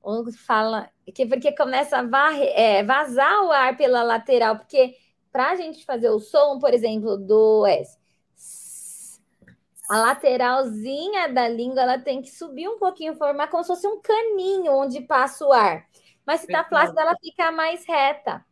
Ou 0.02 0.30
fala 0.32 0.90
que 1.10 1.26
porque 1.26 1.52
começa 1.52 1.98
a 1.98 2.02
varre, 2.02 2.44
é, 2.50 2.84
vazar 2.84 3.44
o 3.44 3.50
ar 3.50 3.76
pela 3.76 4.02
lateral, 4.02 4.56
porque 4.56 4.94
para 5.32 5.50
a 5.50 5.56
gente 5.56 5.84
fazer 5.84 6.10
o 6.10 6.20
som, 6.20 6.58
por 6.58 6.72
exemplo, 6.72 7.16
do 7.16 7.66
S, 7.66 7.98
a 9.88 9.98
lateralzinha 9.98 11.28
da 11.32 11.48
língua 11.48 11.82
ela 11.82 11.98
tem 11.98 12.22
que 12.22 12.30
subir 12.30 12.68
um 12.68 12.78
pouquinho, 12.78 13.14
formar 13.14 13.48
como 13.48 13.62
se 13.62 13.68
fosse 13.68 13.86
um 13.86 14.00
caninho 14.00 14.72
onde 14.72 15.00
passa 15.02 15.44
o 15.46 15.52
ar. 15.52 15.86
Mas 16.24 16.40
se 16.40 16.46
está 16.46 16.64
flácida, 16.64 17.02
ela 17.02 17.16
fica 17.20 17.50
mais 17.50 17.84
reta. 17.84 18.44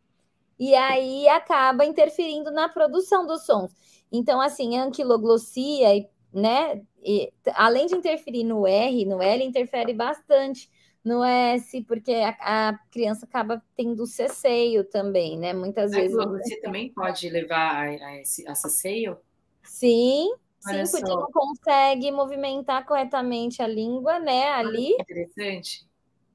E 0.59 0.75
aí 0.75 1.27
acaba 1.29 1.85
interferindo 1.85 2.51
na 2.51 2.69
produção 2.69 3.27
dos 3.27 3.47
sons. 3.47 3.73
Então, 4.13 4.41
assim, 4.41 4.77
anquiloglossia, 4.77 6.07
né? 6.33 6.83
E, 7.03 7.33
além 7.55 7.87
de 7.87 7.95
interferir 7.95 8.45
no 8.45 8.67
R, 8.67 9.07
no 9.07 9.23
L, 9.23 9.43
interfere 9.43 9.95
bastante 9.95 10.69
no 11.05 11.25
S, 11.25 11.83
porque 11.85 12.13
a, 12.13 12.69
a 12.69 12.79
criança 12.91 13.25
acaba 13.25 13.63
tendo 13.77 14.07
ceceio 14.07 14.85
também, 14.85 15.39
né? 15.39 15.53
Muitas 15.53 15.91
vezes. 15.93 16.17
Você 16.17 16.61
também 16.61 16.93
pode 16.93 17.29
levar 17.29 17.75
a, 17.75 17.83
a, 17.83 18.21
esse, 18.21 18.47
a? 18.47 18.55
Sim, 18.55 20.31
Olha 20.67 20.85
sim, 20.85 20.99
porque 20.99 21.15
não 21.15 21.31
consegue 21.31 22.11
movimentar 22.11 22.87
corretamente 22.87 23.63
a 23.63 23.67
língua, 23.67 24.19
né? 24.19 24.51
Ali. 24.53 24.93
Interessante. 24.93 25.89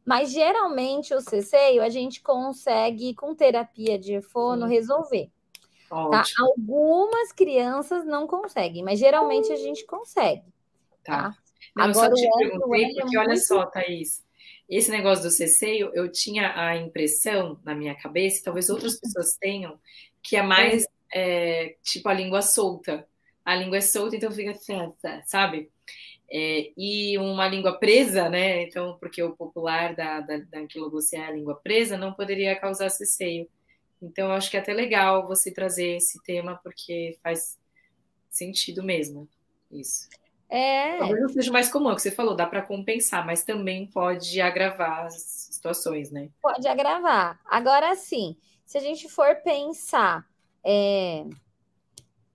Mas 0.03 0.31
geralmente 0.31 1.13
o 1.13 1.21
ceceio 1.21 1.81
a 1.81 1.89
gente 1.89 2.21
consegue, 2.21 3.13
com 3.15 3.33
terapia 3.33 3.97
de 3.97 4.21
fono, 4.21 4.65
resolver. 4.65 5.31
Tá? 5.89 6.23
Algumas 6.39 7.31
crianças 7.31 8.05
não 8.05 8.27
conseguem, 8.27 8.83
mas 8.83 8.99
geralmente 8.99 9.51
a 9.51 9.55
gente 9.55 9.85
consegue. 9.85 10.43
Tá. 11.03 11.31
tá? 11.31 11.37
Não, 11.75 11.85
Agora, 11.85 12.11
eu 12.11 12.17
só 12.17 12.23
te 12.23 12.37
perguntei, 12.37 12.85
é 12.85 12.93
porque 13.01 13.17
olha 13.17 13.37
só, 13.37 13.65
Thaís, 13.65 14.24
esse 14.69 14.89
negócio 14.91 15.23
do 15.23 15.29
ceceio, 15.29 15.91
eu 15.93 16.11
tinha 16.11 16.53
a 16.59 16.75
impressão 16.75 17.59
na 17.63 17.75
minha 17.75 17.95
cabeça, 17.95 18.39
e 18.39 18.43
talvez 18.43 18.69
outras 18.69 18.99
pessoas 18.99 19.37
tenham, 19.37 19.79
que 20.23 20.35
é 20.35 20.41
mais 20.41 20.85
é, 21.13 21.75
tipo 21.83 22.09
a 22.09 22.13
língua 22.13 22.41
solta. 22.41 23.07
A 23.43 23.55
língua 23.55 23.77
é 23.77 23.81
solta, 23.81 24.15
então 24.15 24.31
fica, 24.31 24.53
sabe? 25.25 25.69
É, 26.31 26.71
e 26.75 27.17
uma 27.19 27.47
língua 27.47 27.77
presa, 27.77 28.27
né? 28.29 28.63
Então, 28.63 28.97
porque 28.99 29.21
o 29.21 29.35
popular 29.35 29.95
da, 29.95 30.21
da, 30.21 30.37
da 30.37 30.59
anquilogossia 30.59 31.19
é 31.19 31.27
a 31.27 31.31
língua 31.31 31.55
presa, 31.55 31.97
não 31.97 32.13
poderia 32.13 32.55
causar 32.59 32.89
ceceio. 32.89 33.47
Então, 34.01 34.27
eu 34.29 34.33
acho 34.33 34.49
que 34.49 34.57
é 34.57 34.59
até 34.59 34.73
legal 34.73 35.27
você 35.27 35.51
trazer 35.51 35.97
esse 35.97 36.21
tema, 36.23 36.59
porque 36.63 37.17
faz 37.21 37.57
sentido 38.29 38.83
mesmo 38.83 39.29
isso. 39.71 40.09
É. 40.49 40.97
Talvez 40.97 41.21
não 41.21 41.29
seja 41.29 41.51
mais 41.51 41.69
comum, 41.69 41.89
é 41.89 41.93
o 41.93 41.95
que 41.95 42.01
você 42.01 42.11
falou, 42.11 42.35
dá 42.35 42.45
para 42.45 42.61
compensar, 42.61 43.25
mas 43.25 43.43
também 43.43 43.87
pode 43.87 44.39
agravar 44.39 45.05
as 45.05 45.15
situações, 45.51 46.11
né? 46.11 46.29
Pode 46.41 46.67
agravar. 46.67 47.39
Agora 47.45 47.95
sim, 47.95 48.35
se 48.65 48.77
a 48.77 48.81
gente 48.81 49.09
for 49.09 49.35
pensar. 49.43 50.25
É 50.63 51.23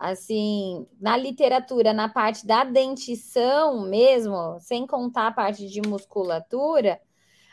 assim, 0.00 0.86
na 0.98 1.14
literatura, 1.14 1.92
na 1.92 2.08
parte 2.08 2.46
da 2.46 2.64
dentição 2.64 3.82
mesmo, 3.82 4.58
sem 4.58 4.86
contar 4.86 5.26
a 5.26 5.32
parte 5.32 5.68
de 5.68 5.82
musculatura, 5.82 6.98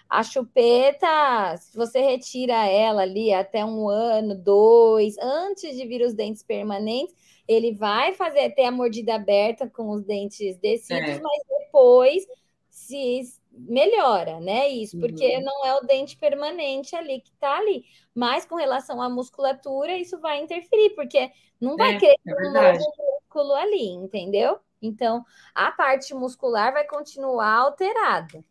a 0.09 0.23
chupeta, 0.23 1.55
se 1.57 1.75
você 1.75 1.99
retira 1.99 2.65
ela 2.65 3.01
ali 3.01 3.33
até 3.33 3.63
um 3.63 3.87
ano, 3.89 4.35
dois, 4.35 5.17
antes 5.17 5.75
de 5.75 5.85
vir 5.85 6.01
os 6.01 6.13
dentes 6.13 6.43
permanentes, 6.43 7.15
ele 7.47 7.73
vai 7.73 8.13
fazer 8.13 8.51
ter 8.51 8.65
a 8.65 8.71
mordida 8.71 9.15
aberta 9.15 9.69
com 9.69 9.89
os 9.89 10.03
dentes 10.03 10.57
descidos, 10.57 11.09
é. 11.09 11.19
mas 11.19 11.43
depois 11.59 12.25
se 12.69 13.21
melhora, 13.51 14.39
né? 14.39 14.69
Isso, 14.69 14.99
porque 14.99 15.37
uhum. 15.37 15.43
não 15.43 15.65
é 15.65 15.75
o 15.75 15.85
dente 15.85 16.15
permanente 16.17 16.95
ali 16.95 17.21
que 17.21 17.31
tá 17.33 17.57
ali. 17.57 17.85
Mas 18.13 18.45
com 18.45 18.55
relação 18.55 19.01
à 19.01 19.09
musculatura, 19.09 19.97
isso 19.97 20.19
vai 20.19 20.41
interferir, 20.41 20.91
porque 20.91 21.31
não 21.59 21.75
vai 21.75 21.95
é, 21.95 21.99
crescer 21.99 22.19
é 22.27 22.47
um 22.47 22.53
novo 22.53 22.93
músculo 22.97 23.53
ali, 23.53 23.89
entendeu? 23.89 24.59
Então, 24.81 25.25
a 25.55 25.71
parte 25.71 26.13
muscular 26.13 26.71
vai 26.71 26.85
continuar 26.85 27.51
alterada. 27.51 28.43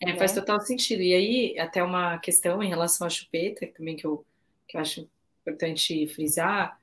É, 0.00 0.16
faz 0.16 0.32
total 0.32 0.60
sentido. 0.60 1.02
E 1.02 1.14
aí, 1.14 1.58
até 1.58 1.82
uma 1.82 2.18
questão 2.18 2.62
em 2.62 2.68
relação 2.68 3.06
à 3.06 3.10
chupeta, 3.10 3.66
também 3.66 3.96
que 3.96 4.04
eu, 4.04 4.24
que 4.68 4.76
eu 4.76 4.80
acho 4.80 5.08
importante 5.40 6.06
frisar, 6.08 6.78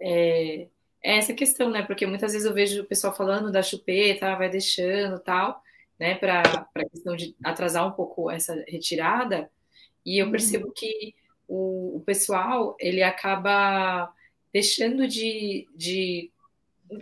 é, 0.00 0.66
é 1.02 1.16
essa 1.16 1.32
questão, 1.34 1.70
né? 1.70 1.82
Porque 1.82 2.06
muitas 2.06 2.32
vezes 2.32 2.46
eu 2.46 2.54
vejo 2.54 2.82
o 2.82 2.86
pessoal 2.86 3.14
falando 3.14 3.50
da 3.50 3.62
chupeta, 3.62 4.32
ah, 4.32 4.36
vai 4.36 4.48
deixando 4.48 5.18
tal, 5.18 5.62
né? 5.98 6.14
Para 6.14 6.42
a 6.74 6.88
questão 6.88 7.16
de 7.16 7.34
atrasar 7.42 7.86
um 7.86 7.92
pouco 7.92 8.30
essa 8.30 8.54
retirada. 8.66 9.50
E 10.04 10.18
eu 10.18 10.26
uhum. 10.26 10.32
percebo 10.32 10.72
que 10.72 11.14
o, 11.48 11.96
o 11.96 12.00
pessoal, 12.00 12.76
ele 12.78 13.02
acaba 13.02 14.12
deixando 14.52 15.08
de, 15.08 15.68
de 15.74 16.30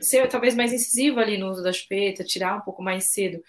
ser 0.00 0.28
talvez 0.28 0.54
mais 0.54 0.72
incisivo 0.72 1.18
ali 1.18 1.36
no 1.36 1.50
uso 1.50 1.62
da 1.62 1.72
chupeta, 1.72 2.24
tirar 2.24 2.56
um 2.56 2.60
pouco 2.60 2.82
mais 2.82 3.04
cedo. 3.04 3.42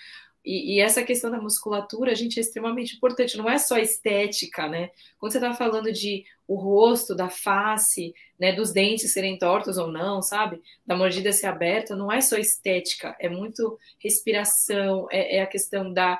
E, 0.44 0.76
e, 0.76 0.80
essa 0.80 1.04
questão 1.04 1.30
da 1.30 1.40
musculatura, 1.40 2.16
gente, 2.16 2.40
é 2.40 2.42
extremamente 2.42 2.96
importante, 2.96 3.38
não 3.38 3.50
é 3.50 3.58
só 3.60 3.78
estética, 3.78 4.68
né? 4.68 4.90
Quando 5.20 5.32
você 5.32 5.38
está 5.38 5.54
falando 5.54 5.92
de 5.92 6.26
o 6.48 6.56
rosto, 6.56 7.16
da 7.16 7.30
face, 7.30 8.14
né, 8.40 8.52
dos 8.52 8.74
dentes 8.74 9.14
serem 9.14 9.38
tortos 9.38 9.78
ou 9.78 9.88
não, 9.88 10.22
sabe? 10.22 10.62
Da 10.86 10.96
mordida 10.96 11.32
ser 11.32 11.46
aberta, 11.46 11.96
não 11.96 12.12
é 12.12 12.22
só 12.22 12.38
estética, 12.38 13.16
é 13.20 13.30
muito 13.30 13.78
respiração, 14.00 15.08
é, 15.12 15.38
é 15.38 15.42
a 15.42 15.48
questão 15.48 15.94
da 15.94 16.20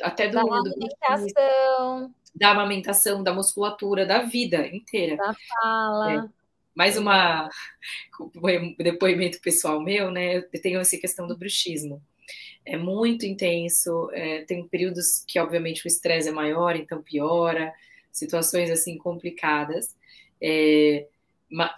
até 0.00 0.28
do, 0.28 0.34
da 0.34 0.40
amamentação, 0.40 2.14
da 2.34 2.50
amamentação, 2.50 3.22
da 3.22 3.34
musculatura, 3.34 4.06
da 4.06 4.20
vida 4.20 4.66
inteira. 4.68 5.16
Da 5.16 5.34
fala. 5.34 6.12
É 6.12 6.36
mais 6.76 6.98
uma 6.98 7.48
depoimento 8.78 9.40
pessoal 9.40 9.80
meu, 9.82 10.10
né? 10.10 10.36
Eu 10.36 10.60
tenho 10.60 10.78
essa 10.78 10.98
questão 10.98 11.26
do 11.26 11.36
bruxismo. 11.36 12.02
É 12.66 12.76
muito 12.76 13.24
intenso, 13.24 14.10
é, 14.12 14.42
tem 14.44 14.66
períodos 14.66 15.24
que, 15.26 15.38
obviamente, 15.38 15.86
o 15.86 15.88
estresse 15.88 16.28
é 16.28 16.32
maior, 16.32 16.76
então 16.76 17.00
piora, 17.02 17.72
situações 18.12 18.70
assim 18.70 18.98
complicadas. 18.98 19.94
É, 20.42 21.06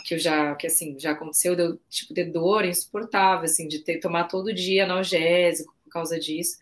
que 0.04 0.14
eu 0.14 0.18
já 0.18 0.54
que 0.56 0.66
assim 0.66 0.98
já 0.98 1.10
aconteceu 1.12 1.54
de 1.54 1.78
tipo 1.90 2.14
ter 2.14 2.24
dor 2.32 2.64
insuportável 2.64 3.44
assim 3.44 3.68
de 3.68 3.80
ter 3.80 4.00
tomar 4.00 4.24
todo 4.24 4.52
dia 4.52 4.84
analgésico 4.84 5.74
por 5.84 5.90
causa 5.90 6.18
disso 6.18 6.56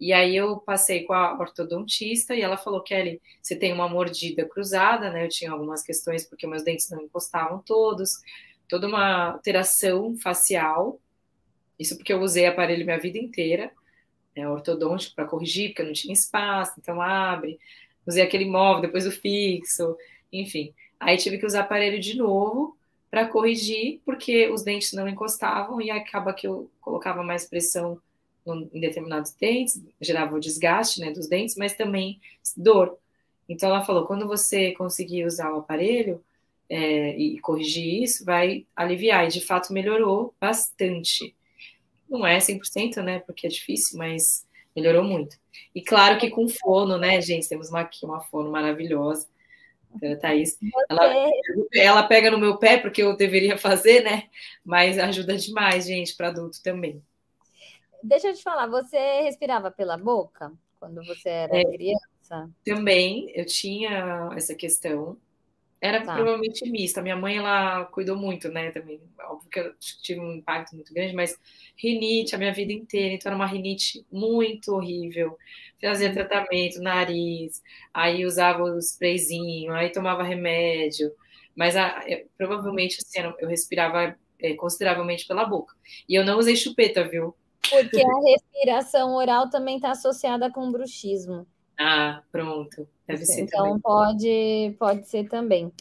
e 0.00 0.12
aí 0.12 0.36
eu 0.36 0.58
passei 0.58 1.04
com 1.04 1.12
a 1.12 1.38
ortodontista 1.38 2.34
e 2.34 2.42
ela 2.42 2.56
falou, 2.56 2.82
Kelly, 2.82 3.20
você 3.40 3.56
tem 3.56 3.72
uma 3.72 3.88
mordida 3.88 4.46
cruzada, 4.46 5.10
né? 5.10 5.24
Eu 5.24 5.28
tinha 5.28 5.52
algumas 5.52 5.82
questões 5.82 6.24
porque 6.28 6.46
meus 6.46 6.64
dentes 6.64 6.90
não 6.90 7.00
encostavam 7.02 7.62
todos, 7.64 8.20
toda 8.68 8.86
uma 8.88 9.32
alteração 9.32 10.16
facial. 10.16 11.00
Isso 11.78 11.96
porque 11.96 12.12
eu 12.12 12.20
usei 12.20 12.46
aparelho 12.46 12.84
minha 12.84 12.98
vida 12.98 13.18
inteira, 13.18 13.72
né, 14.36 14.48
ortodôntico 14.48 15.14
para 15.14 15.26
corrigir, 15.26 15.68
porque 15.68 15.82
eu 15.82 15.86
não 15.86 15.92
tinha 15.92 16.12
espaço, 16.12 16.74
então 16.78 17.00
abre. 17.00 17.58
Usei 18.06 18.22
aquele 18.22 18.44
móvel, 18.44 18.82
depois 18.82 19.06
o 19.06 19.10
fixo, 19.10 19.96
enfim. 20.32 20.74
Aí 21.00 21.16
tive 21.16 21.38
que 21.38 21.46
usar 21.46 21.60
aparelho 21.60 22.00
de 22.00 22.16
novo 22.16 22.76
para 23.10 23.28
corrigir, 23.28 24.00
porque 24.04 24.48
os 24.48 24.62
dentes 24.62 24.92
não 24.92 25.08
encostavam 25.08 25.80
e 25.80 25.90
acaba 25.90 26.34
que 26.34 26.46
eu 26.46 26.70
colocava 26.80 27.22
mais 27.22 27.46
pressão 27.46 28.00
em 28.46 28.80
determinados 28.80 29.32
dentes, 29.32 29.82
gerava 30.00 30.36
o 30.36 30.40
desgaste 30.40 31.00
né, 31.00 31.10
dos 31.10 31.28
dentes, 31.28 31.56
mas 31.56 31.74
também 31.74 32.20
dor. 32.56 32.98
Então 33.48 33.68
ela 33.68 33.84
falou, 33.84 34.06
quando 34.06 34.26
você 34.26 34.72
conseguir 34.72 35.24
usar 35.24 35.52
o 35.52 35.58
aparelho 35.58 36.22
é, 36.68 37.16
e 37.16 37.38
corrigir 37.40 38.02
isso, 38.02 38.24
vai 38.24 38.66
aliviar. 38.74 39.26
E 39.26 39.28
de 39.28 39.40
fato 39.40 39.72
melhorou 39.72 40.34
bastante. 40.40 41.34
Não 42.08 42.26
é 42.26 42.38
100%, 42.38 43.02
né? 43.02 43.20
Porque 43.20 43.46
é 43.46 43.50
difícil, 43.50 43.98
mas 43.98 44.46
melhorou 44.74 45.04
muito. 45.04 45.36
E 45.74 45.82
claro 45.82 46.18
que 46.18 46.30
com 46.30 46.48
fono, 46.48 46.98
né, 46.98 47.20
gente? 47.20 47.48
Temos 47.48 47.70
uma 47.70 47.80
aqui, 47.80 48.04
uma 48.04 48.20
fono 48.20 48.50
maravilhosa. 48.50 49.26
A 50.02 50.16
Thaís, 50.16 50.58
ela, 50.90 51.30
ela 51.72 52.02
pega 52.02 52.28
no 52.28 52.38
meu 52.38 52.58
pé 52.58 52.78
porque 52.78 53.00
eu 53.00 53.16
deveria 53.16 53.56
fazer, 53.56 54.02
né? 54.02 54.24
Mas 54.64 54.98
ajuda 54.98 55.36
demais, 55.36 55.86
gente, 55.86 56.16
para 56.16 56.28
adulto 56.28 56.60
também. 56.62 57.00
Deixa 58.02 58.28
eu 58.28 58.34
te 58.34 58.42
falar, 58.42 58.66
você 58.66 59.22
respirava 59.22 59.70
pela 59.70 59.96
boca 59.96 60.52
quando 60.80 61.02
você 61.04 61.28
era 61.28 61.56
é, 61.56 61.64
criança? 61.64 62.50
Também, 62.64 63.30
eu 63.34 63.46
tinha 63.46 64.30
essa 64.36 64.54
questão. 64.54 65.16
Era 65.84 66.00
tá. 66.00 66.14
provavelmente 66.14 66.64
mista. 66.70 67.02
Minha 67.02 67.14
mãe, 67.14 67.36
ela 67.36 67.84
cuidou 67.84 68.16
muito, 68.16 68.48
né, 68.48 68.70
também. 68.70 68.98
Óbvio 69.20 69.50
que 69.50 69.60
eu 69.60 69.74
tive 69.78 70.18
um 70.18 70.32
impacto 70.36 70.74
muito 70.74 70.94
grande, 70.94 71.12
mas 71.12 71.38
rinite 71.76 72.34
a 72.34 72.38
minha 72.38 72.54
vida 72.54 72.72
inteira. 72.72 73.12
Então, 73.12 73.28
era 73.28 73.36
uma 73.36 73.46
rinite 73.46 74.02
muito 74.10 74.72
horrível. 74.72 75.36
Fazia 75.78 76.08
uhum. 76.08 76.14
tratamento, 76.14 76.80
nariz, 76.80 77.62
aí 77.92 78.24
usava 78.24 78.62
o 78.62 78.78
sprayzinho, 78.78 79.74
aí 79.74 79.92
tomava 79.92 80.22
remédio. 80.22 81.12
Mas 81.54 81.76
a, 81.76 82.02
eu, 82.08 82.26
provavelmente, 82.38 82.96
assim, 83.02 83.34
eu 83.38 83.46
respirava 83.46 84.16
é, 84.40 84.54
consideravelmente 84.54 85.26
pela 85.26 85.44
boca. 85.44 85.74
E 86.08 86.14
eu 86.14 86.24
não 86.24 86.38
usei 86.38 86.56
chupeta, 86.56 87.06
viu? 87.06 87.36
Porque 87.68 88.00
a 88.00 88.30
respiração 88.32 89.14
oral 89.16 89.50
também 89.50 89.76
está 89.76 89.90
associada 89.90 90.50
com 90.50 90.72
bruxismo. 90.72 91.46
Ah, 91.78 92.22
pronto. 92.30 92.88
Deve 93.06 93.24
ser 93.24 93.42
então 93.42 93.64
também. 93.64 93.80
pode 93.80 94.76
pode 94.78 95.08
ser 95.08 95.28
também. 95.28 95.72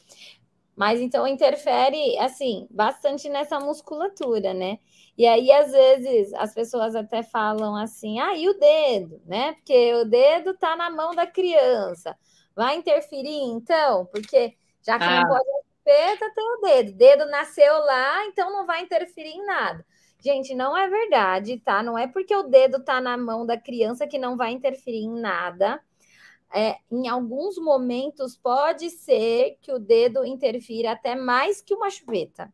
Mas 0.75 0.99
então 0.99 1.27
interfere 1.27 2.17
assim 2.17 2.67
bastante 2.71 3.29
nessa 3.29 3.59
musculatura, 3.59 4.53
né? 4.53 4.79
E 5.17 5.25
aí 5.27 5.51
às 5.51 5.71
vezes 5.71 6.33
as 6.33 6.53
pessoas 6.53 6.95
até 6.95 7.21
falam 7.23 7.75
assim: 7.75 8.19
"Ah, 8.19 8.35
e 8.35 8.49
o 8.49 8.59
dedo, 8.59 9.21
né? 9.25 9.53
Porque 9.53 9.93
o 9.95 10.05
dedo 10.05 10.53
tá 10.55 10.75
na 10.75 10.89
mão 10.89 11.13
da 11.13 11.27
criança. 11.27 12.17
Vai 12.55 12.77
interferir 12.77 13.43
então? 13.43 14.05
Porque 14.07 14.55
já 14.85 14.97
que 14.97 15.05
ah. 15.05 15.21
não 15.21 15.29
pode 15.29 15.63
chupeta, 15.83 16.31
tem 16.33 16.43
o 16.43 16.61
dedo. 16.61 16.89
O 16.89 16.97
dedo 16.97 17.25
nasceu 17.25 17.73
lá, 17.79 18.25
então 18.25 18.51
não 18.51 18.65
vai 18.65 18.81
interferir 18.81 19.31
em 19.31 19.45
nada. 19.45 19.85
Gente, 20.23 20.55
não 20.55 20.75
é 20.77 20.89
verdade, 20.89 21.59
tá? 21.59 21.83
Não 21.83 21.97
é 21.97 22.07
porque 22.07 22.33
o 22.33 22.43
dedo 22.43 22.81
tá 22.81 23.01
na 23.01 23.17
mão 23.17 23.45
da 23.45 23.57
criança 23.57 24.07
que 24.07 24.17
não 24.17 24.37
vai 24.37 24.51
interferir 24.53 25.03
em 25.03 25.19
nada. 25.19 25.81
É, 26.55 26.77
em 26.89 27.09
alguns 27.09 27.57
momentos 27.57 28.37
pode 28.37 28.89
ser 28.89 29.57
que 29.59 29.73
o 29.73 29.79
dedo 29.79 30.23
interfira 30.23 30.91
até 30.91 31.13
mais 31.13 31.61
que 31.61 31.73
uma 31.73 31.89
chupeta. 31.89 32.53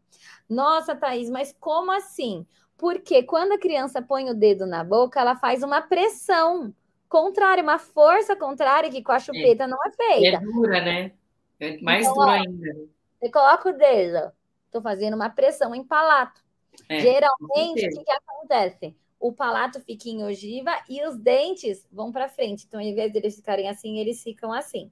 Nossa, 0.50 0.96
Thaís, 0.96 1.30
mas 1.30 1.56
como 1.60 1.92
assim? 1.92 2.44
Porque 2.76 3.22
quando 3.22 3.52
a 3.52 3.60
criança 3.60 4.02
põe 4.02 4.32
o 4.32 4.34
dedo 4.34 4.66
na 4.66 4.84
boca, 4.84 5.20
ela 5.20 5.36
faz 5.36 5.62
uma 5.62 5.80
pressão 5.80 6.74
contrária, 7.08 7.62
uma 7.62 7.78
força 7.78 8.36
contrária 8.36 8.90
que 8.90 9.04
com 9.04 9.12
a 9.12 9.20
chupeta 9.20 9.66
é. 9.66 9.68
não 9.68 9.78
é 9.86 9.92
feita. 9.92 10.38
É 10.38 10.40
dura, 10.40 10.82
né? 10.82 11.12
É 11.60 11.78
mais 11.82 12.08
então, 12.08 12.16
dura 12.16 12.32
ainda. 12.32 12.76
Você 13.20 13.30
coloca 13.30 13.70
o 13.70 13.78
dedo, 13.78 14.32
estou 14.66 14.82
fazendo 14.82 15.14
uma 15.14 15.30
pressão 15.30 15.76
em 15.76 15.84
palato. 15.84 16.49
É, 16.88 17.00
Geralmente, 17.00 17.88
o 17.88 17.90
que, 17.90 18.04
que, 18.04 18.12
acontece? 18.12 18.96
O 19.20 19.34
palato 19.34 19.82
fica 19.82 20.08
em 20.08 20.24
ogiva 20.24 20.72
e 20.88 21.06
os 21.06 21.18
dentes 21.18 21.86
vão 21.92 22.12
para 22.12 22.30
frente. 22.30 22.66
Então, 22.68 22.80
em 22.80 22.96
vez 22.96 23.12
de 23.12 23.18
eles 23.18 23.36
ficarem 23.36 23.68
assim, 23.68 24.00
eles 24.00 24.24
ficam 24.24 24.54
assim. 24.54 24.92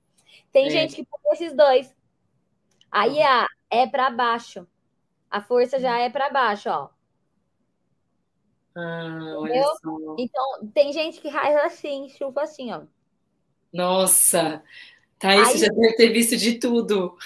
Tem 0.51 0.67
é. 0.67 0.69
gente 0.69 0.95
que 0.95 1.05
põe 1.05 1.33
esses 1.33 1.53
dois. 1.53 1.95
Aí 2.91 3.21
a 3.21 3.47
é 3.69 3.87
para 3.87 4.09
baixo. 4.09 4.67
A 5.29 5.41
força 5.41 5.79
já 5.79 5.99
é 5.99 6.09
para 6.09 6.29
baixo, 6.29 6.69
ó. 6.69 6.89
Ah, 8.75 9.35
olha 9.37 9.63
só. 9.63 10.15
Então, 10.17 10.67
tem 10.73 10.93
gente 10.93 11.19
que 11.19 11.29
raiva 11.29 11.61
assim, 11.63 12.09
chupa 12.09 12.43
assim, 12.43 12.71
ó. 12.71 12.83
Nossa! 13.73 14.63
Thaís, 15.19 15.49
Aí, 15.49 15.57
já 15.57 15.67
deve 15.67 15.95
ter 15.95 16.09
visto 16.09 16.37
de 16.37 16.59
tudo 16.59 17.17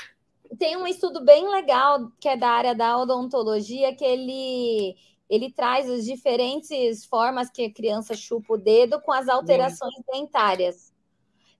tem 0.57 0.77
um 0.77 0.87
estudo 0.87 1.23
bem 1.23 1.47
legal 1.49 2.11
que 2.19 2.27
é 2.27 2.37
da 2.37 2.49
área 2.49 2.75
da 2.75 2.97
odontologia, 2.97 3.95
que 3.95 4.03
ele 4.03 4.95
ele 5.29 5.49
traz 5.49 5.89
as 5.89 6.03
diferentes 6.03 7.05
formas 7.05 7.49
que 7.49 7.63
a 7.63 7.73
criança 7.73 8.13
chupa 8.13 8.53
o 8.53 8.57
dedo 8.57 8.99
com 8.99 9.13
as 9.13 9.29
alterações 9.29 9.95
dentárias. 10.11 10.93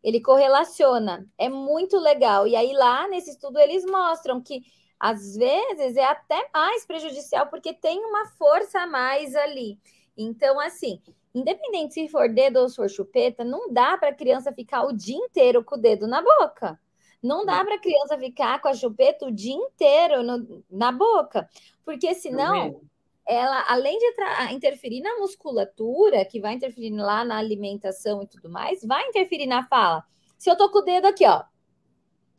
Ele 0.04 0.20
correlaciona, 0.20 1.26
é 1.38 1.48
muito 1.48 1.98
legal. 1.98 2.46
E 2.46 2.54
aí, 2.54 2.74
lá 2.74 3.08
nesse 3.08 3.30
estudo, 3.30 3.58
eles 3.60 3.86
mostram 3.86 4.42
que 4.42 4.62
às 5.00 5.38
vezes 5.38 5.96
é 5.96 6.04
até 6.04 6.50
mais 6.54 6.86
prejudicial, 6.86 7.48
porque 7.48 7.74
tem 7.74 7.98
uma 8.04 8.28
força 8.38 8.82
a 8.82 8.88
mais 8.88 9.34
ali. 9.36 9.80
Então, 10.18 10.60
assim, 10.60 11.02
independente 11.34 11.94
se 11.94 12.10
for 12.10 12.28
dedo 12.28 12.60
ou 12.60 12.68
se 12.68 12.76
for 12.76 12.90
chupeta, 12.90 13.46
não 13.46 13.72
dá 13.72 13.98
para 13.98 14.10
a 14.10 14.16
criança 14.16 14.52
ficar 14.52 14.84
o 14.84 14.92
dia 14.92 15.16
inteiro 15.16 15.64
com 15.64 15.76
o 15.76 15.82
dedo 15.82 16.08
na 16.08 16.22
boca. 16.22 16.78
Não 17.22 17.46
dá 17.46 17.64
para 17.64 17.76
a 17.76 17.80
criança 17.80 18.18
ficar 18.18 18.60
com 18.60 18.68
a 18.68 18.74
chupeta 18.74 19.28
o 19.28 19.32
dia 19.32 19.54
inteiro 19.54 20.24
no, 20.24 20.64
na 20.70 20.92
boca, 20.92 21.48
porque 21.86 22.16
senão 22.16 22.82
ela, 23.28 23.64
além 23.68 23.98
de 24.00 24.54
interferir 24.54 25.02
na 25.02 25.18
musculatura, 25.18 26.26
que 26.26 26.42
vai 26.42 26.54
interferir 26.54 26.92
lá 26.92 27.24
na 27.24 27.38
alimentação 27.38 28.24
e 28.24 28.28
tudo 28.28 28.50
mais, 28.50 28.84
vai 28.84 29.08
interferir 29.08 29.46
na 29.46 29.64
fala. 29.68 30.04
Se 30.38 30.50
eu 30.50 30.58
tô 30.58 30.70
com 30.72 30.80
o 30.80 30.82
dedo 30.82 31.06
aqui, 31.06 31.26
ó, 31.26 31.44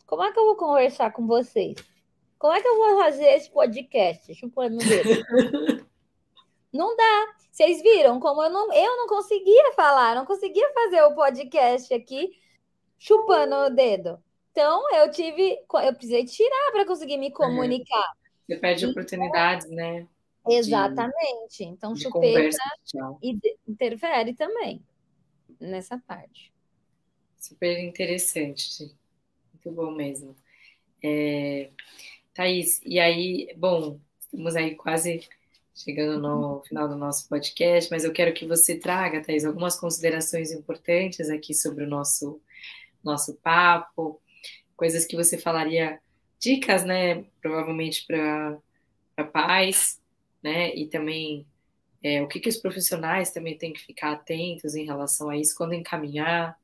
como 0.06 0.24
é 0.24 0.32
que 0.32 0.38
eu 0.38 0.44
vou 0.44 0.56
conversar 0.56 1.12
com 1.12 1.26
vocês? 1.26 1.76
Como 2.38 2.52
é 2.52 2.60
que 2.60 2.66
eu 2.66 2.76
vou 2.76 2.98
fazer 2.98 3.26
esse 3.26 3.48
podcast 3.50 4.34
chupando 4.34 4.74
o 4.74 4.78
dedo? 4.78 5.22
não 6.72 6.96
dá. 6.96 7.26
Vocês 7.52 7.80
viram 7.80 8.18
como 8.18 8.42
eu 8.42 8.50
não, 8.50 8.72
eu 8.72 8.96
não 8.96 9.06
conseguia 9.06 9.72
falar, 9.74 10.16
não 10.16 10.26
conseguia 10.26 10.68
fazer 10.74 11.02
o 11.02 11.14
podcast 11.14 11.94
aqui 11.94 12.32
chupando 12.98 13.54
o 13.54 13.70
dedo. 13.70 14.22
Então, 14.52 14.94
eu 14.94 15.10
tive, 15.10 15.58
eu 15.82 15.94
precisei 15.94 16.26
tirar 16.26 16.70
para 16.72 16.86
conseguir 16.86 17.16
me 17.16 17.32
comunicar. 17.32 18.12
Você 18.46 18.56
perde 18.56 18.84
então, 18.84 18.90
oportunidades, 18.92 19.68
né? 19.70 20.06
Exatamente. 20.46 21.58
De, 21.58 21.64
então, 21.64 21.94
de 21.94 22.02
chupeta 22.02 22.58
interfere 23.66 24.34
também 24.34 24.82
nessa 25.58 25.98
parte. 26.06 26.52
Super 27.38 27.78
interessante. 27.78 28.94
Muito 29.54 29.72
bom 29.72 29.90
mesmo. 29.90 30.36
É, 31.02 31.70
Thaís, 32.34 32.80
e 32.84 33.00
aí, 33.00 33.54
bom, 33.56 33.98
estamos 34.20 34.54
aí 34.54 34.74
quase 34.74 35.26
chegando 35.74 36.20
no 36.20 36.62
final 36.62 36.88
do 36.88 36.96
nosso 36.96 37.28
podcast, 37.28 37.90
mas 37.90 38.04
eu 38.04 38.12
quero 38.12 38.34
que 38.34 38.46
você 38.46 38.78
traga, 38.78 39.22
Thaís, 39.22 39.44
algumas 39.44 39.80
considerações 39.80 40.52
importantes 40.52 41.30
aqui 41.30 41.54
sobre 41.54 41.84
o 41.84 41.88
nosso, 41.88 42.40
nosso 43.02 43.34
papo, 43.36 44.21
coisas 44.82 45.06
que 45.06 45.14
você 45.14 45.38
falaria, 45.38 46.00
dicas, 46.40 46.84
né, 46.84 47.24
provavelmente 47.40 48.04
para 48.04 49.24
pais, 49.32 50.02
né, 50.42 50.74
e 50.74 50.88
também 50.88 51.46
é, 52.02 52.20
o 52.20 52.26
que, 52.26 52.40
que 52.40 52.48
os 52.48 52.56
profissionais 52.56 53.30
também 53.30 53.56
têm 53.56 53.72
que 53.72 53.80
ficar 53.80 54.10
atentos 54.10 54.74
em 54.74 54.84
relação 54.84 55.30
a 55.30 55.36
isso 55.36 55.54
quando 55.56 55.72
encaminhar, 55.72 56.58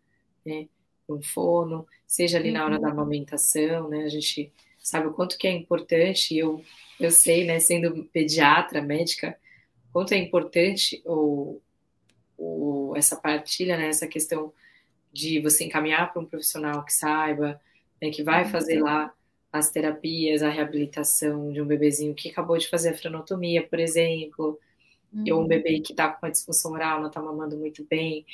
né, 0.44 0.66
um 1.08 1.22
fono, 1.22 1.86
seja 2.08 2.38
ali 2.38 2.50
na 2.50 2.64
hora 2.64 2.80
da 2.80 2.88
uhum. 2.88 2.94
amamentação, 2.94 3.88
né, 3.88 4.02
a 4.02 4.08
gente 4.08 4.52
sabe 4.82 5.06
o 5.06 5.12
quanto 5.12 5.38
que 5.38 5.46
é 5.46 5.52
importante, 5.52 6.36
eu, 6.36 6.60
eu 6.98 7.12
sei, 7.12 7.44
né, 7.44 7.60
sendo 7.60 8.02
pediatra, 8.06 8.82
médica, 8.82 9.38
quanto 9.92 10.12
é 10.12 10.16
importante 10.16 11.00
o, 11.06 11.60
o, 12.36 12.94
essa 12.96 13.14
partilha, 13.14 13.76
né, 13.76 13.86
essa 13.86 14.08
questão 14.08 14.52
de 15.12 15.38
você 15.38 15.62
encaminhar 15.62 16.12
para 16.12 16.20
um 16.20 16.26
profissional 16.26 16.84
que 16.84 16.92
saiba, 16.92 17.60
né, 18.00 18.10
que 18.10 18.22
vai 18.22 18.44
fazer 18.44 18.80
lá 18.80 19.12
as 19.52 19.70
terapias, 19.70 20.42
a 20.42 20.50
reabilitação 20.50 21.52
de 21.52 21.60
um 21.60 21.66
bebezinho 21.66 22.14
que 22.14 22.28
acabou 22.28 22.58
de 22.58 22.68
fazer 22.68 22.90
a 22.90 22.96
frenotomia, 22.96 23.66
por 23.66 23.80
exemplo, 23.80 24.58
uhum. 25.12 25.24
ou 25.32 25.38
um 25.38 25.42
uhum. 25.42 25.48
bebê 25.48 25.80
que 25.80 25.92
está 25.92 26.08
com 26.08 26.26
uma 26.26 26.32
disfunção 26.32 26.72
oral, 26.72 27.00
não 27.00 27.08
está 27.08 27.20
mamando 27.20 27.56
muito 27.56 27.84
bem. 27.88 28.26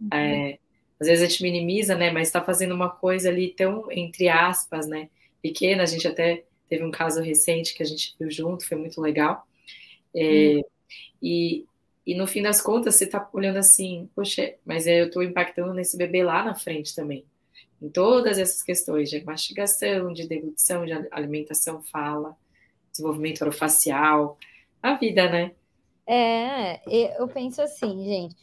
Uhum. 0.00 0.08
É, 0.12 0.58
às 0.98 1.06
vezes 1.06 1.24
a 1.24 1.28
gente 1.28 1.42
minimiza, 1.42 1.94
né, 1.94 2.10
mas 2.10 2.28
está 2.28 2.40
fazendo 2.40 2.74
uma 2.74 2.88
coisa 2.88 3.28
ali 3.28 3.48
tão, 3.48 3.90
entre 3.90 4.28
aspas, 4.28 4.86
né, 4.86 5.10
pequena. 5.42 5.82
A 5.82 5.86
gente 5.86 6.08
até 6.08 6.44
teve 6.68 6.82
um 6.82 6.90
caso 6.90 7.20
recente 7.20 7.74
que 7.74 7.82
a 7.82 7.86
gente 7.86 8.14
viu 8.18 8.30
junto, 8.30 8.66
foi 8.66 8.78
muito 8.78 9.00
legal. 9.00 9.46
É, 10.14 10.54
uhum. 10.54 10.62
e, 11.22 11.66
e 12.06 12.14
no 12.14 12.26
fim 12.26 12.40
das 12.40 12.62
contas, 12.62 12.94
você 12.94 13.04
está 13.04 13.28
olhando 13.34 13.58
assim, 13.58 14.08
poxa, 14.14 14.54
mas 14.64 14.86
eu 14.86 15.06
estou 15.06 15.22
impactando 15.22 15.74
nesse 15.74 15.96
bebê 15.98 16.24
lá 16.24 16.42
na 16.42 16.54
frente 16.54 16.94
também 16.94 17.24
em 17.84 17.90
todas 17.90 18.38
essas 18.38 18.62
questões 18.62 19.10
de 19.10 19.22
mastigação, 19.22 20.10
de 20.10 20.26
deglutição, 20.26 20.86
de 20.86 20.92
alimentação, 21.10 21.82
fala, 21.82 22.34
desenvolvimento 22.90 23.42
orofacial, 23.42 24.38
a 24.82 24.94
vida, 24.94 25.28
né? 25.28 25.52
É, 26.06 26.80
eu 27.20 27.28
penso 27.28 27.60
assim, 27.60 28.04
gente. 28.04 28.36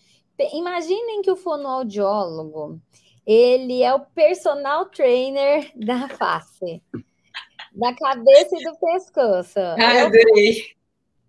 Imaginem 0.54 1.22
que 1.22 1.32
o 1.32 1.36
fonoaudiólogo, 1.36 2.80
ele 3.26 3.82
é 3.82 3.94
o 3.94 4.00
personal 4.00 4.86
trainer 4.86 5.72
da 5.76 6.08
face, 6.08 6.82
da 7.72 7.96
cabeça 7.96 8.56
e 8.60 8.64
do 8.64 8.78
pescoço. 8.78 9.60
Ah, 9.60 10.06
adorei. 10.06 10.76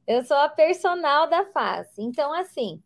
Eu 0.06 0.22
sou 0.24 0.36
a 0.36 0.48
personal 0.48 1.28
da 1.28 1.46
face. 1.46 2.02
Então, 2.02 2.32
assim, 2.32 2.82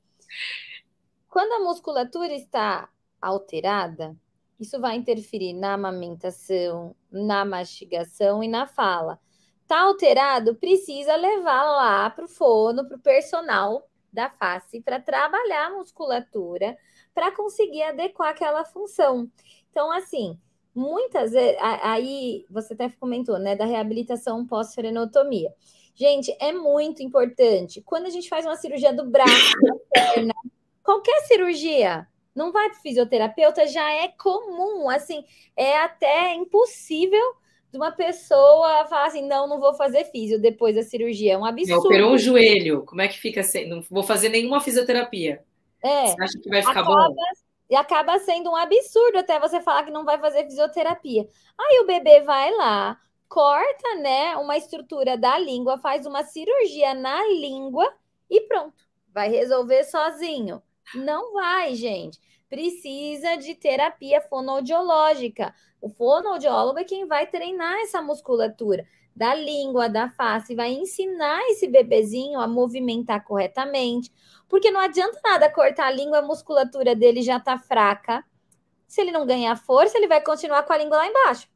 quando 1.29 1.53
a 1.53 1.65
musculatura 1.65 2.33
está 2.33 2.89
alterada, 3.21 4.17
isso 4.59 4.81
vai 4.81 4.97
interferir 4.97 5.53
na 5.53 5.75
amamentação, 5.75 6.95
na 7.11 7.45
mastigação 7.45 8.43
e 8.43 8.49
na 8.49 8.67
fala. 8.67 9.19
Tá 9.67 9.81
alterado? 9.83 10.55
Precisa 10.55 11.17
levar 11.17 11.65
lá 11.65 12.11
para 12.11 12.25
o 12.25 12.29
fono, 12.29 12.87
para 12.87 12.97
o 12.97 13.01
personal 13.01 13.89
da 14.13 14.31
face, 14.31 14.81
para 14.81 15.01
trabalhar 15.01 15.67
a 15.67 15.77
musculatura, 15.77 16.77
para 17.15 17.33
conseguir 17.33 17.83
adequar 17.83 18.31
aquela 18.31 18.65
função. 18.65 19.31
Então, 19.71 19.91
assim, 19.93 20.39
muitas 20.75 21.33
vezes, 21.33 21.57
aí 21.61 22.47
você 22.49 22.75
até 22.75 22.89
comentou, 22.89 23.39
né, 23.39 23.57
da 23.57 23.65
reabilitação 23.65 24.47
pós-frenotomia. 24.47 25.53
Gente, 25.95 26.35
é 26.39 26.53
muito 26.53 27.03
importante. 27.03 27.83
Quando 27.83 28.07
a 28.07 28.11
gente 28.11 28.29
faz 28.29 28.45
uma 28.45 28.57
cirurgia 28.57 28.93
do 28.93 29.07
braço, 29.07 29.55
da 29.63 29.75
perna, 29.91 30.35
qualquer 30.83 31.23
cirurgia, 31.23 32.07
não 32.37 32.53
vai 32.53 32.69
para 32.69 32.79
fisioterapeuta, 32.79 33.67
já 33.67 33.91
é 33.91 34.09
comum, 34.09 34.89
assim, 34.91 35.25
é 35.57 35.79
até 35.79 36.35
impossível 36.35 37.35
de 37.73 37.79
uma 37.79 37.91
pessoa 37.91 38.87
falar 38.87 39.07
assim, 39.07 39.27
não, 39.27 39.49
não 39.49 39.59
vou 39.59 39.75
fazer 39.75 40.05
físio 40.05 40.41
depois 40.41 40.77
da 40.77 40.83
cirurgia, 40.83 41.33
é 41.33 41.39
um 41.39 41.45
absurdo. 41.45 41.87
Operou 41.87 42.13
o 42.13 42.19
joelho, 42.19 42.85
como 42.85 43.01
é 43.01 43.09
que 43.09 43.19
fica? 43.19 43.43
Sem... 43.43 43.69
Não 43.69 43.81
vou 43.91 44.03
fazer 44.03 44.29
nenhuma 44.29 44.61
fisioterapia. 44.61 45.43
É. 45.83 46.07
Você 46.07 46.23
acha 46.23 46.39
que 46.41 46.49
vai 46.49 46.61
ficar 46.61 46.81
acaba, 46.81 47.09
bom? 47.09 47.15
E 47.69 47.75
acaba 47.75 48.19
sendo 48.19 48.51
um 48.51 48.57
absurdo 48.57 49.19
até 49.19 49.41
você 49.41 49.61
falar 49.61 49.85
que 49.85 49.91
não 49.91 50.05
vai 50.05 50.19
fazer 50.19 50.45
fisioterapia. 50.45 51.27
Aí 51.59 51.81
o 51.81 51.87
bebê 51.87 52.21
vai 52.21 52.53
lá, 52.55 52.99
corta, 53.29 53.95
né, 53.97 54.37
uma 54.37 54.57
estrutura 54.57 55.17
da 55.17 55.39
língua, 55.39 55.79
faz 55.79 56.07
uma 56.07 56.23
cirurgia 56.23 56.95
na 56.95 57.25
língua 57.27 57.93
e 58.31 58.43
pronto, 58.43 58.75
vai 59.13 59.29
resolver 59.29 59.85
sozinho. 59.85 60.63
Não 60.95 61.33
vai, 61.33 61.75
gente. 61.75 62.19
Precisa 62.49 63.37
de 63.37 63.55
terapia 63.55 64.21
fonoaudiológica. 64.21 65.55
O 65.81 65.89
fonoaudiólogo 65.89 66.79
é 66.79 66.85
quem 66.85 67.07
vai 67.07 67.27
treinar 67.27 67.81
essa 67.81 68.01
musculatura 68.01 68.87
da 69.17 69.35
língua, 69.35 69.89
da 69.89 70.11
face, 70.11 70.55
vai 70.55 70.73
ensinar 70.73 71.41
esse 71.49 71.67
bebezinho 71.67 72.39
a 72.39 72.47
movimentar 72.47 73.25
corretamente. 73.25 74.13
Porque 74.47 74.71
não 74.71 74.79
adianta 74.79 75.19
nada 75.25 75.51
cortar 75.51 75.87
a 75.87 75.91
língua, 75.91 76.19
a 76.19 76.23
musculatura 76.23 76.95
dele 76.95 77.23
já 77.23 77.41
tá 77.41 77.59
fraca. 77.59 78.23
Se 78.87 79.01
ele 79.01 79.11
não 79.11 79.27
ganhar 79.27 79.57
força, 79.57 79.97
ele 79.97 80.07
vai 80.07 80.21
continuar 80.21 80.65
com 80.65 80.73
a 80.73 80.77
língua 80.77 80.99
lá 80.99 81.07
embaixo. 81.09 81.49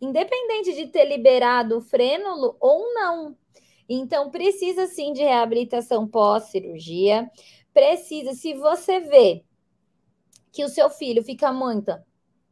Independente 0.00 0.72
de 0.74 0.86
ter 0.86 1.04
liberado 1.04 1.76
o 1.76 1.82
frênulo 1.82 2.56
ou 2.58 2.92
não. 2.94 3.36
Então, 3.86 4.30
precisa 4.30 4.86
sim 4.86 5.12
de 5.12 5.20
reabilitação 5.20 6.08
pós-cirurgia. 6.08 7.30
Precisa, 7.72 8.34
se 8.34 8.54
você 8.54 9.00
vê 9.00 9.44
que 10.52 10.64
o 10.64 10.68
seu 10.68 10.90
filho 10.90 11.22
fica 11.24 11.52
muito 11.52 11.92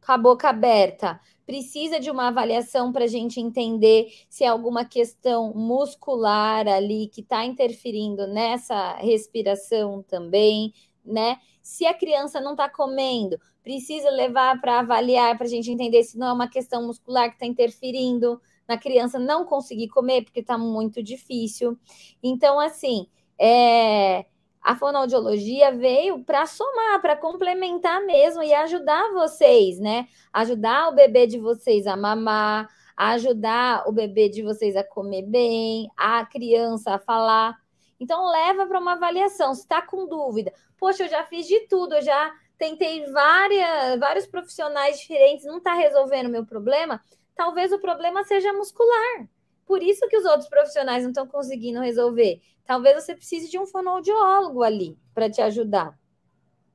com 0.03 0.11
a 0.11 0.17
boca 0.17 0.49
aberta, 0.49 1.19
precisa 1.45 1.99
de 1.99 2.09
uma 2.09 2.29
avaliação 2.29 2.91
para 2.91 3.03
a 3.03 3.07
gente 3.07 3.39
entender 3.39 4.11
se 4.27 4.43
é 4.43 4.47
alguma 4.47 4.83
questão 4.83 5.53
muscular 5.53 6.67
ali 6.67 7.07
que 7.07 7.21
está 7.21 7.45
interferindo 7.45 8.25
nessa 8.25 8.95
respiração 8.95 10.01
também, 10.03 10.73
né? 11.05 11.37
Se 11.61 11.85
a 11.85 11.93
criança 11.93 12.41
não 12.41 12.51
está 12.51 12.67
comendo, 12.67 13.39
precisa 13.61 14.09
levar 14.09 14.59
para 14.59 14.79
avaliar 14.79 15.37
para 15.37 15.45
a 15.45 15.49
gente 15.49 15.69
entender 15.69 16.03
se 16.03 16.17
não 16.17 16.27
é 16.27 16.33
uma 16.33 16.49
questão 16.49 16.87
muscular 16.87 17.29
que 17.29 17.35
está 17.35 17.45
interferindo 17.45 18.41
na 18.67 18.77
criança 18.77 19.19
não 19.19 19.45
conseguir 19.45 19.89
comer 19.89 20.23
porque 20.23 20.39
está 20.39 20.57
muito 20.57 21.03
difícil. 21.03 21.77
Então, 22.23 22.59
assim, 22.59 23.07
é, 23.37 24.25
a 24.61 24.75
fonoaudiologia 24.75 25.71
veio 25.71 26.23
para 26.23 26.45
somar, 26.45 27.01
para 27.01 27.15
complementar 27.15 28.05
mesmo 28.05 28.43
e 28.43 28.53
ajudar 28.53 29.11
vocês, 29.11 29.79
né? 29.79 30.07
Ajudar 30.31 30.89
o 30.89 30.95
bebê 30.95 31.25
de 31.25 31.39
vocês 31.39 31.87
a 31.87 31.97
mamar, 31.97 32.69
ajudar 32.95 33.87
o 33.87 33.91
bebê 33.91 34.29
de 34.29 34.43
vocês 34.43 34.75
a 34.75 34.83
comer 34.83 35.23
bem, 35.23 35.89
a 35.97 36.23
criança 36.25 36.93
a 36.93 36.99
falar. 36.99 37.57
Então, 37.99 38.29
leva 38.29 38.67
para 38.67 38.79
uma 38.79 38.93
avaliação. 38.93 39.53
Se 39.53 39.61
está 39.61 39.81
com 39.81 40.07
dúvida, 40.07 40.53
poxa, 40.77 41.03
eu 41.03 41.09
já 41.09 41.23
fiz 41.23 41.47
de 41.47 41.61
tudo, 41.67 41.95
eu 41.95 42.01
já 42.01 42.31
tentei 42.57 43.05
várias, 43.11 43.99
vários 43.99 44.27
profissionais 44.27 44.99
diferentes, 44.99 45.45
não 45.45 45.57
está 45.57 45.73
resolvendo 45.73 46.27
o 46.27 46.31
meu 46.31 46.45
problema. 46.45 47.01
Talvez 47.35 47.71
o 47.71 47.79
problema 47.79 48.23
seja 48.23 48.53
muscular. 48.53 49.27
Por 49.65 49.81
isso 49.81 50.07
que 50.07 50.17
os 50.17 50.25
outros 50.25 50.49
profissionais 50.49 51.03
não 51.03 51.11
estão 51.11 51.27
conseguindo 51.27 51.79
resolver. 51.79 52.41
Talvez 52.65 53.03
você 53.03 53.15
precise 53.15 53.49
de 53.49 53.59
um 53.59 53.65
fonoaudiólogo 53.65 54.63
ali 54.63 54.97
para 55.13 55.29
te 55.29 55.41
ajudar. 55.41 55.97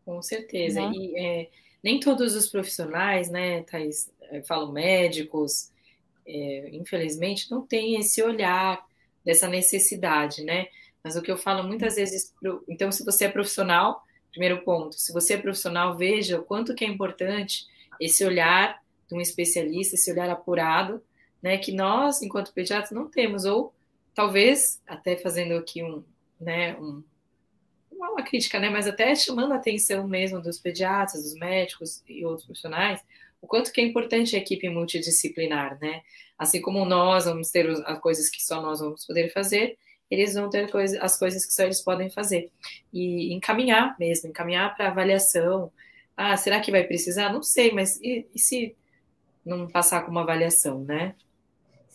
Com 0.04 0.22
certeza. 0.22 0.80
Né? 0.80 0.92
E 0.94 1.18
é, 1.18 1.50
nem 1.82 2.00
todos 2.00 2.34
os 2.34 2.48
profissionais, 2.48 3.30
né, 3.30 3.62
Thais, 3.62 4.10
é, 4.22 4.42
falam 4.42 4.72
médicos, 4.72 5.70
é, 6.26 6.70
infelizmente, 6.72 7.50
não 7.50 7.66
têm 7.66 7.98
esse 7.98 8.22
olhar 8.22 8.84
dessa 9.24 9.48
necessidade, 9.48 10.42
né? 10.42 10.66
Mas 11.02 11.16
o 11.16 11.22
que 11.22 11.30
eu 11.30 11.36
falo 11.36 11.62
muitas 11.62 11.96
vezes, 11.96 12.32
pro, 12.40 12.64
então, 12.68 12.90
se 12.90 13.04
você 13.04 13.26
é 13.26 13.28
profissional, 13.28 14.02
primeiro 14.30 14.62
ponto, 14.62 14.96
se 14.96 15.12
você 15.12 15.34
é 15.34 15.38
profissional, 15.38 15.96
veja 15.96 16.38
o 16.38 16.42
quanto 16.42 16.74
que 16.74 16.84
é 16.84 16.88
importante 16.88 17.66
esse 18.00 18.24
olhar 18.24 18.82
de 19.08 19.14
um 19.14 19.20
especialista, 19.20 19.94
esse 19.94 20.10
olhar 20.10 20.28
apurado, 20.28 21.02
né, 21.46 21.58
que 21.58 21.70
nós, 21.70 22.22
enquanto 22.22 22.52
pediatras, 22.52 22.90
não 22.90 23.08
temos, 23.08 23.44
ou 23.44 23.72
talvez, 24.12 24.82
até 24.84 25.16
fazendo 25.16 25.54
aqui 25.54 25.80
um, 25.80 26.02
né, 26.40 26.76
um, 26.76 27.04
uma 27.92 28.24
crítica, 28.24 28.58
né, 28.58 28.68
mas 28.68 28.88
até 28.88 29.14
chamando 29.14 29.52
a 29.52 29.56
atenção 29.56 30.08
mesmo 30.08 30.42
dos 30.42 30.58
pediatras, 30.58 31.22
dos 31.22 31.34
médicos 31.34 32.02
e 32.08 32.24
outros 32.24 32.46
profissionais, 32.46 33.00
o 33.40 33.46
quanto 33.46 33.70
que 33.70 33.80
é 33.80 33.84
importante 33.84 34.34
a 34.34 34.40
equipe 34.40 34.68
multidisciplinar, 34.68 35.78
né? 35.80 36.02
Assim 36.36 36.60
como 36.60 36.84
nós 36.84 37.26
vamos 37.26 37.48
ter 37.50 37.70
as 37.86 37.98
coisas 38.00 38.28
que 38.28 38.42
só 38.42 38.60
nós 38.60 38.80
vamos 38.80 39.06
poder 39.06 39.32
fazer, 39.32 39.78
eles 40.10 40.34
vão 40.34 40.50
ter 40.50 40.68
as 41.00 41.16
coisas 41.16 41.46
que 41.46 41.52
só 41.52 41.62
eles 41.62 41.80
podem 41.80 42.10
fazer. 42.10 42.50
E 42.92 43.32
encaminhar 43.32 43.94
mesmo, 44.00 44.30
encaminhar 44.30 44.74
para 44.74 44.88
avaliação. 44.88 45.70
Ah, 46.16 46.36
será 46.36 46.60
que 46.60 46.72
vai 46.72 46.82
precisar? 46.82 47.32
Não 47.32 47.42
sei, 47.42 47.70
mas 47.72 48.00
e, 48.00 48.26
e 48.34 48.38
se 48.38 48.74
não 49.44 49.68
passar 49.68 50.02
com 50.02 50.10
uma 50.10 50.22
avaliação, 50.22 50.82
né? 50.82 51.14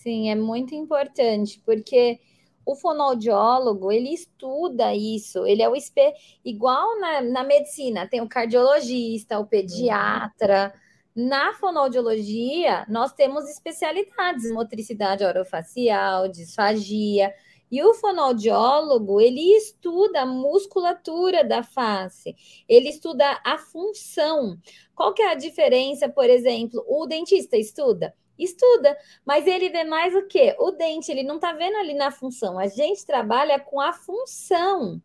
Sim, 0.02 0.32
é 0.32 0.36
muito 0.36 0.74
importante, 0.74 1.62
porque 1.64 2.20
o 2.66 2.76
fonoaudiólogo, 2.76 3.91
ele 3.91 4.12
estuda 4.12 4.95
isso, 4.95 5.45
ele 5.45 5.62
é 5.62 5.70
o 5.70 5.76
espe... 5.76 6.12
igual 6.43 6.99
na, 6.99 7.22
na 7.22 7.43
medicina, 7.43 8.08
tem 8.08 8.20
o 8.20 8.28
cardiologista, 8.28 9.38
o 9.38 9.45
pediatra. 9.45 10.74
Na 11.16 11.54
fonoaudiologia, 11.54 12.84
nós 12.89 13.14
temos 13.14 13.47
especialidades, 13.47 14.52
motricidade 14.52 15.24
orofacial, 15.24 16.28
disfagia, 16.28 17.32
e 17.70 17.84
o 17.84 17.93
fonoaudiólogo, 17.93 19.22
ele 19.22 19.56
estuda 19.56 20.22
a 20.22 20.26
musculatura 20.26 21.43
da 21.43 21.62
face, 21.62 22.36
ele 22.68 22.89
estuda 22.89 23.39
a 23.45 23.60
função. 23.60 24.58
Qual 24.95 25.14
que 25.14 25.22
é 25.22 25.30
a 25.30 25.36
diferença, 25.36 26.10
por 26.10 26.28
exemplo, 26.28 26.84
o 26.88 27.06
dentista 27.06 27.56
estuda? 27.56 28.16
Estuda, 28.44 28.98
mas 29.26 29.46
ele 29.46 29.70
vê 29.70 29.84
mais 29.84 30.16
o 30.16 30.26
quê? 30.28 30.56
O 30.60 30.72
dente, 30.72 31.12
ele 31.12 31.24
não 31.24 31.36
está 31.36 31.54
vendo 31.54 31.78
ali 31.78 31.94
na 31.94 32.12
função. 32.12 32.58
A 32.58 32.68
gente 32.68 33.06
trabalha 33.06 33.60
com 33.60 33.80
a 33.80 33.94
função. 33.94 35.02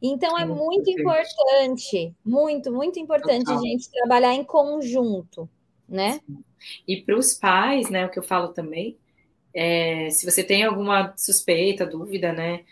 Então 0.00 0.38
é 0.38 0.44
muito 0.44 0.90
importante, 0.90 2.14
muito, 2.24 2.70
muito 2.70 2.98
importante 2.98 3.50
a 3.50 3.56
gente 3.56 3.90
trabalhar 3.90 4.34
em 4.34 4.44
conjunto, 4.44 5.48
né? 5.88 6.20
E 6.86 7.00
para 7.00 7.16
os 7.16 7.34
pais, 7.34 7.88
né, 7.90 8.04
o 8.04 8.10
que 8.10 8.18
eu 8.18 8.22
falo 8.22 8.48
também, 8.48 8.98
é, 9.54 10.10
se 10.10 10.30
você 10.30 10.44
tem 10.44 10.64
alguma 10.64 11.14
suspeita, 11.16 11.86
dúvida, 11.86 12.32
né, 12.32 12.64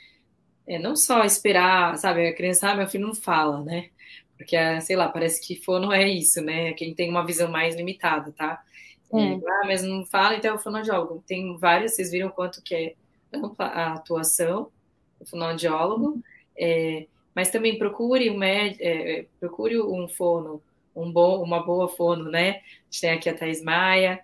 é 0.66 0.78
não 0.78 0.96
só 0.96 1.24
esperar, 1.24 1.96
sabe, 1.98 2.26
a 2.28 2.34
criança, 2.34 2.70
ah, 2.70 2.76
meu 2.76 2.88
filho 2.88 3.06
não 3.06 3.14
fala, 3.14 3.62
né, 3.62 3.90
porque, 4.36 4.56
sei 4.82 4.96
lá, 4.96 5.08
parece 5.08 5.40
que 5.46 5.56
fono 5.56 5.92
é 5.92 6.08
isso, 6.08 6.42
né, 6.42 6.72
quem 6.74 6.94
tem 6.94 7.08
uma 7.08 7.24
visão 7.24 7.50
mais 7.50 7.74
limitada, 7.76 8.32
tá? 8.32 8.62
É. 9.18 9.40
Ah, 9.46 9.62
mas 9.64 9.82
não 9.82 10.04
fala, 10.04 10.36
então 10.36 10.52
é 10.52 10.54
o 10.54 10.58
fonoaudiólogo. 10.58 11.22
Tem 11.26 11.56
vários, 11.58 11.92
vocês 11.92 12.10
viram 12.10 12.30
quanto 12.30 12.62
que 12.62 12.74
é 12.74 12.94
ampla 13.32 13.66
a 13.66 13.94
atuação 13.94 14.70
do 15.18 15.26
fonoaudiólogo, 15.26 16.20
é, 16.56 17.06
mas 17.34 17.50
também 17.50 17.78
procure 17.78 18.30
um 18.30 18.36
med, 18.36 18.76
é, 18.80 19.26
procure 19.40 19.80
um 19.80 20.08
fono, 20.08 20.62
um 20.94 21.10
bom, 21.10 21.42
uma 21.42 21.62
boa 21.64 21.88
fono, 21.88 22.30
né? 22.30 22.50
A 22.50 22.84
gente 22.90 23.00
tem 23.00 23.10
aqui 23.10 23.28
a 23.28 23.34
Thais 23.36 23.62
Maia, 23.62 24.20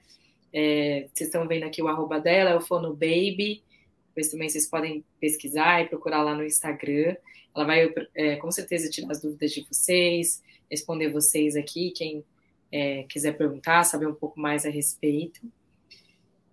é, 0.53 1.09
vocês 1.13 1.29
estão 1.29 1.47
vendo 1.47 1.65
aqui 1.65 1.83
o 1.83 1.89
arroba 1.89 2.21
dela, 2.21 2.51
é 2.51 2.57
o 2.57 2.61
Fono 2.61 2.93
Baby, 2.93 3.63
depois 4.09 4.29
também 4.29 4.49
vocês 4.49 4.69
podem 4.69 5.05
pesquisar 5.21 5.83
e 5.83 5.89
procurar 5.89 6.23
lá 6.23 6.35
no 6.35 6.45
Instagram. 6.45 7.17
Ela 7.55 7.65
vai, 7.65 7.93
é, 8.15 8.37
com 8.37 8.51
certeza, 8.51 8.91
tirar 8.91 9.11
as 9.13 9.21
dúvidas 9.21 9.53
de 9.53 9.63
vocês, 9.63 10.43
responder 10.71 11.11
vocês 11.11 11.57
aqui, 11.57 11.91
quem 11.91 12.25
é, 12.73 13.05
quiser 13.09 13.37
perguntar, 13.37 13.85
saber 13.85 14.07
um 14.07 14.15
pouco 14.15 14.39
mais 14.41 14.65
a 14.65 14.71
respeito. 14.71 15.41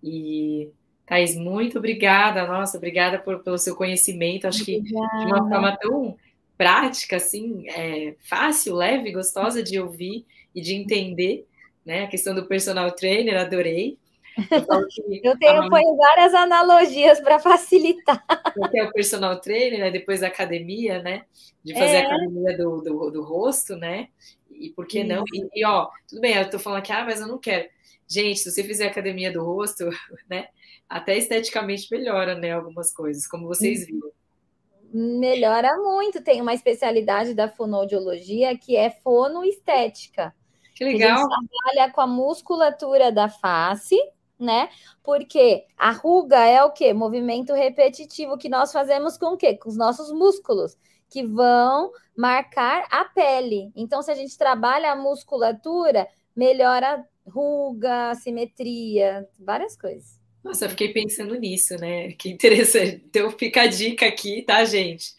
E, 0.02 0.70
Thais, 1.06 1.34
muito 1.34 1.78
obrigada, 1.78 2.46
nossa, 2.46 2.76
obrigada 2.76 3.18
por, 3.18 3.42
pelo 3.42 3.58
seu 3.58 3.74
conhecimento. 3.74 4.46
Acho 4.46 4.64
que 4.64 4.80
de 4.80 4.94
uma 4.94 5.48
forma 5.48 5.76
tão 5.76 6.16
prática, 6.56 7.16
assim, 7.16 7.68
é, 7.70 8.14
fácil, 8.20 8.74
leve, 8.74 9.12
gostosa 9.12 9.62
de 9.62 9.80
ouvir 9.80 10.26
e 10.54 10.60
de 10.60 10.74
entender, 10.74 11.46
né? 11.86 12.04
A 12.04 12.08
questão 12.08 12.34
do 12.34 12.46
personal 12.46 12.90
trainer, 12.92 13.38
adorei. 13.38 13.96
Eu, 14.50 15.22
eu 15.32 15.38
tenho 15.38 15.62
mamãe... 15.62 15.82
várias 15.96 16.34
analogias 16.34 17.20
para 17.20 17.38
facilitar. 17.38 18.24
Porque 18.54 18.78
é 18.78 18.84
o 18.84 18.92
personal 18.92 19.40
trainer, 19.40 19.80
né? 19.80 19.90
depois 19.90 20.20
da 20.20 20.26
academia, 20.26 21.02
né? 21.02 21.24
De 21.64 21.72
fazer 21.74 21.96
é. 21.96 22.02
a 22.02 22.06
academia 22.06 22.56
do, 22.56 22.82
do, 22.82 23.10
do 23.10 23.22
rosto, 23.22 23.76
né? 23.76 24.08
E 24.58 24.70
por 24.70 24.86
que 24.86 25.04
não? 25.04 25.24
E, 25.32 25.60
e, 25.60 25.64
ó, 25.64 25.88
tudo 26.08 26.20
bem, 26.20 26.34
eu 26.34 26.50
tô 26.50 26.58
falando 26.58 26.78
aqui, 26.78 26.92
ah, 26.92 27.04
mas 27.04 27.20
eu 27.20 27.26
não 27.26 27.38
quero. 27.38 27.68
Gente, 28.06 28.40
se 28.40 28.50
você 28.50 28.64
fizer 28.64 28.86
academia 28.86 29.32
do 29.32 29.44
rosto, 29.44 29.84
né? 30.28 30.48
Até 30.88 31.16
esteticamente 31.16 31.88
melhora, 31.90 32.34
né? 32.34 32.52
Algumas 32.52 32.92
coisas, 32.92 33.26
como 33.26 33.46
vocês 33.46 33.86
viram. 33.86 34.10
Melhora 34.92 35.76
muito. 35.76 36.22
Tem 36.22 36.40
uma 36.40 36.54
especialidade 36.54 37.34
da 37.34 37.48
fonoaudiologia 37.48 38.56
que 38.56 38.74
é 38.74 38.90
fonoestética. 38.90 40.34
Que 40.74 40.84
legal. 40.84 41.16
Que 41.28 41.34
a 41.34 41.38
gente 41.40 41.48
trabalha 41.50 41.92
com 41.92 42.00
a 42.00 42.06
musculatura 42.06 43.12
da 43.12 43.28
face, 43.28 43.96
né? 44.38 44.70
Porque 45.02 45.66
a 45.76 45.90
ruga 45.90 46.38
é 46.38 46.64
o 46.64 46.72
quê? 46.72 46.94
Movimento 46.94 47.52
repetitivo 47.52 48.38
que 48.38 48.48
nós 48.48 48.72
fazemos 48.72 49.18
com 49.18 49.34
o 49.34 49.36
quê? 49.36 49.56
Com 49.56 49.68
os 49.68 49.76
nossos 49.76 50.10
músculos, 50.10 50.78
que 51.10 51.26
vão 51.26 51.92
marcar 52.16 52.86
a 52.90 53.04
pele. 53.04 53.70
Então, 53.74 54.02
se 54.02 54.10
a 54.10 54.14
gente 54.14 54.36
trabalha 54.36 54.92
a 54.92 54.96
musculatura, 54.96 56.06
melhora 56.36 57.04
ruga, 57.26 58.14
simetria, 58.14 59.28
várias 59.38 59.76
coisas. 59.76 60.18
Nossa, 60.42 60.64
eu 60.64 60.70
fiquei 60.70 60.92
pensando 60.92 61.34
nisso, 61.34 61.76
né? 61.76 62.12
Que 62.12 62.30
interessante. 62.30 63.04
Então 63.06 63.30
fica 63.30 63.62
a 63.62 63.66
dica 63.66 64.06
aqui, 64.06 64.42
tá, 64.42 64.64
gente? 64.64 65.12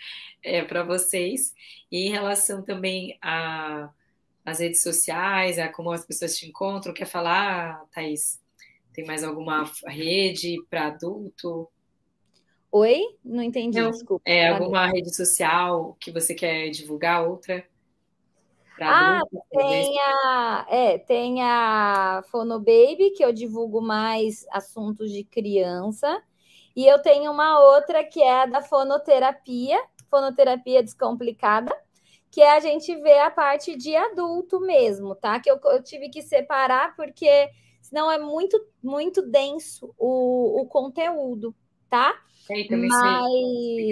É, 0.44 0.64
para 0.64 0.84
vocês. 0.84 1.54
E 1.92 2.08
em 2.08 2.12
relação 2.12 2.64
também 2.64 3.18
a 3.22 3.90
as 4.46 4.60
redes 4.60 4.82
sociais, 4.82 5.60
a 5.60 5.70
como 5.70 5.92
as 5.92 6.06
pessoas 6.06 6.36
te 6.36 6.48
encontram, 6.48 6.94
quer 6.94 7.06
falar, 7.06 7.86
Thaís? 7.92 8.42
Tem 8.94 9.06
mais 9.06 9.24
alguma 9.24 9.72
rede 9.86 10.58
para 10.70 10.88
adulto? 10.88 11.70
Oi? 12.72 13.02
Não 13.24 13.42
entendi, 13.42 13.80
Não, 13.80 13.90
desculpa. 13.90 14.24
É 14.26 14.50
alguma 14.50 14.86
rede 14.88 15.16
social 15.16 15.98
que 16.00 16.12
você 16.12 16.36
quer 16.36 16.70
divulgar, 16.70 17.28
outra? 17.28 17.66
Ah, 18.82 19.22
tem 19.52 20.00
a, 20.00 20.66
é, 20.70 20.98
tem 20.98 21.44
a 21.44 22.24
Fonobaby, 22.30 23.12
que 23.16 23.24
eu 23.24 23.34
divulgo 23.34 23.82
mais 23.82 24.46
assuntos 24.52 25.12
de 25.12 25.24
criança. 25.24 26.22
E 26.76 26.88
eu 26.88 27.02
tenho 27.02 27.32
uma 27.32 27.60
outra 27.60 28.04
que 28.04 28.22
é 28.22 28.44
a 28.44 28.46
da 28.46 28.62
fonoterapia, 28.62 29.78
fonoterapia 30.10 30.82
descomplicada, 30.82 31.76
que 32.32 32.42
é 32.42 32.56
a 32.56 32.60
gente 32.60 32.96
ver 32.98 33.20
a 33.20 33.32
parte 33.32 33.76
de 33.76 33.96
adulto 33.96 34.60
mesmo, 34.62 35.14
tá? 35.16 35.40
Que 35.40 35.52
eu, 35.52 35.60
eu 35.66 35.84
tive 35.84 36.10
que 36.10 36.22
separar 36.22 36.96
porque 36.96 37.50
senão 37.82 38.10
é 38.10 38.18
muito, 38.18 38.58
muito 38.82 39.22
denso 39.22 39.94
o, 39.98 40.62
o 40.62 40.66
conteúdo, 40.68 41.54
tá? 41.90 42.16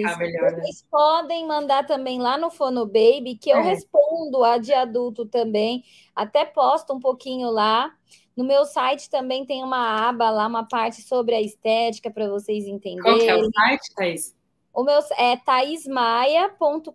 Mas 0.02 0.18
melhor, 0.18 0.50
né? 0.52 0.60
vocês 0.62 0.84
podem 0.90 1.46
mandar 1.46 1.86
também 1.86 2.18
lá 2.18 2.36
no 2.36 2.50
Fono 2.50 2.86
Baby, 2.86 3.38
que 3.40 3.50
eu 3.50 3.58
é. 3.58 3.62
respondo 3.62 4.42
a 4.42 4.58
de 4.58 4.72
adulto 4.72 5.24
também. 5.26 5.84
Até 6.14 6.44
posto 6.44 6.92
um 6.92 6.98
pouquinho 6.98 7.50
lá. 7.50 7.92
No 8.36 8.44
meu 8.44 8.64
site 8.64 9.08
também 9.10 9.44
tem 9.46 9.62
uma 9.62 10.08
aba 10.08 10.30
lá, 10.30 10.46
uma 10.46 10.64
parte 10.64 11.02
sobre 11.02 11.34
a 11.34 11.40
estética 11.40 12.10
para 12.10 12.28
vocês 12.28 12.66
entenderem. 12.66 13.02
Qual 13.02 13.18
que 13.18 13.28
é 13.28 13.36
o 13.36 13.50
site, 13.50 13.94
Thaís? 13.94 14.36
O 14.72 14.84
meu 14.84 15.00
é 15.16 15.36
thaismaia.com.br. 15.36 16.92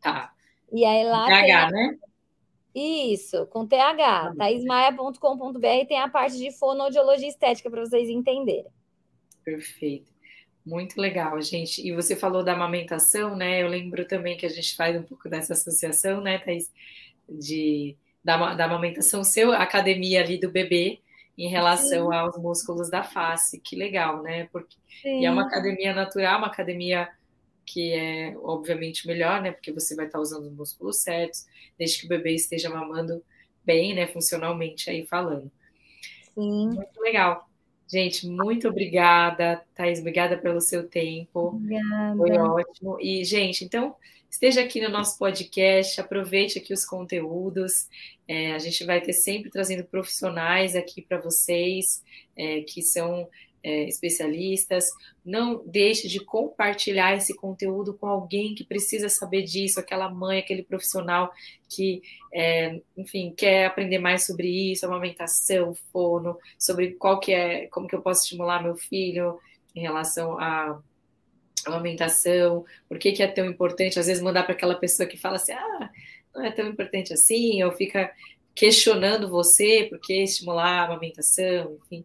Tá. 0.00 0.32
E 0.72 0.84
aí 0.84 1.04
lá 1.04 1.26
TH, 1.26 1.70
tem... 1.70 1.72
né? 1.72 1.98
Isso, 2.74 3.46
com 3.46 3.66
TH. 3.66 3.96
Tá. 3.96 4.34
thaismaia.com.br 4.36 5.86
tem 5.86 6.00
a 6.00 6.08
parte 6.08 6.36
de 6.38 6.50
fonoaudiologia 6.50 7.28
estética 7.28 7.70
para 7.70 7.84
vocês 7.84 8.08
entenderem. 8.08 8.66
Perfeito. 9.44 10.12
Muito 10.64 10.98
legal, 10.98 11.40
gente. 11.42 11.86
E 11.86 11.92
você 11.92 12.16
falou 12.16 12.42
da 12.42 12.54
amamentação, 12.54 13.36
né? 13.36 13.62
Eu 13.62 13.68
lembro 13.68 14.06
também 14.06 14.36
que 14.36 14.46
a 14.46 14.48
gente 14.48 14.74
faz 14.74 14.96
um 14.96 15.02
pouco 15.02 15.28
dessa 15.28 15.52
associação, 15.52 16.22
né, 16.22 16.38
Thaís? 16.38 16.72
De, 17.28 17.96
da, 18.22 18.54
da 18.54 18.64
amamentação, 18.64 19.22
seu 19.22 19.52
academia 19.52 20.20
ali 20.22 20.38
do 20.38 20.50
bebê 20.50 21.00
em 21.36 21.48
relação 21.48 22.10
Sim. 22.10 22.16
aos 22.16 22.36
músculos 22.38 22.88
da 22.88 23.02
face. 23.02 23.60
Que 23.60 23.76
legal, 23.76 24.22
né? 24.22 24.48
Porque, 24.50 24.76
e 25.04 25.26
é 25.26 25.30
uma 25.30 25.46
academia 25.46 25.92
natural, 25.92 26.38
uma 26.38 26.46
academia 26.46 27.10
que 27.66 27.92
é 27.92 28.36
obviamente 28.42 29.06
melhor, 29.06 29.42
né? 29.42 29.52
Porque 29.52 29.72
você 29.72 29.94
vai 29.94 30.06
estar 30.06 30.20
usando 30.20 30.44
os 30.44 30.52
músculos 30.52 30.98
certos, 30.98 31.46
desde 31.78 32.00
que 32.00 32.06
o 32.06 32.08
bebê 32.08 32.34
esteja 32.34 32.70
mamando 32.70 33.22
bem, 33.64 33.94
né? 33.94 34.06
Funcionalmente 34.06 34.88
aí 34.88 35.06
falando. 35.06 35.50
Sim. 36.34 36.68
Muito 36.68 37.00
legal. 37.00 37.48
Gente, 37.94 38.26
muito 38.26 38.66
obrigada, 38.66 39.64
Thais, 39.72 40.00
obrigada 40.00 40.36
pelo 40.36 40.60
seu 40.60 40.88
tempo. 40.88 41.50
Obrigada. 41.54 42.16
Foi 42.16 42.32
ótimo. 42.32 42.98
E, 43.00 43.24
gente, 43.24 43.64
então, 43.64 43.94
esteja 44.28 44.62
aqui 44.62 44.80
no 44.80 44.88
nosso 44.88 45.16
podcast, 45.16 46.00
aproveite 46.00 46.58
aqui 46.58 46.72
os 46.72 46.84
conteúdos. 46.84 47.88
É, 48.26 48.52
a 48.52 48.58
gente 48.58 48.82
vai 48.82 49.00
ter 49.00 49.12
sempre 49.12 49.48
trazendo 49.48 49.84
profissionais 49.84 50.74
aqui 50.74 51.02
para 51.02 51.20
vocês, 51.20 52.02
é, 52.36 52.62
que 52.62 52.82
são 52.82 53.28
é, 53.64 53.88
especialistas. 53.88 54.84
Não 55.24 55.64
deixe 55.66 56.06
de 56.06 56.20
compartilhar 56.20 57.16
esse 57.16 57.34
conteúdo 57.34 57.94
com 57.94 58.06
alguém 58.06 58.54
que 58.54 58.62
precisa 58.62 59.08
saber 59.08 59.42
disso, 59.42 59.80
aquela 59.80 60.10
mãe, 60.10 60.38
aquele 60.38 60.62
profissional 60.62 61.32
que, 61.68 62.02
é, 62.32 62.80
enfim, 62.96 63.32
quer 63.34 63.64
aprender 63.64 63.98
mais 63.98 64.26
sobre 64.26 64.46
isso, 64.70 64.84
amamentação, 64.84 65.74
fono, 65.90 66.38
sobre 66.58 66.92
qual 66.92 67.18
que 67.18 67.32
é, 67.32 67.66
como 67.68 67.88
que 67.88 67.96
eu 67.96 68.02
posso 68.02 68.22
estimular 68.22 68.62
meu 68.62 68.76
filho 68.76 69.38
em 69.74 69.80
relação 69.80 70.38
à 70.38 70.78
amamentação, 71.66 72.64
por 72.86 72.98
que, 72.98 73.12
que 73.12 73.22
é 73.22 73.26
tão 73.26 73.46
importante, 73.46 73.98
às 73.98 74.06
vezes 74.06 74.22
mandar 74.22 74.42
para 74.42 74.52
aquela 74.52 74.74
pessoa 74.74 75.08
que 75.08 75.16
fala 75.16 75.36
assim, 75.36 75.52
ah, 75.52 75.90
não 76.34 76.44
é 76.44 76.52
tão 76.52 76.68
importante 76.68 77.14
assim, 77.14 77.62
ou 77.62 77.72
fica 77.72 78.12
questionando 78.54 79.28
você 79.28 79.86
por 79.90 79.98
que 79.98 80.22
estimular 80.22 80.80
a 80.80 80.84
amamentação, 80.84 81.76
enfim. 81.82 82.04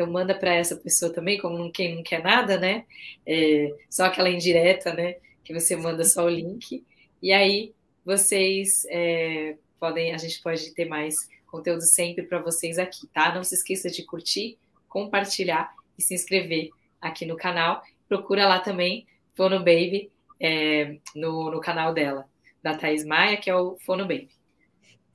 Então 0.00 0.10
manda 0.10 0.34
para 0.34 0.54
essa 0.54 0.76
pessoa 0.76 1.12
também, 1.12 1.36
como 1.36 1.70
quem 1.70 1.94
não 1.94 2.02
quer 2.02 2.22
nada, 2.22 2.58
né? 2.58 2.86
É, 3.26 3.70
só 3.90 4.06
aquela 4.06 4.30
indireta, 4.30 4.94
né? 4.94 5.16
Que 5.44 5.52
você 5.52 5.76
manda 5.76 6.02
só 6.04 6.24
o 6.24 6.30
link. 6.30 6.82
E 7.22 7.30
aí 7.34 7.74
vocês 8.02 8.86
é, 8.88 9.58
podem, 9.78 10.14
a 10.14 10.16
gente 10.16 10.40
pode 10.40 10.72
ter 10.72 10.86
mais 10.86 11.28
conteúdo 11.46 11.82
sempre 11.82 12.24
para 12.24 12.38
vocês 12.38 12.78
aqui, 12.78 13.06
tá? 13.08 13.34
Não 13.34 13.44
se 13.44 13.54
esqueça 13.54 13.90
de 13.90 14.02
curtir, 14.02 14.56
compartilhar 14.88 15.70
e 15.98 16.02
se 16.02 16.14
inscrever 16.14 16.70
aqui 16.98 17.26
no 17.26 17.36
canal. 17.36 17.82
Procura 18.08 18.48
lá 18.48 18.58
também 18.58 19.06
Fono 19.34 19.58
Baby 19.58 20.10
é, 20.40 20.96
no, 21.14 21.50
no 21.50 21.60
canal 21.60 21.92
dela, 21.92 22.26
da 22.62 22.74
Thais 22.74 23.04
Maia, 23.04 23.36
que 23.36 23.50
é 23.50 23.54
o 23.54 23.76
Fono 23.80 24.04
Baby. 24.04 24.30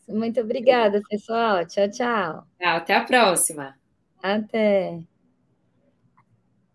Muito 0.08 0.40
obrigada, 0.42 1.02
pessoal. 1.10 1.66
Tchau, 1.66 1.90
tchau. 1.90 2.48
Até 2.62 2.94
a 2.94 3.04
próxima. 3.04 3.76
Até. 4.32 5.06